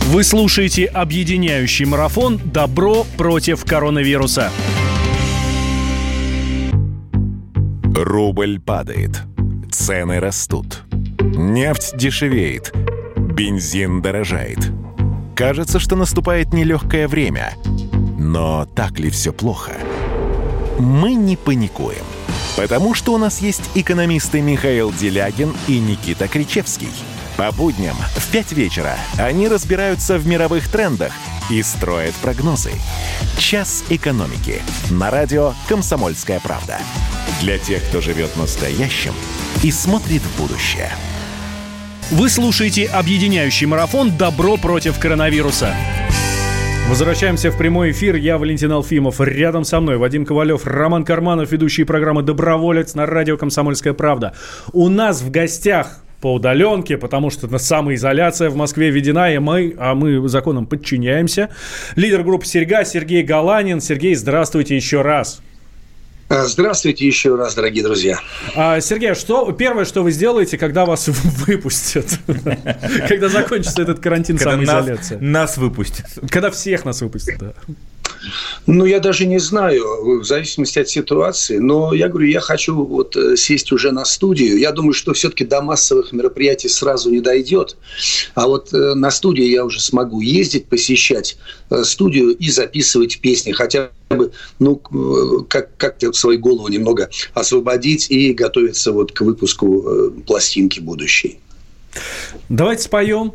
Вы 0.07 0.23
слушаете 0.23 0.85
объединяющий 0.85 1.87
марафон 1.87 2.38
«Добро 2.45 3.05
против 3.16 3.64
коронавируса». 3.64 4.51
Рубль 7.95 8.61
падает. 8.61 9.23
Цены 9.71 10.21
растут. 10.21 10.83
Нефть 11.21 11.97
дешевеет. 11.97 12.73
Бензин 13.16 14.03
дорожает. 14.03 14.59
Кажется, 15.35 15.79
что 15.79 15.97
наступает 15.97 16.53
нелегкое 16.53 17.09
время. 17.09 17.55
Но 18.18 18.66
так 18.66 18.99
ли 18.99 19.09
все 19.09 19.33
плохо? 19.33 19.73
Мы 20.79 21.14
не 21.14 21.37
паникуем. 21.37 22.05
Потому 22.56 22.94
что 22.94 23.14
у 23.14 23.18
нас 23.18 23.40
есть 23.40 23.62
экономисты 23.74 24.40
Михаил 24.40 24.92
Делягин 24.92 25.54
и 25.68 25.78
Никита 25.78 26.28
Кричевский– 26.28 26.90
по 27.36 27.50
будням 27.50 27.96
в 28.16 28.30
5 28.30 28.52
вечера 28.52 28.98
они 29.16 29.48
разбираются 29.48 30.18
в 30.18 30.26
мировых 30.26 30.68
трендах 30.68 31.12
и 31.50 31.62
строят 31.62 32.14
прогнозы. 32.16 32.72
«Час 33.38 33.84
экономики» 33.88 34.62
на 34.90 35.10
радио 35.10 35.54
«Комсомольская 35.68 36.40
правда». 36.40 36.78
Для 37.40 37.58
тех, 37.58 37.82
кто 37.88 38.00
живет 38.00 38.36
настоящим 38.36 39.14
и 39.62 39.70
смотрит 39.70 40.22
в 40.22 40.40
будущее. 40.40 40.90
Вы 42.10 42.28
слушаете 42.28 42.86
объединяющий 42.86 43.66
марафон 43.66 44.16
«Добро 44.16 44.58
против 44.58 44.98
коронавируса». 44.98 45.74
Возвращаемся 46.88 47.51
в 47.51 47.57
прямой 47.57 47.92
эфир. 47.92 48.16
Я 48.16 48.37
Валентин 48.37 48.71
Алфимов. 48.71 49.21
Рядом 49.21 49.64
со 49.64 49.81
мной 49.81 49.97
Вадим 49.97 50.27
Ковалев, 50.27 50.66
Роман 50.66 51.05
Карманов, 51.05 51.51
ведущий 51.51 51.85
программы 51.85 52.23
«Доброволец» 52.23 52.95
на 52.95 53.07
радио 53.07 53.37
«Комсомольская 53.38 53.95
правда». 53.95 54.35
У 54.73 54.88
нас 54.88 55.23
в 55.23 55.31
гостях 55.31 56.03
по 56.21 56.35
удаленке, 56.35 56.99
потому 56.99 57.31
что 57.31 57.59
самоизоляция 57.59 58.51
в 58.51 58.57
Москве 58.57 58.90
введена, 58.90 59.33
и 59.33 59.38
мы, 59.38 59.75
а 59.79 59.95
мы 59.95 60.29
законам 60.29 60.66
подчиняемся. 60.66 61.49
Лидер 61.97 62.23
группы 62.23 62.47
«Серьга» 62.47 62.85
Сергей 62.85 63.23
Галанин. 63.23 63.81
Сергей, 63.81 64.14
здравствуйте 64.14 64.77
еще 64.77 65.03
раз. 65.03 65.40
А, 66.28 66.44
здравствуйте 66.46 67.06
еще 67.06 67.35
раз, 67.37 67.54
дорогие 67.54 67.82
друзья. 67.82 68.18
А, 68.54 68.80
Сергей, 68.80 69.14
что 69.14 69.52
первое, 69.52 69.85
что 69.85 70.02
вы 70.02 70.12
сделаете, 70.12 70.56
когда 70.56 70.87
вас 70.87 71.08
выпустят? 71.08 72.18
Когда 73.08 73.28
закончится 73.28 73.82
этот 73.82 74.00
карантин 74.00 74.38
самоизоляции? 74.38 75.16
Нас 75.20 75.56
выпустят. 75.58 76.06
Когда 76.30 76.50
всех 76.50 76.85
нас 76.85 77.02
выпустят, 77.02 77.38
да. 77.38 77.52
Ну, 78.66 78.85
я 78.85 79.00
даже 79.00 79.26
не 79.26 79.38
знаю, 79.38 80.20
в 80.20 80.24
зависимости 80.24 80.78
от 80.78 80.88
ситуации. 80.88 81.58
Но 81.58 81.94
я 81.94 82.08
говорю, 82.08 82.28
я 82.28 82.40
хочу 82.40 82.85
вот 82.85 83.16
э, 83.16 83.37
сесть 83.37 83.72
уже 83.72 83.92
на 83.92 84.04
студию. 84.04 84.58
Я 84.58 84.72
думаю, 84.72 84.92
что 84.92 85.12
все-таки 85.12 85.44
до 85.44 85.62
массовых 85.62 86.12
мероприятий 86.12 86.68
сразу 86.68 87.11
не 87.11 87.20
дойдет. 87.20 87.76
А 88.35 88.46
вот 88.46 88.72
э, 88.72 88.94
на 88.94 89.11
студию 89.11 89.48
я 89.48 89.64
уже 89.64 89.80
смогу 89.80 90.20
ездить, 90.20 90.66
посещать 90.66 91.37
э, 91.70 91.85
студию 91.85 92.30
и 92.30 92.50
записывать 92.50 93.20
песни. 93.20 93.52
Хотя 93.52 93.90
бы, 94.11 94.32
ну, 94.58 94.76
как- 95.48 95.76
как-то 95.76 96.12
свою 96.12 96.38
голову 96.38 96.68
немного 96.68 97.11
освободить 97.35 98.11
и 98.11 98.32
готовиться 98.32 98.92
вот 98.92 99.12
к 99.12 99.20
выпуску 99.22 100.12
пластинки 100.26 100.80
будущей. 100.80 101.38
Давайте 102.48 102.82
споем. 102.82 103.32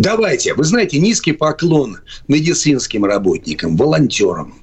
Давайте. 0.00 0.54
Вы 0.54 0.64
знаете, 0.64 0.98
низкий 0.98 1.32
поклон 1.32 1.98
медицинским 2.26 3.04
работникам, 3.04 3.76
волонтерам, 3.76 4.54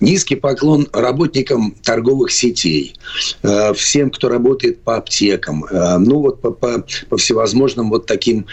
Низкий 0.00 0.36
поклон 0.36 0.88
работникам 0.92 1.74
торговых 1.82 2.30
сетей, 2.30 2.94
э, 3.42 3.72
всем, 3.74 4.10
кто 4.10 4.28
работает 4.28 4.82
по 4.82 4.96
аптекам, 4.96 5.64
э, 5.64 5.98
ну 5.98 6.20
вот 6.20 6.40
по, 6.40 6.50
по, 6.50 6.84
по 7.08 7.16
всевозможным 7.16 7.90
вот 7.90 8.06
таким 8.06 8.46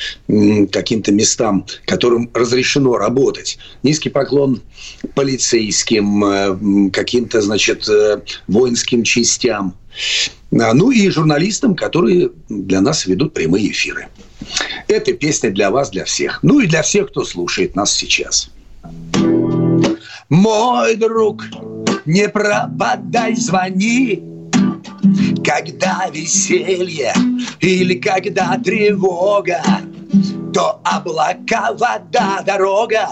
каким-то 0.71 1.11
местам, 1.11 1.65
которым 1.85 2.29
разрешено 2.33 2.97
работать. 2.97 3.57
Низкий 3.83 4.09
поклон 4.09 4.61
полицейским, 5.13 6.25
э, 6.25 6.89
каким-то, 6.91 7.41
значит, 7.41 7.87
воинским 8.47 9.03
частям. 9.03 9.75
Ну 10.51 10.91
и 10.91 11.09
журналистам, 11.09 11.75
которые 11.75 12.31
для 12.49 12.81
нас 12.81 13.05
ведут 13.05 13.33
прямые 13.33 13.71
эфиры. 13.71 14.07
Эта 14.87 15.13
песня 15.13 15.51
для 15.51 15.71
вас, 15.71 15.89
для 15.89 16.05
всех. 16.05 16.39
Ну 16.43 16.59
и 16.59 16.67
для 16.67 16.81
всех, 16.81 17.09
кто 17.09 17.23
слушает 17.23 17.75
нас 17.75 17.93
сейчас. 17.93 18.49
Мой 20.29 20.95
друг, 20.95 21.43
не 22.05 22.27
пропадай, 22.29 23.35
звони, 23.35 24.23
когда 25.43 26.07
веселье 26.11 27.13
или 27.59 27.95
когда 27.95 28.57
тревога, 28.57 29.61
то 30.53 30.81
облака, 30.83 31.73
вода, 31.73 32.41
дорога, 32.45 33.07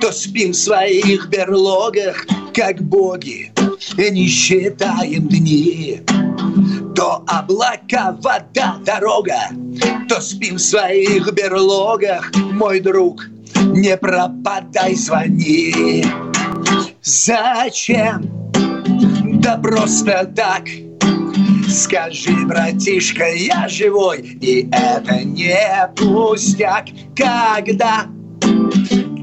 то 0.00 0.10
спим 0.10 0.52
в 0.52 0.56
своих 0.56 1.28
берлогах, 1.28 2.26
как 2.54 2.82
боги, 2.82 3.52
и 3.96 4.10
не 4.10 4.26
считаем 4.26 5.28
дни 5.28 6.02
то 6.98 7.22
облака, 7.28 8.18
вода, 8.20 8.80
дорога, 8.84 9.38
то 10.08 10.20
спим 10.20 10.56
в 10.56 10.60
своих 10.60 11.32
берлогах, 11.32 12.32
мой 12.34 12.80
друг, 12.80 13.24
не 13.54 13.96
пропадай, 13.96 14.96
звони. 14.96 16.04
Зачем? 17.08 18.28
Да 19.40 19.56
просто 19.56 20.30
так. 20.36 20.64
Скажи, 21.66 22.36
братишка, 22.44 23.32
я 23.32 23.66
живой, 23.66 24.18
и 24.42 24.68
это 24.70 25.24
не 25.24 25.90
пустяк. 25.96 26.84
Когда? 27.16 28.04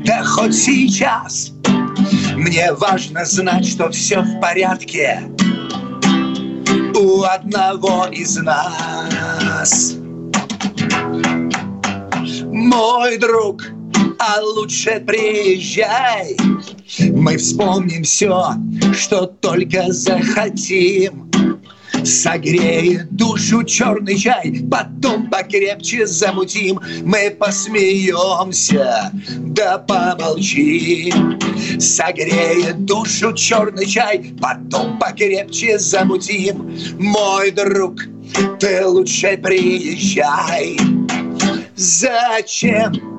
Да 0.04 0.24
хоть 0.24 0.56
сейчас. 0.56 1.52
Мне 2.36 2.74
важно 2.74 3.24
знать, 3.24 3.68
что 3.68 3.92
все 3.92 4.22
в 4.22 4.40
порядке 4.40 5.22
у 6.96 7.22
одного 7.22 8.08
из 8.08 8.36
нас. 8.38 9.94
Мой 12.52 13.18
друг, 13.20 13.62
а 14.28 14.42
лучше 14.42 15.04
приезжай. 15.06 16.36
Мы 17.12 17.38
вспомним 17.38 18.04
все, 18.04 18.54
что 18.94 19.28
только 19.28 19.92
захотим. 19.92 21.32
Согреет 22.04 23.16
душу 23.16 23.64
черный 23.64 24.18
чай, 24.18 24.62
потом 24.70 25.30
покрепче 25.30 26.06
замутим. 26.06 26.80
Мы 27.04 27.32
посмеемся, 27.32 29.12
да 29.38 29.78
помолчим. 29.80 31.40
Согреет 31.80 32.86
душу 32.86 33.34
черный 33.34 33.86
чай, 33.86 34.34
потом 34.42 35.00
покрепче 35.00 35.80
замутим. 35.80 36.78
Мой 37.00 37.52
друг, 37.52 38.02
ты 38.60 38.86
лучше 38.86 39.38
приезжай. 39.42 40.78
Зачем? 41.76 43.15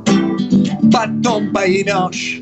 Потом 0.97 1.53
поймешь, 1.53 2.41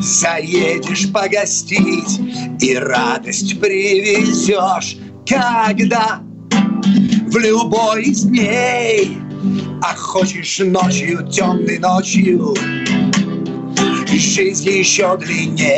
заедешь 0.00 1.12
погостить 1.12 2.20
и 2.60 2.76
радость 2.76 3.58
привезешь 3.58 4.98
когда 5.28 6.20
в 7.26 7.36
любой 7.38 8.04
из 8.04 8.22
дней, 8.22 9.18
а 9.82 9.96
хочешь 9.96 10.60
ночью, 10.60 11.26
темной 11.28 11.80
ночью, 11.80 12.54
жизнь 14.06 14.70
еще 14.70 15.16
длинней. 15.16 15.76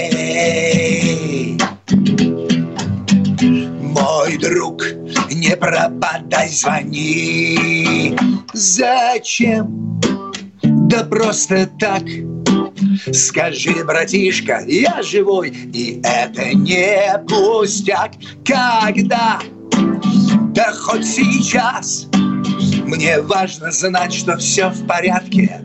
Мой 3.81 4.37
друг, 4.37 4.85
не 5.33 5.57
пропадай, 5.57 6.51
звони. 6.51 8.15
Зачем? 8.53 9.95
Да 10.85 11.05
просто 11.05 11.69
так. 11.79 12.03
Скажи, 13.13 13.85
братишка, 13.85 14.65
я 14.67 15.03
живой, 15.03 15.49
и 15.51 16.01
это 16.03 16.55
не 16.55 17.19
пустяк. 17.27 18.13
Когда? 18.45 19.41
Да 20.55 20.73
хоть 20.73 21.07
сейчас. 21.07 22.07
Мне 22.85 23.21
важно 23.23 23.71
знать, 23.73 24.13
что 24.13 24.37
все 24.37 24.69
в 24.69 24.87
порядке 24.87 25.63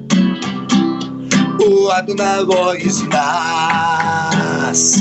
у 1.60 1.88
одного 1.90 2.74
из 2.74 3.02
нас. 3.04 5.00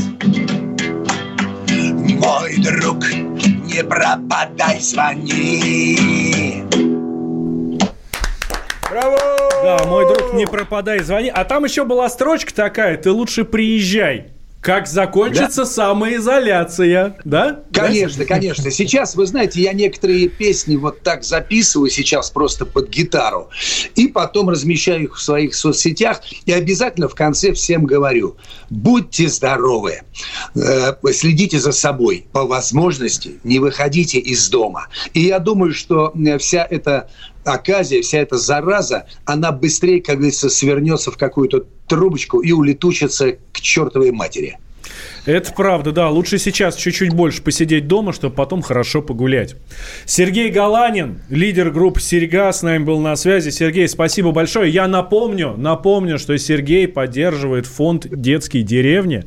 Мой 1.72 2.56
друг, 2.56 3.08
не 3.12 3.84
пропадай, 3.84 4.80
звони. 4.80 6.64
Мой 9.88 10.06
друг, 10.06 10.34
не 10.34 10.46
пропадай, 10.46 11.00
звони. 11.00 11.30
А 11.30 11.44
там 11.44 11.64
еще 11.64 11.84
была 11.84 12.08
строчка 12.08 12.54
такая, 12.54 12.96
ты 12.96 13.10
лучше 13.10 13.44
приезжай. 13.44 14.32
Как 14.60 14.88
закончится 14.88 15.62
да? 15.62 15.66
самоизоляция, 15.66 17.16
да? 17.24 17.60
Конечно, 17.72 18.24
да? 18.24 18.34
конечно. 18.34 18.70
Сейчас, 18.72 19.14
вы 19.14 19.24
знаете, 19.26 19.62
я 19.62 19.72
некоторые 19.72 20.28
песни 20.28 20.74
вот 20.74 21.02
так 21.02 21.22
записываю 21.22 21.88
сейчас 21.90 22.30
просто 22.30 22.66
под 22.66 22.88
гитару, 22.88 23.50
и 23.94 24.08
потом 24.08 24.50
размещаю 24.50 25.04
их 25.04 25.16
в 25.16 25.22
своих 25.22 25.54
соцсетях, 25.54 26.20
и 26.44 26.52
обязательно 26.52 27.08
в 27.08 27.14
конце 27.14 27.52
всем 27.52 27.84
говорю, 27.84 28.36
будьте 28.68 29.28
здоровы, 29.28 30.00
э, 30.56 30.92
следите 31.12 31.60
за 31.60 31.70
собой, 31.70 32.26
по 32.32 32.44
возможности 32.44 33.38
не 33.44 33.60
выходите 33.60 34.18
из 34.18 34.48
дома. 34.48 34.88
И 35.14 35.20
я 35.20 35.38
думаю, 35.38 35.72
что 35.72 36.12
э, 36.12 36.36
вся 36.38 36.66
эта 36.68 37.08
оказия, 37.52 38.02
вся 38.02 38.18
эта 38.18 38.36
зараза, 38.36 39.06
она 39.24 39.52
быстрее, 39.52 40.00
как 40.00 40.16
говорится, 40.16 40.48
свернется 40.48 41.10
в 41.10 41.16
какую-то 41.16 41.66
трубочку 41.86 42.40
и 42.40 42.52
улетучится 42.52 43.38
к 43.52 43.60
чертовой 43.60 44.12
матери. 44.12 44.58
Это 45.28 45.52
правда, 45.52 45.92
да. 45.92 46.08
Лучше 46.08 46.38
сейчас 46.38 46.74
чуть-чуть 46.74 47.12
больше 47.12 47.42
посидеть 47.42 47.86
дома, 47.86 48.14
чтобы 48.14 48.34
потом 48.34 48.62
хорошо 48.62 49.02
погулять. 49.02 49.56
Сергей 50.06 50.50
Галанин, 50.50 51.20
лидер 51.28 51.70
группы 51.70 52.00
«Серега», 52.00 52.50
с 52.50 52.62
нами 52.62 52.82
был 52.82 52.98
на 53.00 53.14
связи. 53.14 53.50
Сергей, 53.50 53.86
спасибо 53.88 54.32
большое. 54.32 54.72
Я 54.72 54.88
напомню, 54.88 55.54
напомню, 55.58 56.18
что 56.18 56.36
Сергей 56.38 56.88
поддерживает 56.88 57.66
фонд 57.66 58.06
«Детские 58.10 58.62
деревни». 58.62 59.24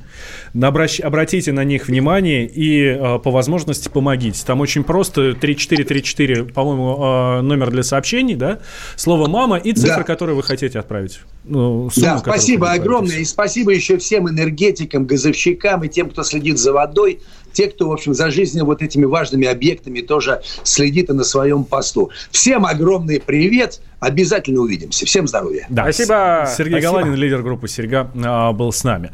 Обращ... 0.59 0.99
Обратите 0.99 1.51
на 1.51 1.63
них 1.63 1.87
внимание 1.87 2.47
и 2.47 2.83
э, 2.83 3.19
по 3.19 3.29
возможности 3.29 3.87
помогите. 3.87 4.43
Там 4.43 4.59
очень 4.61 4.83
просто 4.83 5.33
3434, 5.35 6.45
по-моему, 6.45 6.97
э, 6.99 7.41
номер 7.41 7.69
для 7.69 7.83
сообщений, 7.83 8.33
да? 8.33 8.59
Слово 8.95 9.29
«мама» 9.29 9.57
и 9.57 9.71
цифра, 9.73 9.97
да. 9.97 10.03
которую 10.03 10.35
вы 10.35 10.41
хотите 10.41 10.79
отправить. 10.79 11.19
Ну, 11.43 11.89
сумму, 11.89 12.05
да, 12.05 12.17
спасибо 12.19 12.71
огромное. 12.71 13.17
И 13.17 13.25
спасибо 13.25 13.71
еще 13.71 13.97
всем 13.97 14.29
энергетикам, 14.29 15.05
газовщикам 15.05 15.83
и 15.83 15.89
тем, 15.89 16.09
кто 16.09 16.23
следит 16.23 16.59
за 16.59 16.71
водой. 16.73 17.19
Те, 17.53 17.67
кто, 17.67 17.89
в 17.89 17.93
общем, 17.93 18.13
за 18.13 18.31
жизнью 18.31 18.65
вот 18.65 18.81
этими 18.81 19.05
важными 19.05 19.47
объектами 19.47 20.01
тоже 20.01 20.41
следит 20.63 21.09
и 21.09 21.13
на 21.13 21.23
своем 21.23 21.63
посту. 21.63 22.11
Всем 22.31 22.65
огромный 22.65 23.19
привет. 23.19 23.81
Обязательно 23.99 24.61
увидимся. 24.61 25.05
Всем 25.05 25.27
здоровья. 25.27 25.67
Да, 25.69 25.83
Спасибо. 25.83 26.47
Сергей 26.57 26.81
Спасибо. 26.81 27.01
Галадин, 27.01 27.13
лидер 27.13 27.43
группы 27.43 27.67
«Серьга», 27.67 28.09
а, 28.25 28.51
был 28.51 28.71
с 28.71 28.83
нами. 28.83 29.11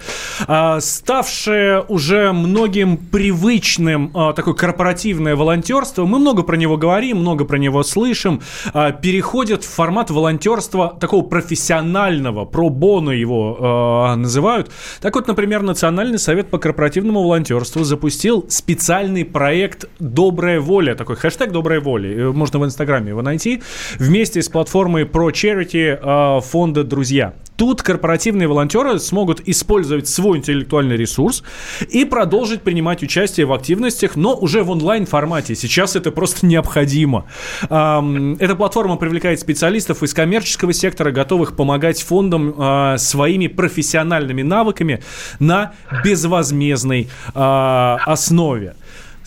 А, 0.47 0.79
ставшее 0.79 1.81
уже 1.89 2.31
многим 2.31 2.95
привычным 2.95 4.11
а, 4.13 4.31
такое 4.31 4.53
корпоративное 4.53 5.35
волонтерство, 5.35 6.05
мы 6.05 6.19
много 6.19 6.43
про 6.43 6.55
него 6.55 6.77
говорим, 6.77 7.17
много 7.17 7.43
про 7.43 7.57
него 7.57 7.83
слышим, 7.83 8.41
переходит 8.73 9.65
в 9.65 9.69
формат 9.69 10.09
волонтерства 10.09 10.95
такого 10.97 11.23
профессионального, 11.23 12.45
про 12.45 12.69
боно 12.69 13.09
его 13.09 14.15
называют. 14.15 14.71
Так 15.01 15.15
вот, 15.15 15.27
например, 15.27 15.63
Национальный 15.63 16.19
совет 16.19 16.49
по 16.49 16.59
корпоративному 16.59 17.23
волонтерству 17.23 17.83
запустил 17.83 18.26
специальный 18.49 19.25
проект 19.25 19.85
«Добрая 19.99 20.59
воля», 20.59 20.95
такой 20.95 21.15
хэштег 21.15 21.51
«Добрая 21.51 21.79
воля», 21.79 22.09
э, 22.09 22.31
можно 22.31 22.59
в 22.59 22.65
Инстаграме 22.65 23.09
его 23.09 23.21
найти, 23.21 23.61
вместе 23.97 24.41
с 24.41 24.49
платформой 24.49 25.03
Pro 25.03 25.31
Charity 25.31 25.97
а, 26.01 26.39
фонда 26.41 26.83
«Друзья». 26.83 27.33
Тут 27.57 27.81
корпоративные 27.81 28.47
волонтеры 28.47 28.99
смогут 28.99 29.41
использовать 29.47 30.07
свой 30.07 30.37
интеллектуальный 30.37 30.95
ресурс 30.95 31.43
и 31.89 32.05
продолжить 32.05 32.61
принимать 32.61 33.01
участие 33.01 33.47
в 33.47 33.53
активностях, 33.53 34.15
но 34.15 34.35
уже 34.35 34.63
в 34.63 34.69
онлайн-формате. 34.69 35.55
Сейчас 35.55 35.95
это 35.95 36.11
просто 36.11 36.45
необходимо. 36.45 37.25
Эта 37.63 38.55
платформа 38.55 38.97
привлекает 38.97 39.39
специалистов 39.39 40.03
из 40.03 40.13
коммерческого 40.13 40.71
сектора, 40.71 41.11
готовых 41.11 41.55
помогать 41.55 41.99
фондам 42.01 42.53
а, 42.57 42.97
своими 42.97 43.47
профессиональными 43.47 44.43
навыками 44.43 45.01
на 45.39 45.73
безвозмездной 46.03 47.09
а, 47.33 47.97
основе. 48.05 48.75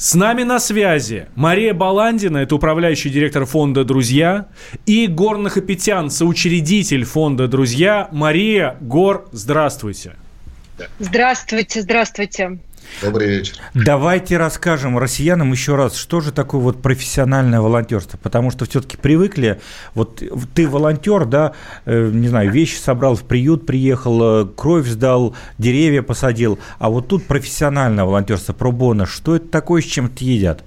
С 0.00 0.14
нами 0.14 0.44
на 0.44 0.58
связи 0.60 1.26
Мария 1.34 1.74
Баландина, 1.74 2.38
это 2.38 2.54
управляющий 2.54 3.10
директор 3.10 3.44
фонда 3.44 3.84
«Друзья», 3.84 4.46
и 4.86 5.06
Гор 5.06 5.36
Нахапетян, 5.36 6.08
соучредитель 6.08 7.04
фонда 7.04 7.48
«Друзья». 7.48 8.08
Мария, 8.10 8.78
Гор, 8.80 9.28
здравствуйте. 9.32 10.14
Здравствуйте, 10.98 11.82
здравствуйте. 11.82 12.60
Добрый 13.03 13.29
вечер. 13.29 13.57
Давайте 13.74 14.37
расскажем 14.37 14.98
россиянам 14.98 15.53
еще 15.53 15.74
раз, 15.76 15.96
что 15.96 16.20
же 16.20 16.33
такое 16.33 16.61
вот 16.61 16.83
профессиональное 16.83 17.61
волонтерство, 17.61 18.18
потому 18.18 18.50
что 18.50 18.64
все-таки 18.66 18.96
привыкли, 18.96 19.61
вот 19.94 20.22
ты 20.55 20.68
волонтер, 20.68 21.24
да, 21.24 21.55
э, 21.87 22.11
не 22.12 22.29
знаю, 22.29 22.50
вещи 22.50 22.76
собрал, 22.76 23.14
в 23.14 23.24
приют 23.24 23.66
приехал, 23.66 24.42
э, 24.42 24.48
кровь 24.55 24.87
сдал, 24.87 25.35
деревья 25.59 26.03
посадил, 26.03 26.59
а 26.79 26.90
вот 26.90 27.09
тут 27.09 27.26
профессиональное 27.26 28.05
волонтерство, 28.05 28.53
пробона, 28.53 29.07
что 29.07 29.37
это 29.37 29.48
такое, 29.48 29.83
с 29.83 29.87
чем 29.87 30.07
это 30.07 30.24
едят? 30.24 30.62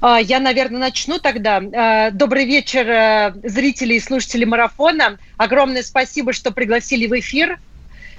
А, 0.00 0.18
Я, 0.18 0.40
наверное, 0.40 0.80
начну 0.80 1.18
тогда. 1.18 1.62
А, 1.72 2.10
Добрый 2.10 2.46
вечер, 2.46 2.88
э, 2.88 3.34
зрители 3.44 3.94
и 3.94 4.00
слушатели 4.00 4.44
марафона. 4.44 5.18
Огромное 5.36 5.82
спасибо, 5.82 6.32
что 6.32 6.52
пригласили 6.52 7.06
в 7.06 7.18
эфир. 7.18 7.58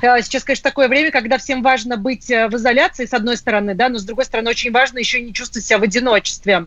Э, 0.01 0.21
Сейчас, 0.21 0.43
конечно, 0.43 0.63
такое 0.69 0.87
время, 0.87 1.11
когда 1.11 1.37
всем 1.37 1.61
важно 1.61 1.97
быть 1.97 2.29
э, 2.29 2.47
в 2.47 2.55
изоляции, 2.55 3.05
с 3.05 3.13
одной 3.13 3.37
стороны, 3.37 3.75
да, 3.75 3.89
но 3.89 3.97
с 3.99 4.03
другой 4.03 4.25
стороны, 4.25 4.49
очень 4.49 4.71
важно 4.71 4.99
еще 4.99 5.21
не 5.21 5.33
чувствовать 5.33 5.65
себя 5.65 5.77
в 5.77 5.83
одиночестве. 5.83 6.65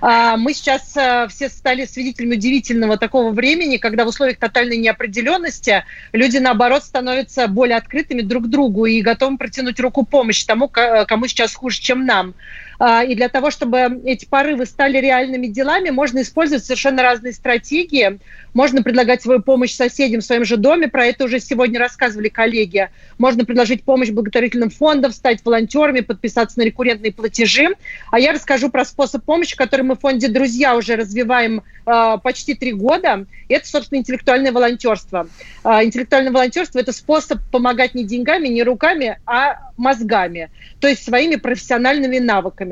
А, 0.00 0.36
Мы 0.36 0.54
сейчас 0.54 0.96
э, 0.96 1.26
все 1.28 1.48
стали 1.48 1.86
свидетелями 1.86 2.34
удивительного 2.34 2.98
такого 2.98 3.30
времени, 3.32 3.78
когда 3.78 4.04
в 4.04 4.08
условиях 4.08 4.38
тотальной 4.38 4.76
неопределенности 4.76 5.84
люди, 6.12 6.38
наоборот, 6.38 6.84
становятся 6.84 7.48
более 7.48 7.76
открытыми 7.76 8.20
друг 8.22 8.44
к 8.44 8.48
другу 8.48 8.86
и 8.86 9.00
готовы 9.00 9.38
протянуть 9.38 9.80
руку 9.80 10.04
помощи 10.04 10.46
тому, 10.46 10.68
ко- 10.68 11.04
кому 11.06 11.26
сейчас 11.26 11.54
хуже, 11.54 11.80
чем 11.80 12.04
нам. 12.06 12.34
А, 12.78 13.04
И 13.04 13.14
для 13.14 13.28
того, 13.28 13.50
чтобы 13.50 14.00
эти 14.04 14.24
порывы 14.24 14.66
стали 14.66 14.98
реальными 14.98 15.46
делами, 15.46 15.90
можно 15.90 16.22
использовать 16.22 16.64
совершенно 16.64 17.02
разные 17.02 17.32
стратегии. 17.32 18.18
Можно 18.52 18.82
предлагать 18.82 19.22
свою 19.22 19.42
помощь 19.42 19.74
соседям 19.74 20.20
в 20.20 20.24
своем 20.24 20.44
же 20.44 20.56
доме. 20.56 20.88
Про 20.88 21.06
это 21.06 21.24
уже 21.24 21.40
сегодня 21.40 21.78
рассказывали 21.80 22.28
коллеги. 22.28 22.88
Можно 23.18 23.44
предложить 23.44 23.82
помощь 23.82 24.10
благотворительным 24.10 24.70
фондам, 24.70 25.12
стать 25.12 25.44
волонтерами, 25.44 26.00
подписаться 26.00 26.58
на 26.58 26.62
рекуррентные 26.62 27.12
платежи. 27.12 27.68
А 28.10 28.18
я 28.18 28.32
расскажу 28.32 28.70
про 28.70 28.84
способ 28.84 29.24
помощи, 29.24 29.56
который 29.56 29.82
мы 29.82 29.96
в 29.96 30.00
фонде 30.00 30.28
«Друзья» 30.28 30.76
уже 30.76 30.94
развиваем 30.96 31.62
э, 31.86 32.18
почти 32.22 32.54
три 32.54 32.72
года. 32.72 33.26
Это, 33.48 33.66
собственно, 33.66 33.98
интеллектуальное 33.98 34.52
волонтерство. 34.52 35.28
Э, 35.64 35.82
интеллектуальное 35.82 36.32
волонтерство– 36.32 36.78
это 36.80 36.92
способ 36.92 37.40
помогать 37.50 37.94
не 37.94 38.04
деньгами, 38.04 38.48
не 38.48 38.62
руками, 38.62 39.18
а 39.26 39.64
мозгами, 39.76 40.50
то 40.80 40.88
есть 40.88 41.04
своими 41.04 41.36
профессиональными 41.36 42.18
навыками. 42.18 42.63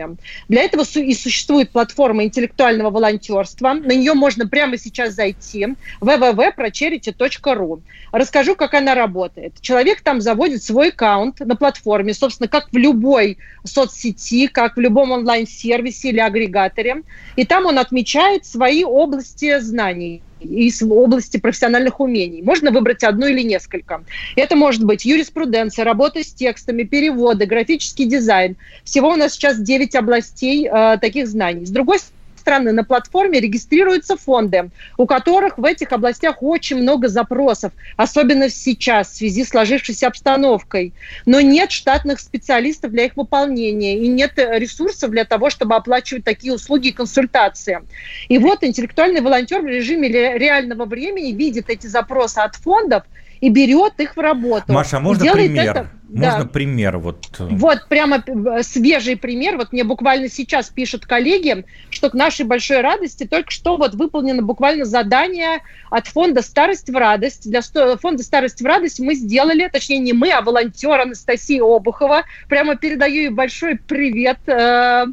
Для 0.48 0.62
этого 0.62 0.82
и 0.82 1.14
существует 1.14 1.70
платформа 1.70 2.24
интеллектуального 2.24 2.90
волонтерства. 2.90 3.74
На 3.74 3.92
нее 3.92 4.14
можно 4.14 4.46
прямо 4.46 4.78
сейчас 4.78 5.14
зайти 5.14 5.66
www.procharity.ru. 6.00 7.80
Расскажу, 8.12 8.56
как 8.56 8.74
она 8.74 8.94
работает. 8.94 9.54
Человек 9.60 10.00
там 10.02 10.20
заводит 10.20 10.62
свой 10.62 10.88
аккаунт 10.88 11.40
на 11.40 11.56
платформе, 11.56 12.14
собственно, 12.14 12.48
как 12.48 12.68
в 12.72 12.76
любой 12.76 13.38
соцсети, 13.64 14.46
как 14.46 14.76
в 14.76 14.80
любом 14.80 15.12
онлайн-сервисе 15.12 16.08
или 16.10 16.20
агрегаторе. 16.20 17.02
И 17.36 17.44
там 17.44 17.66
он 17.66 17.78
отмечает 17.78 18.44
свои 18.44 18.84
области 18.84 19.58
знаний 19.60 20.22
из 20.42 20.82
области 20.82 21.38
профессиональных 21.38 22.00
умений. 22.00 22.42
Можно 22.42 22.70
выбрать 22.70 23.04
одну 23.04 23.26
или 23.26 23.42
несколько. 23.42 24.04
Это 24.36 24.56
может 24.56 24.84
быть 24.84 25.04
юриспруденция, 25.04 25.84
работа 25.84 26.22
с 26.22 26.32
текстами, 26.32 26.82
переводы, 26.82 27.46
графический 27.46 28.06
дизайн. 28.06 28.56
Всего 28.84 29.10
у 29.10 29.16
нас 29.16 29.32
сейчас 29.32 29.58
9 29.58 29.94
областей 29.94 30.68
э, 30.68 30.98
таких 31.00 31.26
знаний. 31.28 31.66
С 31.66 31.70
другой 31.70 31.98
стороны, 31.98 32.21
на 32.46 32.84
платформе 32.84 33.40
регистрируются 33.40 34.16
фонды, 34.16 34.70
у 34.96 35.06
которых 35.06 35.58
в 35.58 35.64
этих 35.64 35.92
областях 35.92 36.42
очень 36.42 36.76
много 36.78 37.08
запросов, 37.08 37.72
особенно 37.96 38.48
сейчас 38.48 39.10
в 39.10 39.16
связи 39.16 39.44
с 39.44 39.48
сложившейся 39.48 40.08
обстановкой. 40.08 40.92
Но 41.26 41.40
нет 41.40 41.70
штатных 41.70 42.20
специалистов 42.20 42.90
для 42.92 43.04
их 43.04 43.16
выполнения 43.16 43.98
и 43.98 44.08
нет 44.08 44.32
ресурсов 44.36 45.10
для 45.10 45.24
того, 45.24 45.50
чтобы 45.50 45.74
оплачивать 45.74 46.24
такие 46.24 46.52
услуги 46.52 46.88
и 46.88 46.92
консультации. 46.92 47.80
И 48.28 48.38
вот 48.38 48.64
интеллектуальный 48.64 49.20
волонтер 49.20 49.62
в 49.62 49.66
режиме 49.66 50.08
ре- 50.08 50.38
реального 50.38 50.84
времени 50.84 51.32
видит 51.32 51.70
эти 51.70 51.86
запросы 51.86 52.38
от 52.38 52.56
фондов 52.56 53.04
и 53.42 53.48
берет 53.50 53.98
их 53.98 54.16
в 54.16 54.20
работу. 54.20 54.72
Маша, 54.72 54.98
а 54.98 55.00
можно 55.00 55.32
пример? 55.32 55.70
это- 55.70 55.86
Можно 56.08 56.44
Да. 56.44 56.48
пример? 56.48 56.98
Вот. 56.98 57.26
э, 57.40 57.48
Вот 57.50 57.88
прямо 57.88 58.22
э, 58.24 58.62
свежий 58.62 59.16
пример. 59.16 59.56
Вот 59.56 59.72
мне 59.72 59.82
буквально 59.82 60.28
сейчас 60.28 60.68
пишут 60.68 61.06
коллеги, 61.06 61.64
что 61.90 62.08
к 62.10 62.14
нашей 62.14 62.44
большой 62.46 62.82
радости 62.82 63.24
только 63.26 63.50
что 63.50 63.76
вот 63.78 63.94
выполнено 63.94 64.42
буквально 64.42 64.84
задание 64.84 65.58
от 65.90 66.06
фонда 66.06 66.40
«Старость 66.42 66.88
в 66.88 66.94
радость». 66.96 67.50
Для 67.50 67.62
фонда 67.96 68.22
«Старость 68.22 68.60
в 68.62 68.64
радость» 68.64 69.00
мы 69.00 69.14
сделали, 69.14 69.68
точнее 69.72 69.98
не 69.98 70.12
мы, 70.12 70.30
а 70.30 70.40
волонтер 70.42 71.00
Анастасия 71.00 71.64
Обухова. 71.64 72.22
Прямо 72.48 72.76
передаю 72.76 73.14
ей 73.22 73.28
большой 73.30 73.76
привет 73.76 74.38
э, 74.46 75.06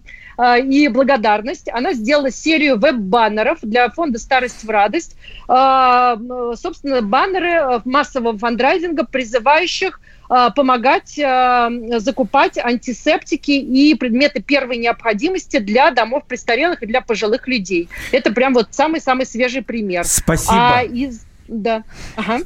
и 0.64 0.88
благодарность. 0.88 1.68
Она 1.70 1.94
сделала 1.94 2.32
серию 2.32 2.80
веб-баннеров 2.80 3.60
для 3.62 3.90
фонда 3.90 4.20
«Старость 4.20 4.64
в 4.64 4.70
радость». 4.70 5.16
М, 5.48 6.56
Собственно, 6.56 7.02
баннеры 7.02 7.52
э, 7.52 7.80
массового 7.86 8.38
фандрайзинга, 8.38 9.06
призывающих 9.06 10.00
помогать 10.56 11.20
закупать 12.00 12.60
антисептики 12.60 13.50
и 13.50 13.96
предметы 13.96 14.44
первой 14.44 14.78
необходимости 14.78 15.58
для 15.58 15.90
домов 15.90 16.26
престарелых 16.28 16.84
и 16.84 16.86
для 16.86 17.02
пожилых 17.02 17.48
людей. 17.48 17.90
Это 18.12 18.32
прям 18.32 18.54
вот 18.54 18.68
самый-самый 18.70 19.26
свежий 19.26 19.64
пример. 19.64 20.06
Спасибо. 20.06 20.78
А 20.78 20.84
из... 20.84 21.22
Да. 21.48 21.84
Ага. 22.16 22.42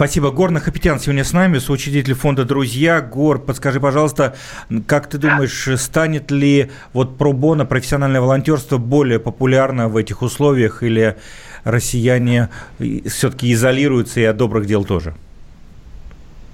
Спасибо. 0.00 0.30
Гор 0.30 0.50
Нахапетян 0.50 0.98
сегодня 0.98 1.24
с 1.24 1.32
нами, 1.32 1.58
соучредитель 1.58 2.14
фонда 2.14 2.44
«Друзья». 2.44 3.02
Гор, 3.02 3.38
подскажи, 3.38 3.80
пожалуйста, 3.80 4.34
как 4.86 5.08
ты 5.08 5.18
думаешь, 5.18 5.68
станет 5.76 6.30
ли 6.30 6.70
вот 6.92 7.18
пробона, 7.18 7.66
профессиональное 7.66 8.20
волонтерство 8.20 8.78
более 8.78 9.18
популярно 9.18 9.88
в 9.88 9.96
этих 9.98 10.22
условиях 10.22 10.82
или 10.82 11.16
россияне 11.64 12.48
все-таки 12.78 13.52
изолируются 13.52 14.20
и 14.20 14.24
от 14.24 14.36
добрых 14.38 14.66
дел 14.66 14.84
тоже? 14.84 15.14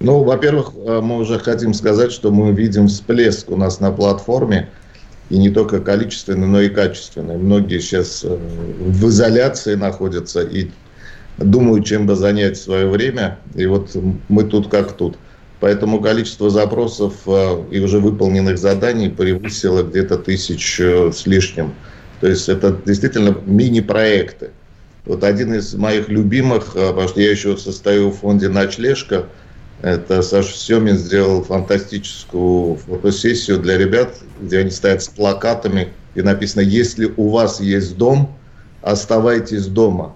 Ну, 0.01 0.25
во-первых, 0.25 0.73
э, 0.75 1.01
мы 1.01 1.19
уже 1.19 1.39
хотим 1.39 1.73
сказать, 1.73 2.13
что 2.13 2.31
мы 2.31 2.53
видим 2.53 2.89
всплеск 2.89 3.51
у 3.51 3.57
нас 3.57 3.81
на 3.81 3.93
платформе, 3.93 4.69
и 5.31 5.39
не 5.39 5.51
только 5.51 5.81
количественный, 5.81 6.47
но 6.47 6.61
и 6.61 6.69
качественный. 6.69 7.37
Многие 7.37 7.81
сейчас 7.81 8.25
э, 8.25 8.37
в 8.37 9.09
изоляции 9.09 9.75
находятся 9.75 10.43
и 10.43 10.71
думают, 11.39 11.87
чем 11.87 12.07
бы 12.07 12.15
занять 12.15 12.57
свое 12.57 12.87
время, 12.87 13.39
и 13.55 13.67
вот 13.67 13.97
мы 14.29 14.45
тут 14.45 14.69
как 14.69 14.93
тут. 14.93 15.17
Поэтому 15.61 16.01
количество 16.01 16.51
запросов 16.51 17.15
э, 17.27 17.65
и 17.71 17.81
уже 17.81 17.99
выполненных 17.99 18.59
заданий 18.59 19.09
превысило 19.09 19.83
где-то 19.83 20.19
тысяч 20.19 20.79
э, 20.79 21.11
с 21.13 21.27
лишним. 21.27 21.75
То 22.21 22.29
есть 22.29 22.49
это 22.49 22.79
действительно 22.85 23.37
мини-проекты. 23.47 24.51
Вот 25.07 25.25
один 25.25 25.55
из 25.55 25.75
моих 25.75 26.09
любимых, 26.09 26.77
э, 26.77 26.89
потому 26.89 27.09
что 27.09 27.21
я 27.21 27.31
еще 27.31 27.57
состою 27.57 28.11
в 28.11 28.19
фонде 28.19 28.49
«Ночлежка», 28.49 29.27
Это 29.83 30.23
Саша 30.23 30.57
Семин 30.57 30.97
сделал 30.97 31.43
фантастическую 31.43 32.77
фотосессию 32.77 33.59
для 33.59 33.77
ребят, 33.77 34.17
где 34.41 34.61
они 34.61 34.71
стоят 34.71 35.03
с 35.03 35.09
плакатами, 35.09 35.89
и 36.15 36.23
написано 36.23 36.63
«Если 36.63 37.13
у 37.17 37.29
вас 37.29 37.61
есть 37.61 37.97
дом, 37.97 38.35
оставайтесь 38.83 39.67
дома». 39.67 40.15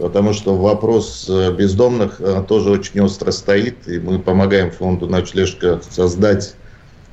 Потому 0.00 0.32
что 0.32 0.56
вопрос 0.56 1.26
э, 1.28 1.52
бездомных 1.52 2.22
э, 2.22 2.42
тоже 2.48 2.70
очень 2.70 3.00
остро 3.00 3.30
стоит, 3.32 3.86
и 3.86 3.98
мы 3.98 4.18
помогаем 4.18 4.70
фонду 4.70 5.06
«Ночлежка» 5.06 5.82
создать 5.90 6.54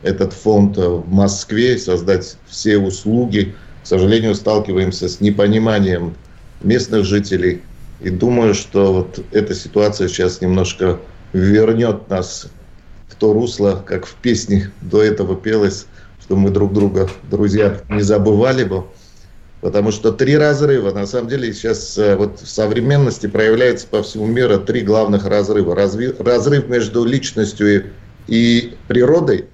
этот 0.03 0.31
фонд 0.31 0.77
в 0.77 1.03
Москве, 1.05 1.77
создать 1.77 2.37
все 2.47 2.77
услуги. 2.77 3.55
К 3.83 3.87
сожалению, 3.87 4.35
сталкиваемся 4.35 5.09
с 5.09 5.19
непониманием 5.19 6.15
местных 6.61 7.03
жителей. 7.03 7.61
И 7.99 8.09
думаю, 8.09 8.53
что 8.53 8.93
вот 8.93 9.19
эта 9.31 9.53
ситуация 9.53 10.07
сейчас 10.07 10.39
немножко 10.39 10.97
вернет 11.33 12.09
нас 12.09 12.47
в 13.09 13.15
то 13.15 13.33
русло, 13.33 13.83
как 13.85 14.05
в 14.05 14.13
песне 14.15 14.71
до 14.79 15.03
этого 15.03 15.35
пелось, 15.35 15.87
что 16.21 16.37
мы 16.37 16.51
друг 16.51 16.71
друга, 16.71 17.09
друзья, 17.29 17.81
не 17.89 18.01
забывали 18.01 18.63
бы. 18.63 18.85
Потому 19.67 19.91
что 19.91 20.13
три 20.13 20.37
разрыва, 20.37 20.93
на 20.93 21.05
самом 21.05 21.27
деле 21.27 21.51
сейчас 21.51 21.97
э, 21.97 22.15
вот 22.15 22.39
в 22.39 22.47
современности 22.47 23.27
проявляется 23.27 23.85
по 23.85 24.01
всему 24.01 24.25
миру 24.25 24.59
три 24.59 24.79
главных 24.79 25.25
разрыва. 25.25 25.75
Разви, 25.75 26.13
разрыв 26.19 26.69
между 26.69 27.03
личностью 27.03 27.75
и, 27.75 27.85
и 28.27 28.77
природой, 28.87 29.47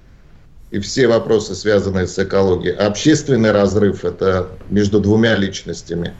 и 0.70 0.78
все 0.78 1.08
вопросы, 1.08 1.56
связанные 1.56 2.06
с 2.06 2.16
экологией. 2.16 2.76
Общественный 2.76 3.50
разрыв– 3.50 4.04
это 4.04 4.50
между 4.70 5.00
двумя 5.00 5.34
личностями. 5.34 6.14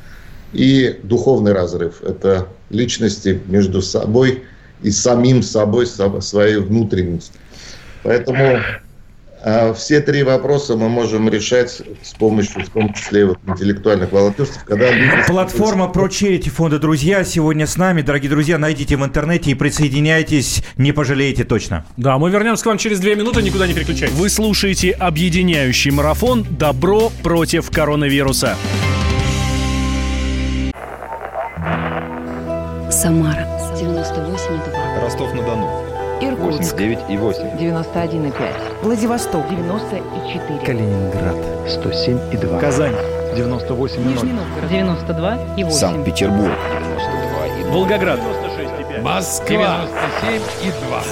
И 0.53 0.99
духовный 1.05 1.53
разрыв– 1.53 2.03
это 2.03 2.49
личности 2.71 3.41
между 3.47 3.81
собой 3.81 4.43
и 4.83 4.91
самим 4.91 5.41
собой, 5.41 5.87
своей 5.87 6.57
внутренностью. 6.57 7.41
Поэтому 8.03 8.59
все 9.75 10.01
три 10.01 10.23
вопроса 10.23 10.77
мы 10.77 10.89
можем 10.89 11.29
решать 11.29 11.83
с 12.03 12.15
помощью, 12.15 12.65
в 12.65 12.71
том 12.71 12.93
числе, 12.95 13.27
вот, 13.27 13.39
интеллектуальных 13.47 14.11
волонтерств. 14.13 14.65
Когда 14.65 14.91
люди... 14.91 15.11
Платформа 15.27 15.89
про 15.89 16.07
Charity 16.07 16.49
фонда 16.51 16.79
«Друзья» 16.79 17.25
сегодня 17.25 17.67
с 17.67 17.77
нами. 17.77 18.03
Дорогие 18.03 18.31
друзья, 18.31 18.57
найдите 18.59 18.97
в 18.97 19.05
интернете 19.05 19.51
и 19.51 19.55
присоединяйтесь. 19.55 20.63
Не 20.77 20.93
пожалеете 20.93 21.45
точно. 21.45 21.85
Да, 21.97 22.19
мы 22.19 22.31
вернемся 22.31 22.65
к 22.65 22.67
вам 22.67 22.79
через 22.79 23.01
две 23.01 23.17
минуты. 23.17 23.43
Никуда 23.43 23.67
не 23.67 23.75
переключайтесь. 23.75 24.15
Вы 24.15 24.31
слушаете 24.31 24.93
объединяющий 24.93 25.91
марафон 25.91 26.47
«Добро 26.51 27.11
против 27.23 27.71
коронавируса». 27.71 28.57
Самара 32.91 33.47
98,2. 33.75 35.01
Ростов-на-Дону. 35.03 35.94
Иркутск. 36.21 36.75
89 36.75 36.99
и 37.11 37.17
8. 37.17 37.43
91,5. 37.59 38.33
Владивосток. 38.83 39.49
94. 39.49 40.61
Калининград. 40.65 41.37
107 41.69 42.19
и 42.33 42.37
2. 42.37 42.59
Казань. 42.59 42.95
98 43.37 44.01
и 44.01 44.05
0. 44.05 44.13
Нижний 44.13 44.33
Новгород. 44.33 44.71
92 44.71 45.39
и 45.57 45.65
8. 45.65 45.79
Санкт-Петербург. 45.79 46.53
92 46.81 47.47
и 47.47 47.65
0. 47.65 47.73
Волгоград. 47.73 48.21
Москва. 49.03 49.87
97 50.23 50.43
и 50.63 50.71
2. 50.89 51.03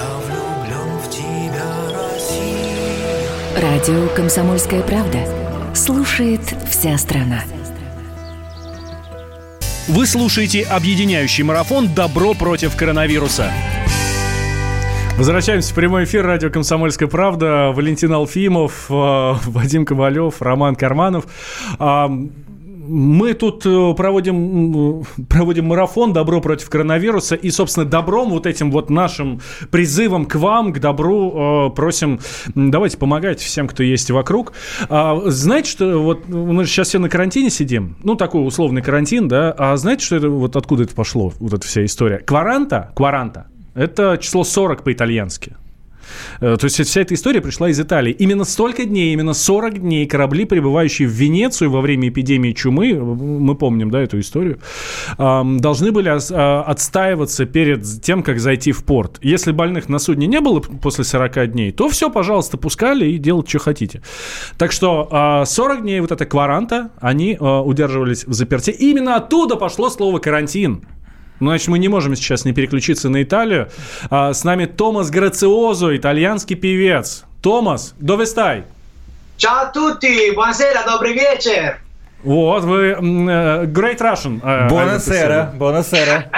Радио 3.60 4.08
«Комсомольская 4.16 4.82
правда». 4.82 5.18
Слушает 5.74 6.40
вся 6.70 6.96
страна. 6.98 7.42
Вы 9.88 10.06
слушаете 10.06 10.62
объединяющий 10.62 11.44
марафон 11.44 11.88
«Добро 11.94 12.34
против 12.34 12.76
коронавируса». 12.76 13.52
Возвращаемся 15.18 15.72
в 15.72 15.74
прямой 15.76 16.04
эфир 16.04 16.26
радио 16.26 16.50
«Комсомольская 16.50 17.08
правда». 17.08 17.70
Валентин 17.72 18.12
Алфимов, 18.12 18.86
э, 18.88 18.92
Вадим 19.46 19.84
Ковалев, 19.84 20.40
Роман 20.40 20.74
Карманов. 20.74 21.26
А, 21.78 22.10
мы 22.84 23.34
тут 23.34 23.64
э, 23.64 23.94
проводим, 23.94 25.04
проводим 25.28 25.66
марафон 25.66 26.12
«Добро 26.12 26.40
против 26.40 26.68
коронавируса» 26.68 27.36
и, 27.36 27.50
собственно, 27.50 27.86
добром, 27.86 28.30
вот 28.30 28.46
этим 28.46 28.70
вот 28.72 28.90
нашим 28.90 29.40
призывом 29.70 30.26
к 30.26 30.34
вам, 30.34 30.72
к 30.72 30.80
добру, 30.80 31.68
э, 31.68 31.70
просим, 31.70 32.18
давайте 32.54 32.96
помогайте 32.96 33.44
всем, 33.44 33.68
кто 33.68 33.82
есть 33.82 34.10
вокруг. 34.10 34.54
А, 34.88 35.20
знаете, 35.26 35.70
что 35.70 36.02
вот 36.02 36.28
мы 36.28 36.64
сейчас 36.64 36.88
все 36.88 36.98
на 36.98 37.08
карантине 37.08 37.50
сидим, 37.50 37.96
ну, 38.02 38.16
такой 38.16 38.44
условный 38.44 38.82
карантин, 38.82 39.28
да, 39.28 39.52
а 39.56 39.76
знаете, 39.76 40.04
что 40.04 40.16
это, 40.16 40.28
вот 40.28 40.56
откуда 40.56 40.82
это 40.82 40.94
пошло, 40.94 41.32
вот 41.38 41.52
эта 41.52 41.66
вся 41.66 41.84
история? 41.84 42.18
Кваранта, 42.18 42.90
кваранта, 42.96 43.46
это 43.74 44.18
число 44.20 44.44
40 44.44 44.84
по-итальянски. 44.84 45.56
Э, 46.40 46.56
то 46.58 46.64
есть 46.64 46.82
вся 46.84 47.00
эта 47.00 47.14
история 47.14 47.40
пришла 47.40 47.68
из 47.70 47.80
Италии. 47.80 48.12
Именно 48.12 48.44
столько 48.44 48.84
дней, 48.84 49.12
именно 49.12 49.34
40 49.34 49.80
дней 49.80 50.06
корабли, 50.06 50.44
прибывающие 50.44 51.08
в 51.08 51.12
Венецию 51.12 51.70
во 51.70 51.80
время 51.80 52.08
эпидемии 52.08 52.52
чумы, 52.52 52.94
мы 52.94 53.54
помним, 53.54 53.90
да, 53.90 54.00
эту 54.00 54.20
историю, 54.20 54.58
должны 55.18 55.92
были 55.92 56.08
а, 56.08 56.62
отстаиваться 56.62 57.46
перед 57.46 58.02
тем, 58.02 58.22
как 58.22 58.40
зайти 58.40 58.72
в 58.72 58.84
порт. 58.84 59.18
Если 59.22 59.52
больных 59.52 59.88
на 59.88 59.98
судне 59.98 60.26
не 60.26 60.40
было 60.40 60.60
после 60.60 61.04
40 61.04 61.52
дней, 61.52 61.72
то 61.72 61.88
все, 61.88 62.10
пожалуйста, 62.10 62.56
пускали 62.56 63.06
и 63.06 63.18
делать, 63.18 63.48
что 63.48 63.58
хотите. 63.58 64.02
Так 64.58 64.72
что 64.72 65.44
40 65.46 65.78
а, 65.78 65.82
дней 65.82 66.00
вот 66.00 66.12
эта 66.12 66.26
кваранта, 66.26 66.90
они 67.00 67.36
а, 67.38 67.62
удерживались 67.62 68.24
в 68.24 68.32
заперти. 68.32 68.70
И 68.70 68.90
именно 68.90 69.16
оттуда 69.16 69.56
пошло 69.56 69.90
слово 69.90 70.18
«карантин». 70.18 70.84
Ну, 71.42 71.50
значит, 71.50 71.66
мы 71.66 71.80
не 71.80 71.88
можем 71.88 72.14
сейчас 72.14 72.44
не 72.44 72.52
переключиться 72.52 73.08
на 73.08 73.20
Италию. 73.24 73.68
А, 74.10 74.32
с 74.32 74.44
нами 74.44 74.66
Томас 74.66 75.10
Грациозо, 75.10 75.96
итальянский 75.96 76.54
певец. 76.54 77.24
Томас, 77.42 77.96
dove 77.98 78.26
stai? 78.26 78.62
Ciao 79.36 79.64
a 79.64 79.72
tutti, 79.72 80.32
buonasera, 80.36 80.84
добрый 80.86 81.14
вечер. 81.14 81.80
Вот, 82.22 82.62
вы 82.62 82.92
uh, 82.92 83.66
great 83.66 83.98
Russian. 83.98 84.40
Uh, 84.40 84.68
buonasera, 85.58 86.30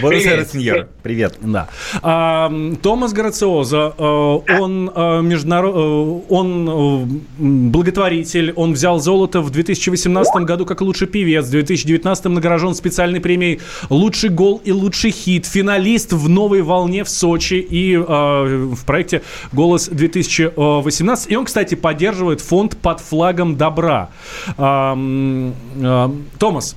buonasера. 0.00 0.36
Буэнос 0.36 0.52
сеньор. 0.52 0.88
Привет. 1.02 1.36
Да. 1.40 1.68
А, 2.02 2.52
Томас 2.82 3.12
Грациоза, 3.12 3.94
э, 3.96 4.02
он, 4.02 4.90
э, 4.94 5.20
международ... 5.22 5.74
Э, 5.74 6.20
он 6.28 7.22
благотворитель, 7.38 8.52
он 8.56 8.72
взял 8.72 9.00
золото 9.00 9.40
в 9.40 9.50
2018 9.50 10.44
году 10.44 10.66
как 10.66 10.80
лучший 10.80 11.06
певец, 11.06 11.46
в 11.46 11.50
2019 11.50 12.24
награжден 12.26 12.74
специальной 12.74 13.20
премией 13.20 13.60
«Лучший 13.88 14.30
гол 14.30 14.60
и 14.64 14.72
лучший 14.72 15.10
хит», 15.10 15.46
финалист 15.46 16.12
в 16.12 16.28
«Новой 16.28 16.62
волне» 16.62 17.04
в 17.04 17.08
Сочи 17.08 17.54
и 17.54 17.96
в 17.96 18.84
проекте 18.84 19.22
«Голос 19.52 19.88
2018». 19.88 21.28
И 21.28 21.36
он, 21.36 21.44
кстати, 21.44 21.74
поддерживает 21.74 22.40
фонд 22.40 22.76
«Под 22.76 23.00
флагом 23.00 23.56
добра». 23.56 24.10
Томас, 24.56 26.76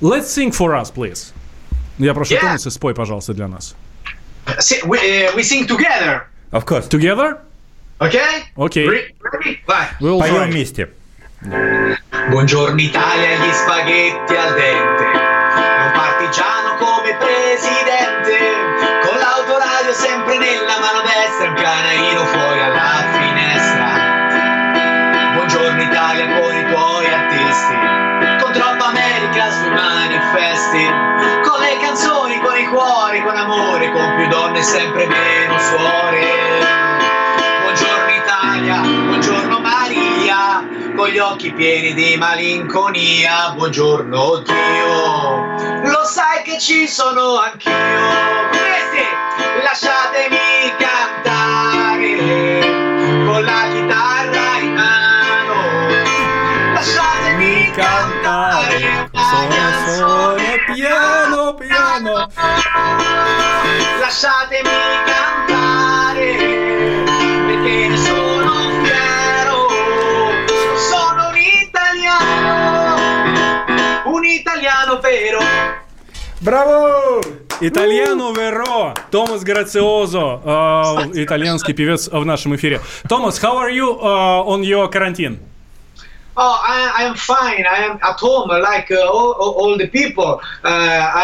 let's 0.00 0.26
sing 0.26 0.50
for 0.50 0.80
us, 0.80 0.92
please. 0.94 1.32
Я 1.99 2.13
прошу 2.13 2.33
yeah. 2.35 2.41
Томаса, 2.41 2.71
спой, 2.71 2.93
пожалуйста, 2.95 3.33
для 3.33 3.47
нас. 3.47 3.75
We, 4.85 4.97
uh, 4.97 5.35
we 5.35 5.43
sing 5.43 5.67
together. 5.67 6.27
Of 6.51 6.65
course. 6.65 6.87
Together? 6.87 7.37
Okay? 8.01 8.47
Okay. 8.55 8.87
Ready? 8.87 9.61
Vai. 9.67 9.87
We'll 9.99 10.19
Поем 10.19 10.49
вместе. 10.49 10.89
Buongiorno 12.29 12.79
Italia, 12.81 13.35
gli 13.35 13.51
spaghetti 13.51 14.35
al 14.35 14.53
dente. 14.55 15.03
Un 15.03 15.91
partigiano 15.93 16.75
come 16.79 17.15
presidente. 17.17 18.37
Con 19.03 19.17
l'autoradio 19.19 19.93
sempre 19.93 20.37
nella 20.37 20.79
mano 20.79 21.01
destra. 21.03 21.49
Un 21.49 21.55
canaino 21.55 22.25
fuori 22.25 22.59
alla 22.61 23.03
finestra. 23.11 23.87
Buongiorno 25.33 25.81
Italia 25.83 26.25
con 26.39 26.55
i 26.55 26.65
tuoi 26.71 27.05
artisti. 27.05 27.75
Con 28.41 28.51
troppa 28.53 28.85
America 28.87 29.51
sui 29.51 29.69
manifesti 29.69 29.97
canzoni 30.79 30.87
con 30.87 31.02
i 33.14 33.20
cuori, 33.20 33.22
con 33.22 33.36
amore, 33.36 33.92
con 33.92 34.14
più 34.16 34.26
donne 34.28 34.58
e 34.58 34.62
sempre 34.62 35.06
meno 35.06 35.58
suore. 35.58 36.22
Buongiorno 37.62 38.10
Italia, 38.12 38.80
buongiorno 38.80 39.60
Maria, 39.60 40.66
con 40.96 41.08
gli 41.08 41.18
occhi 41.18 41.52
pieni 41.52 41.94
di 41.94 42.16
malinconia. 42.16 43.50
Buongiorno 43.54 44.42
Dio, 44.44 45.90
lo 45.90 46.04
sai 46.04 46.42
che 46.42 46.58
ci 46.58 46.88
sono 46.88 47.38
anch'io. 47.38 47.72
Questi, 48.50 49.06
lasciatemi 49.62 50.74
cantare 50.78 52.18
con 53.26 53.44
la 53.44 53.68
chitarra 53.72 54.58
in 54.60 54.72
mano. 54.72 55.54
Lasciatemi 56.72 57.70
cantare. 57.70 59.10
Sono 59.12 59.54
solo 59.86 60.34
piano 60.34 60.34
piano. 60.34 60.43
Lasciatemi 64.00 64.70
cantare 65.04 66.36
perché 67.46 67.88
ne 67.88 67.96
sono 67.98 68.52
fiero. 68.82 69.68
Sono 70.88 71.28
un 71.28 71.36
italiano, 71.36 72.96
un 74.06 74.24
italiano 74.24 75.00
vero. 75.00 75.40
Bravo! 76.38 77.20
Итальяно 77.60 78.32
Веро, 78.32 78.94
Томас 79.10 79.42
Грациозо, 79.44 80.40
э, 80.44 81.22
итальянский 81.22 81.72
певец 81.72 82.08
в 82.08 82.24
нашем 82.24 82.54
эфире. 82.56 82.80
Томас, 83.08 83.38
how 83.42 83.56
are 83.58 83.70
you 83.70 83.98
uh, 84.00 84.42
on 84.44 84.62
your 84.62 84.88
quarantine? 84.90 85.38
Oh, 86.36 86.60
I, 86.66 87.04
I'm 87.04 87.14
fine. 87.14 87.64
I 87.64 87.84
am 87.84 87.98
at 88.02 88.18
home 88.18 88.48
like 88.48 88.90
uh, 88.90 89.06
all, 89.08 89.32
all 89.60 89.76
the 89.78 89.86
people. 89.86 90.40
Uh, 90.64 90.68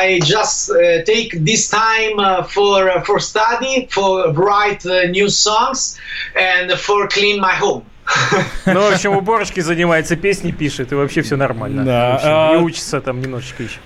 I 0.04 0.20
just 0.22 0.70
uh, 0.70 1.02
take 1.04 1.30
this 1.44 1.68
time 1.68 2.18
uh, 2.18 2.42
for 2.44 2.88
uh, 2.90 3.02
for 3.02 3.18
study, 3.18 3.88
for 3.90 4.32
write 4.32 4.86
uh, 4.86 5.06
new 5.10 5.28
songs, 5.28 5.98
and 6.36 6.70
for 6.78 7.08
clean 7.08 7.40
my 7.40 7.54
home. 7.54 7.82
Ну, 8.66 8.80
в 8.80 8.92
общем, 8.92 9.16
уборочкой 9.16 9.62
занимается, 9.62 10.16
песни 10.16 10.50
пишет, 10.52 10.92
и 10.92 10.94
вообще 10.96 11.22
все 11.22 11.36
нормально. 11.36 11.84
Да, 11.84 12.14
общем, 12.14 12.28
а- 12.30 12.52
И 12.54 12.56
учится 12.58 13.00
там 13.00 13.20
немножечко 13.20 13.62
еще. 13.62 13.78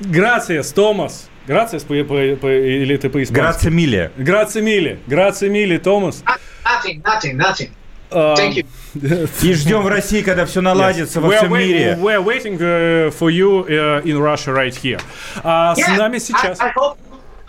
Грациас, 0.00 0.72
Томас. 0.72 1.28
Грациас 1.46 1.82
по, 1.82 1.94
по- 2.04 2.36
по- 2.36 2.46
или 2.52 2.96
ты 2.96 3.10
по-испански? 3.10 3.34
Грация 3.42 3.70
Миле. 3.70 4.10
Грация 4.16 4.62
Мили. 4.62 4.98
Грация 5.06 5.50
Мили, 5.50 5.76
Томас. 5.78 6.22
Nothing, 6.64 7.02
nothing, 7.02 7.36
nothing. 7.36 7.70
А, 8.11 8.35
Thank 8.35 8.55
you. 8.55 8.65
И 9.43 9.53
ждем 9.53 9.83
в 9.83 9.87
России, 9.87 10.21
когда 10.23 10.45
все 10.45 10.61
наладится 10.61 11.21
во 11.21 11.29
We're 11.29 11.37
всем 11.37 11.53
wait- 11.53 11.67
мире. 11.67 11.97
We're 11.99 12.23
waiting 12.23 12.57
uh, 12.59 13.11
for 13.11 13.29
you 13.29 13.65
uh, 13.69 14.01
in 14.03 14.17
Russia 14.19 14.51
right 14.51 14.73
here. 14.75 14.99
А 15.43 15.75
с 15.75 15.77
Yeah, 15.77 15.95
нами 15.97 16.17
сейчас... 16.17 16.59
I, 16.59 16.69
I 16.69 16.73
hope. 16.75 16.97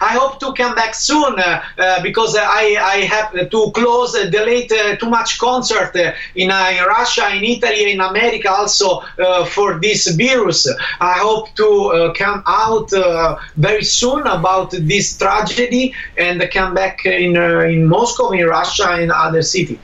I 0.03 0.15
hope 0.15 0.39
to 0.41 0.55
come 0.55 0.75
back 0.75 0.95
soon 0.95 1.39
uh, 1.39 1.61
uh, 1.79 2.03
because 2.03 2.35
I, 2.35 2.75
I 2.81 3.05
have 3.05 3.33
to 3.51 3.71
close, 3.73 4.15
uh, 4.15 4.31
delete 4.31 4.73
uh, 4.73 4.97
too 4.97 5.11
much 5.11 5.39
concert 5.39 5.95
uh, 5.95 6.13
in, 6.35 6.51
uh, 6.51 6.71
in 6.75 6.83
Russia, 6.87 7.29
in 7.37 7.45
Italy, 7.45 7.93
in 7.93 8.01
America 8.01 8.51
also 8.51 9.03
uh, 9.19 9.45
for 9.45 9.79
this 9.79 10.09
virus. 10.17 10.67
I 11.01 11.19
hope 11.19 11.55
to 11.57 11.67
uh, 11.67 12.15
come 12.15 12.43
out 12.47 12.91
uh, 12.95 13.37
very 13.59 13.85
soon 13.85 14.27
about 14.27 14.71
this 14.71 15.19
tragedy 15.19 15.93
and 16.17 16.43
come 16.51 16.73
back 16.73 17.05
in, 17.05 17.37
uh, 17.37 17.61
in 17.69 17.87
Moscow, 17.87 18.31
in 18.31 18.47
Russia, 18.47 18.93
and 18.93 19.13
other 19.13 19.43
city. 19.43 19.79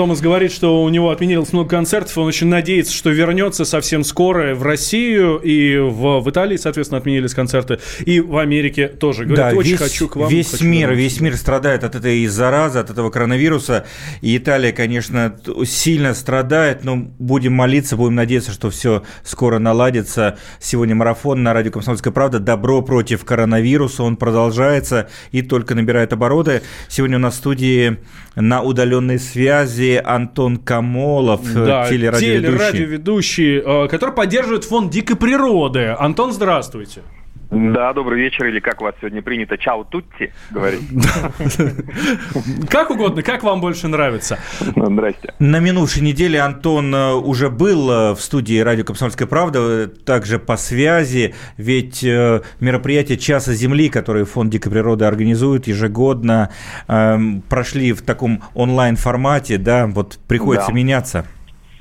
Томас 0.00 0.22
говорит, 0.22 0.50
что 0.50 0.82
у 0.82 0.88
него 0.88 1.10
отменилось 1.10 1.52
много 1.52 1.68
концертов, 1.68 2.16
он 2.16 2.26
очень 2.26 2.46
надеется, 2.46 2.90
что 2.90 3.10
вернется 3.10 3.66
совсем 3.66 4.02
скоро 4.02 4.54
в 4.54 4.62
Россию, 4.62 5.36
и 5.36 5.76
в, 5.76 6.20
в 6.20 6.30
Италии, 6.30 6.56
соответственно, 6.56 6.96
отменились 6.96 7.34
концерты, 7.34 7.80
и 8.06 8.18
в 8.20 8.38
Америке 8.38 8.88
тоже. 8.88 9.26
Говорит, 9.26 9.58
очень 9.58 9.70
весь, 9.72 9.78
хочу 9.78 10.08
к 10.08 10.16
вам. 10.16 10.30
Весь 10.30 10.52
хочу 10.52 10.64
мир, 10.64 10.88
вернуться». 10.88 11.02
весь 11.02 11.20
мир 11.20 11.36
страдает 11.36 11.84
от 11.84 11.96
этой 11.96 12.24
заразы, 12.28 12.78
от 12.78 12.88
этого 12.88 13.10
коронавируса. 13.10 13.84
И 14.22 14.38
Италия, 14.38 14.72
конечно, 14.72 15.38
сильно 15.66 16.14
страдает, 16.14 16.82
но 16.82 16.96
будем 16.96 17.52
молиться, 17.52 17.98
будем 17.98 18.14
надеяться, 18.14 18.52
что 18.52 18.70
все 18.70 19.02
скоро 19.22 19.58
наладится. 19.58 20.38
Сегодня 20.60 20.94
марафон 20.94 21.42
на 21.42 21.52
радио 21.52 21.72
«Комсомольская 21.72 22.10
правда». 22.10 22.38
Добро 22.38 22.80
против 22.80 23.26
коронавируса. 23.26 24.02
Он 24.02 24.16
продолжается 24.16 25.10
и 25.30 25.42
только 25.42 25.74
набирает 25.74 26.14
обороты. 26.14 26.62
Сегодня 26.88 27.18
у 27.18 27.20
нас 27.20 27.34
в 27.34 27.36
студии 27.36 27.98
на 28.34 28.62
удаленной 28.62 29.18
связи 29.18 29.89
Антон 29.98 30.56
Камолов, 30.58 31.40
э, 31.54 31.64
Да, 31.66 31.88
телерадиоведущий. 31.88 32.56
телерадиоведущий, 32.58 33.58
э, 33.58 33.88
который 33.88 34.14
поддерживает 34.14 34.64
фонд 34.64 34.90
дикой 34.90 35.16
природы. 35.16 35.94
Антон, 35.98 36.32
здравствуйте. 36.32 37.02
Да, 37.50 37.92
добрый 37.92 38.20
вечер, 38.20 38.46
или 38.46 38.60
как 38.60 38.80
у 38.80 38.84
вас 38.84 38.94
сегодня 39.00 39.22
принято, 39.22 39.58
чао 39.58 39.82
тутти, 39.82 40.32
говорить. 40.50 40.82
Как 42.70 42.90
угодно, 42.90 43.22
как 43.22 43.42
вам 43.42 43.60
больше 43.60 43.88
нравится. 43.88 44.38
Ну, 44.76 44.86
Здрасте. 44.86 45.34
На 45.40 45.58
минувшей 45.58 46.02
неделе 46.02 46.40
Антон 46.40 46.94
э, 46.94 47.12
уже 47.12 47.50
был 47.50 47.90
э, 47.90 48.14
в 48.14 48.20
студии 48.20 48.60
радио 48.60 48.84
«Комсомольская 48.84 49.26
правда», 49.26 49.58
э, 49.60 49.86
также 49.88 50.38
по 50.38 50.56
связи, 50.56 51.34
ведь 51.56 52.02
мероприятия 52.02 53.16
«Часа 53.16 53.52
Земли», 53.52 53.88
которые 53.88 54.26
Фонд 54.26 54.50
дикой 54.50 54.70
природы 54.70 55.04
организует 55.04 55.66
ежегодно, 55.66 56.50
эм, 56.86 57.42
прошли 57.42 57.92
в 57.92 58.02
таком 58.02 58.42
онлайн-формате, 58.54 59.58
да, 59.58 59.86
вот 59.86 60.18
приходится 60.28 60.72
меняться. 60.72 61.26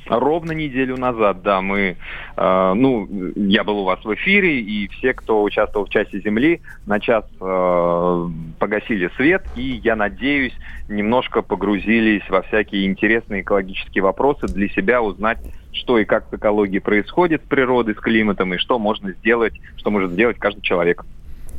Ровно 0.09 0.53
неделю 0.53 0.97
назад, 0.97 1.43
да, 1.43 1.61
мы, 1.61 1.95
э, 2.35 2.73
ну, 2.75 3.07
я 3.35 3.63
был 3.63 3.79
у 3.79 3.83
вас 3.83 4.03
в 4.03 4.11
эфире, 4.15 4.59
и 4.59 4.87
все, 4.87 5.13
кто 5.13 5.43
участвовал 5.43 5.85
в 5.85 5.89
«Часе 5.89 6.19
Земли», 6.21 6.61
на 6.87 6.99
час 6.99 7.25
э, 7.39 8.27
погасили 8.57 9.11
свет, 9.15 9.43
и, 9.55 9.79
я 9.83 9.95
надеюсь, 9.95 10.53
немножко 10.87 11.43
погрузились 11.43 12.27
во 12.27 12.41
всякие 12.41 12.87
интересные 12.87 13.41
экологические 13.41 14.03
вопросы 14.03 14.47
для 14.47 14.67
себя, 14.69 14.99
узнать, 15.03 15.37
что 15.73 15.99
и 15.99 16.05
как 16.05 16.25
с 16.31 16.33
экологией 16.33 16.81
происходит 16.81 17.43
с 17.45 17.47
природой, 17.47 17.93
с 17.93 17.99
климатом, 17.99 18.55
и 18.55 18.57
что 18.57 18.79
можно 18.79 19.11
сделать, 19.11 19.53
что 19.77 19.91
может 19.91 20.11
сделать 20.11 20.39
каждый 20.39 20.61
человек. 20.61 21.05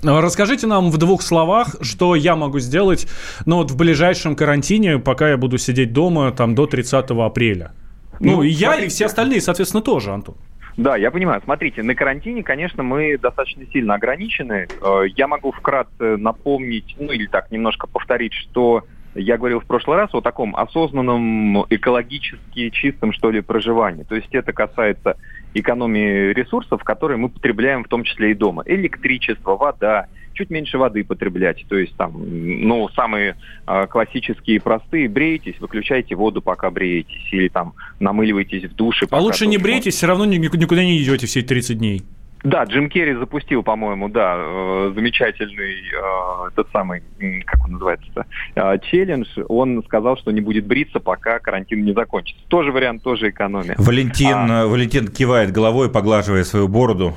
Э, 0.03 0.19
Расскажите 0.19 0.67
нам 0.67 0.91
в 0.91 0.99
двух 0.99 1.23
словах, 1.23 1.77
что 1.83 2.17
я 2.17 2.35
могу 2.35 2.59
сделать 2.59 3.07
ну, 3.47 3.59
вот 3.59 3.71
в 3.71 3.77
ближайшем 3.77 4.35
карантине, 4.35 4.99
пока 4.99 5.31
я 5.31 5.37
буду 5.37 5.57
сидеть 5.57 5.93
дома 5.93 6.33
там, 6.33 6.57
до 6.57 6.67
30 6.67 7.11
апреля. 7.11 7.73
Ну, 8.21 8.37
Ну, 8.37 8.43
и 8.43 8.49
я, 8.49 8.77
и 8.77 8.89
все 8.89 9.07
остальные, 9.07 9.41
соответственно, 9.41 9.83
тоже, 9.83 10.13
Антон. 10.13 10.37
Да, 10.77 10.97
я 10.97 11.11
понимаю. 11.11 11.41
Смотрите, 11.45 11.83
на 11.83 11.95
карантине, 11.95 12.43
конечно, 12.43 12.83
мы 12.83 13.19
достаточно 13.19 13.65
сильно 13.73 13.95
ограничены. 13.95 14.69
Э, 14.81 15.03
Я 15.17 15.27
могу 15.27 15.53
вкратце 15.53 16.17
напомнить, 16.17 16.95
ну 16.99 17.13
или 17.13 17.27
так, 17.27 17.51
немножко 17.51 17.87
повторить, 17.87 18.33
что 18.33 18.85
я 19.15 19.37
говорил 19.37 19.61
в 19.61 19.65
прошлый 19.67 19.97
раз 19.97 20.11
о 20.15 20.21
таком 20.21 20.55
осознанном, 20.55 21.67
экологически 21.69 22.71
чистом, 22.71 23.13
что 23.13 23.31
ли, 23.31 23.41
проживании. 23.41 24.05
То 24.05 24.15
есть 24.15 24.33
это 24.33 24.53
касается 24.53 25.17
экономии 25.55 26.33
ресурсов, 26.33 26.83
которые 26.85 27.19
мы 27.19 27.29
потребляем 27.29 27.85
в 27.85 27.89
том 27.89 28.05
числе 28.05 28.33
и 28.33 28.35
дома. 28.35 28.63
Электричество, 28.67 29.57
вода, 29.57 30.07
чуть 30.35 30.51
меньше 30.51 30.79
воды 30.79 31.05
потреблять. 31.05 31.65
То 31.69 31.77
есть 31.77 31.95
там, 31.97 32.13
ну, 32.17 32.89
самые 32.91 33.37
э, 33.67 33.87
классические 33.89 34.57
и 34.57 34.59
простые, 34.61 35.09
бреетесь, 35.09 35.61
выключайте 35.61 36.15
воду, 36.15 36.41
пока 36.41 36.71
бреетесь, 36.71 37.29
или 37.33 37.49
там 37.49 37.75
намыливайтесь 37.99 38.65
в 38.65 38.75
душе. 38.75 39.07
А 39.11 39.21
лучше 39.21 39.47
не 39.47 39.57
тоже 39.57 39.65
брейтесь, 39.65 39.95
все 39.95 40.07
равно 40.07 40.25
ни- 40.25 40.37
никуда 40.39 40.83
не 40.85 41.03
идете 41.03 41.27
все 41.27 41.41
эти 41.41 41.49
30 41.49 41.79
дней. 41.79 42.03
Да, 42.43 42.65
Джим 42.65 42.89
Керри 42.89 43.15
запустил, 43.15 43.63
по-моему, 43.63 44.09
да, 44.09 44.35
э, 44.39 44.93
замечательный 44.95 45.75
э, 45.93 46.49
этот 46.53 46.69
самый, 46.73 47.03
как 47.45 47.65
он 47.65 47.73
называется, 47.73 48.27
э, 48.55 48.79
челлендж. 48.91 49.27
Он 49.49 49.83
сказал, 49.85 50.17
что 50.17 50.31
не 50.31 50.41
будет 50.41 50.67
бриться, 50.67 51.01
пока 51.01 51.39
карантин 51.39 51.85
не 51.85 51.93
закончится. 51.93 52.43
Тоже 52.49 52.73
вариант, 52.73 53.03
тоже 53.03 53.29
экономия. 53.31 53.75
Валентин, 53.79 54.51
А, 54.51 54.67
Валентин 54.67 55.09
кивает 55.09 55.53
головой, 55.53 55.91
поглаживая 55.91 56.45
свою 56.45 56.69
бороду. 56.69 57.15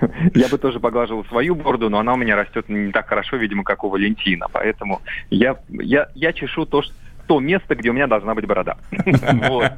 я 0.34 0.48
бы 0.48 0.58
тоже 0.58 0.80
поглаживал 0.80 1.24
свою 1.26 1.54
бороду, 1.54 1.88
но 1.88 1.98
она 1.98 2.14
у 2.14 2.16
меня 2.16 2.34
растет 2.36 2.68
не 2.68 2.90
так 2.92 3.08
хорошо, 3.08 3.36
видимо, 3.36 3.62
как 3.62 3.84
у 3.84 3.88
Валентина. 3.88 4.46
Поэтому 4.52 5.00
я, 5.30 5.56
я, 5.68 6.08
я 6.14 6.32
чешу 6.32 6.66
то, 6.66 6.82
что- 6.82 6.92
то 7.26 7.40
место, 7.40 7.74
где 7.74 7.88
у 7.88 7.94
меня 7.94 8.06
должна 8.06 8.34
быть 8.34 8.46
борода. 8.46 8.76
Вот. 9.48 9.72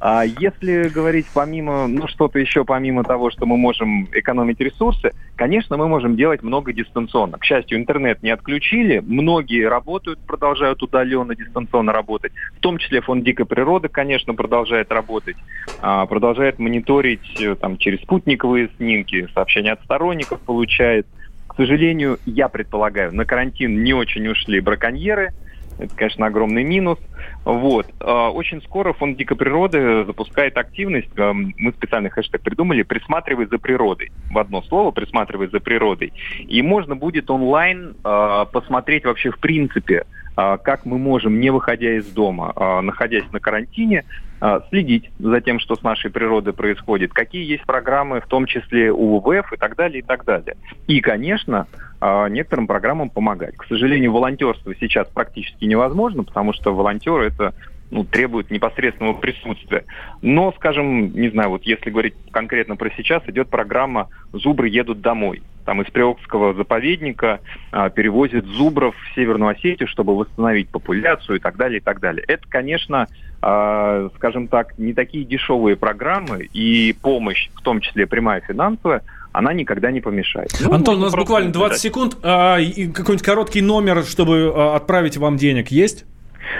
А 0.00 0.24
если 0.24 0.88
говорить 0.88 1.26
помимо, 1.32 1.86
ну 1.88 2.06
что-то 2.08 2.38
еще 2.38 2.64
помимо 2.64 3.04
того, 3.04 3.30
что 3.30 3.46
мы 3.46 3.56
можем 3.56 4.08
экономить 4.12 4.60
ресурсы, 4.60 5.12
конечно, 5.36 5.76
мы 5.76 5.88
можем 5.88 6.16
делать 6.16 6.42
много 6.42 6.72
дистанционно. 6.72 7.38
К 7.38 7.44
счастью, 7.44 7.78
интернет 7.78 8.22
не 8.22 8.30
отключили, 8.30 9.02
многие 9.04 9.68
работают, 9.68 10.18
продолжают 10.20 10.82
удаленно, 10.82 11.34
дистанционно 11.34 11.92
работать. 11.92 12.32
В 12.56 12.60
том 12.60 12.78
числе 12.78 13.00
фонд 13.00 13.24
дикой 13.24 13.46
природы, 13.46 13.88
конечно, 13.88 14.34
продолжает 14.34 14.92
работать, 14.92 15.36
а, 15.80 16.06
продолжает 16.06 16.58
мониторить 16.58 17.40
э, 17.40 17.54
там 17.54 17.76
через 17.78 18.00
спутниковые 18.02 18.70
снимки, 18.76 19.28
сообщения 19.34 19.72
от 19.72 19.82
сторонников 19.82 20.40
получает. 20.40 21.06
К 21.46 21.56
сожалению, 21.56 22.18
я 22.24 22.48
предполагаю, 22.48 23.14
на 23.14 23.24
карантин 23.24 23.82
не 23.82 23.92
очень 23.92 24.26
ушли 24.28 24.60
браконьеры. 24.60 25.32
Это, 25.78 25.94
конечно, 25.94 26.26
огромный 26.26 26.64
минус. 26.64 26.98
Вот. 27.44 27.86
А, 28.00 28.30
Очень 28.30 28.60
скоро 28.62 28.92
фонд 28.92 29.16
дикой 29.16 29.36
природы 29.36 30.04
запускает 30.04 30.56
активность, 30.56 31.08
мы 31.16 31.72
специальный 31.72 32.10
хэштег 32.10 32.42
придумали, 32.42 32.82
«Присматривай 32.82 33.46
за 33.46 33.58
природой». 33.58 34.10
В 34.30 34.38
одно 34.38 34.62
слово 34.62 34.90
«Присматривай 34.90 35.48
за 35.48 35.60
природой». 35.60 36.12
И 36.38 36.62
можно 36.62 36.96
будет 36.96 37.30
онлайн 37.30 37.94
а, 38.04 38.44
посмотреть 38.46 39.04
вообще 39.04 39.30
в 39.30 39.38
принципе, 39.38 40.04
как 40.38 40.86
мы 40.86 40.98
можем, 40.98 41.40
не 41.40 41.50
выходя 41.50 41.96
из 41.96 42.06
дома, 42.06 42.52
а, 42.54 42.80
находясь 42.80 43.24
на 43.32 43.40
карантине, 43.40 44.04
а, 44.40 44.62
следить 44.68 45.10
за 45.18 45.40
тем, 45.40 45.58
что 45.58 45.74
с 45.74 45.82
нашей 45.82 46.12
природой 46.12 46.52
происходит, 46.52 47.12
какие 47.12 47.44
есть 47.44 47.64
программы, 47.64 48.20
в 48.20 48.26
том 48.26 48.46
числе 48.46 48.92
у 48.92 49.18
ВВФ 49.18 49.52
и 49.52 49.56
так 49.56 49.74
далее, 49.74 49.98
и 49.98 50.02
так 50.02 50.24
далее. 50.24 50.56
И, 50.86 51.00
конечно, 51.00 51.66
а, 52.00 52.28
некоторым 52.28 52.68
программам 52.68 53.10
помогать. 53.10 53.56
К 53.56 53.64
сожалению, 53.64 54.12
волонтерство 54.12 54.72
сейчас 54.76 55.08
практически 55.08 55.64
невозможно, 55.64 56.22
потому 56.22 56.52
что 56.52 56.72
волонтеры 56.72 57.26
это 57.26 57.52
ну, 57.90 58.04
требует 58.04 58.50
непосредственного 58.50 59.14
присутствия. 59.14 59.84
Но, 60.22 60.52
скажем, 60.52 61.12
не 61.12 61.30
знаю, 61.30 61.50
вот 61.50 61.64
если 61.64 61.90
говорить 61.90 62.14
конкретно 62.30 62.76
про 62.76 62.90
сейчас, 62.90 63.22
идет 63.26 63.48
программа 63.48 64.08
«Зубры 64.32 64.68
едут 64.68 65.00
домой». 65.00 65.42
Там 65.64 65.82
из 65.82 65.90
Приокского 65.90 66.54
заповедника 66.54 67.40
а, 67.72 67.90
перевозят 67.90 68.46
зубров 68.46 68.94
в 68.96 69.14
Северную 69.14 69.50
Осетию, 69.50 69.86
чтобы 69.86 70.16
восстановить 70.16 70.70
популяцию 70.70 71.36
и 71.36 71.40
так 71.40 71.56
далее, 71.56 71.80
и 71.80 71.82
так 71.82 72.00
далее. 72.00 72.24
Это, 72.26 72.42
конечно, 72.48 73.06
а, 73.42 74.08
скажем 74.16 74.48
так, 74.48 74.78
не 74.78 74.94
такие 74.94 75.24
дешевые 75.24 75.76
программы, 75.76 76.48
и 76.52 76.94
помощь, 76.94 77.50
в 77.54 77.60
том 77.60 77.80
числе 77.80 78.06
прямая 78.06 78.40
финансовая, 78.40 79.02
она 79.32 79.52
никогда 79.52 79.90
не 79.90 80.00
помешает. 80.00 80.50
Ну, 80.60 80.72
Антон, 80.72 80.98
у 80.98 81.00
нас 81.02 81.14
буквально 81.14 81.52
20 81.52 81.78
секунд. 81.78 82.16
А, 82.22 82.56
какой-нибудь 82.56 83.22
короткий 83.22 83.60
номер, 83.60 84.04
чтобы 84.04 84.52
а, 84.54 84.74
отправить 84.74 85.18
вам 85.18 85.36
денег, 85.36 85.68
есть? 85.68 86.06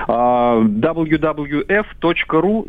www.ru, 0.06 1.52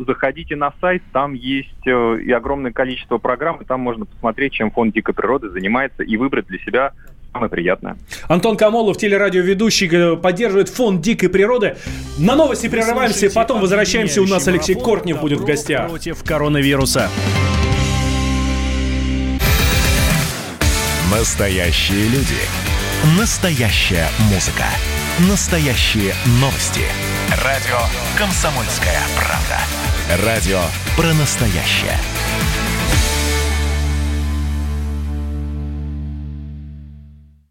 заходите 0.06 0.56
на 0.56 0.72
сайт, 0.80 1.02
там 1.12 1.34
есть 1.34 1.86
э, 1.86 2.18
и 2.20 2.32
огромное 2.32 2.72
количество 2.72 3.18
программ, 3.18 3.58
и 3.58 3.64
там 3.64 3.80
можно 3.80 4.06
посмотреть, 4.06 4.54
чем 4.54 4.70
фонд 4.70 4.94
дикой 4.94 5.14
природы 5.14 5.50
занимается, 5.50 6.02
и 6.02 6.16
выбрать 6.16 6.46
для 6.46 6.58
себя 6.58 6.92
самое 7.32 7.50
приятное. 7.50 7.96
Антон 8.28 8.56
Камолов, 8.56 8.96
телерадиоведущий, 8.96 9.88
э, 9.90 10.16
поддерживает 10.16 10.68
фонд 10.68 11.00
дикой 11.00 11.28
природы. 11.28 11.76
На 12.18 12.34
новости 12.36 12.68
прерываемся, 12.68 13.30
потом 13.30 13.60
возвращаемся. 13.60 14.22
У 14.22 14.26
нас 14.26 14.46
Алексей 14.48 14.74
Кортнев 14.74 15.20
будет 15.20 15.40
в 15.40 15.44
гостях. 15.44 15.88
Против 15.88 16.24
коронавируса. 16.24 17.08
Настоящие 21.10 22.04
люди. 22.08 22.38
Настоящая 23.18 24.08
музыка. 24.32 24.64
Настоящие 25.18 26.14
новости. 26.40 26.82
Радио 27.44 27.78
«Комсомольская 28.16 29.00
правда». 29.16 30.24
Радио 30.24 30.62
про 30.96 31.12
настоящее. 31.12 31.98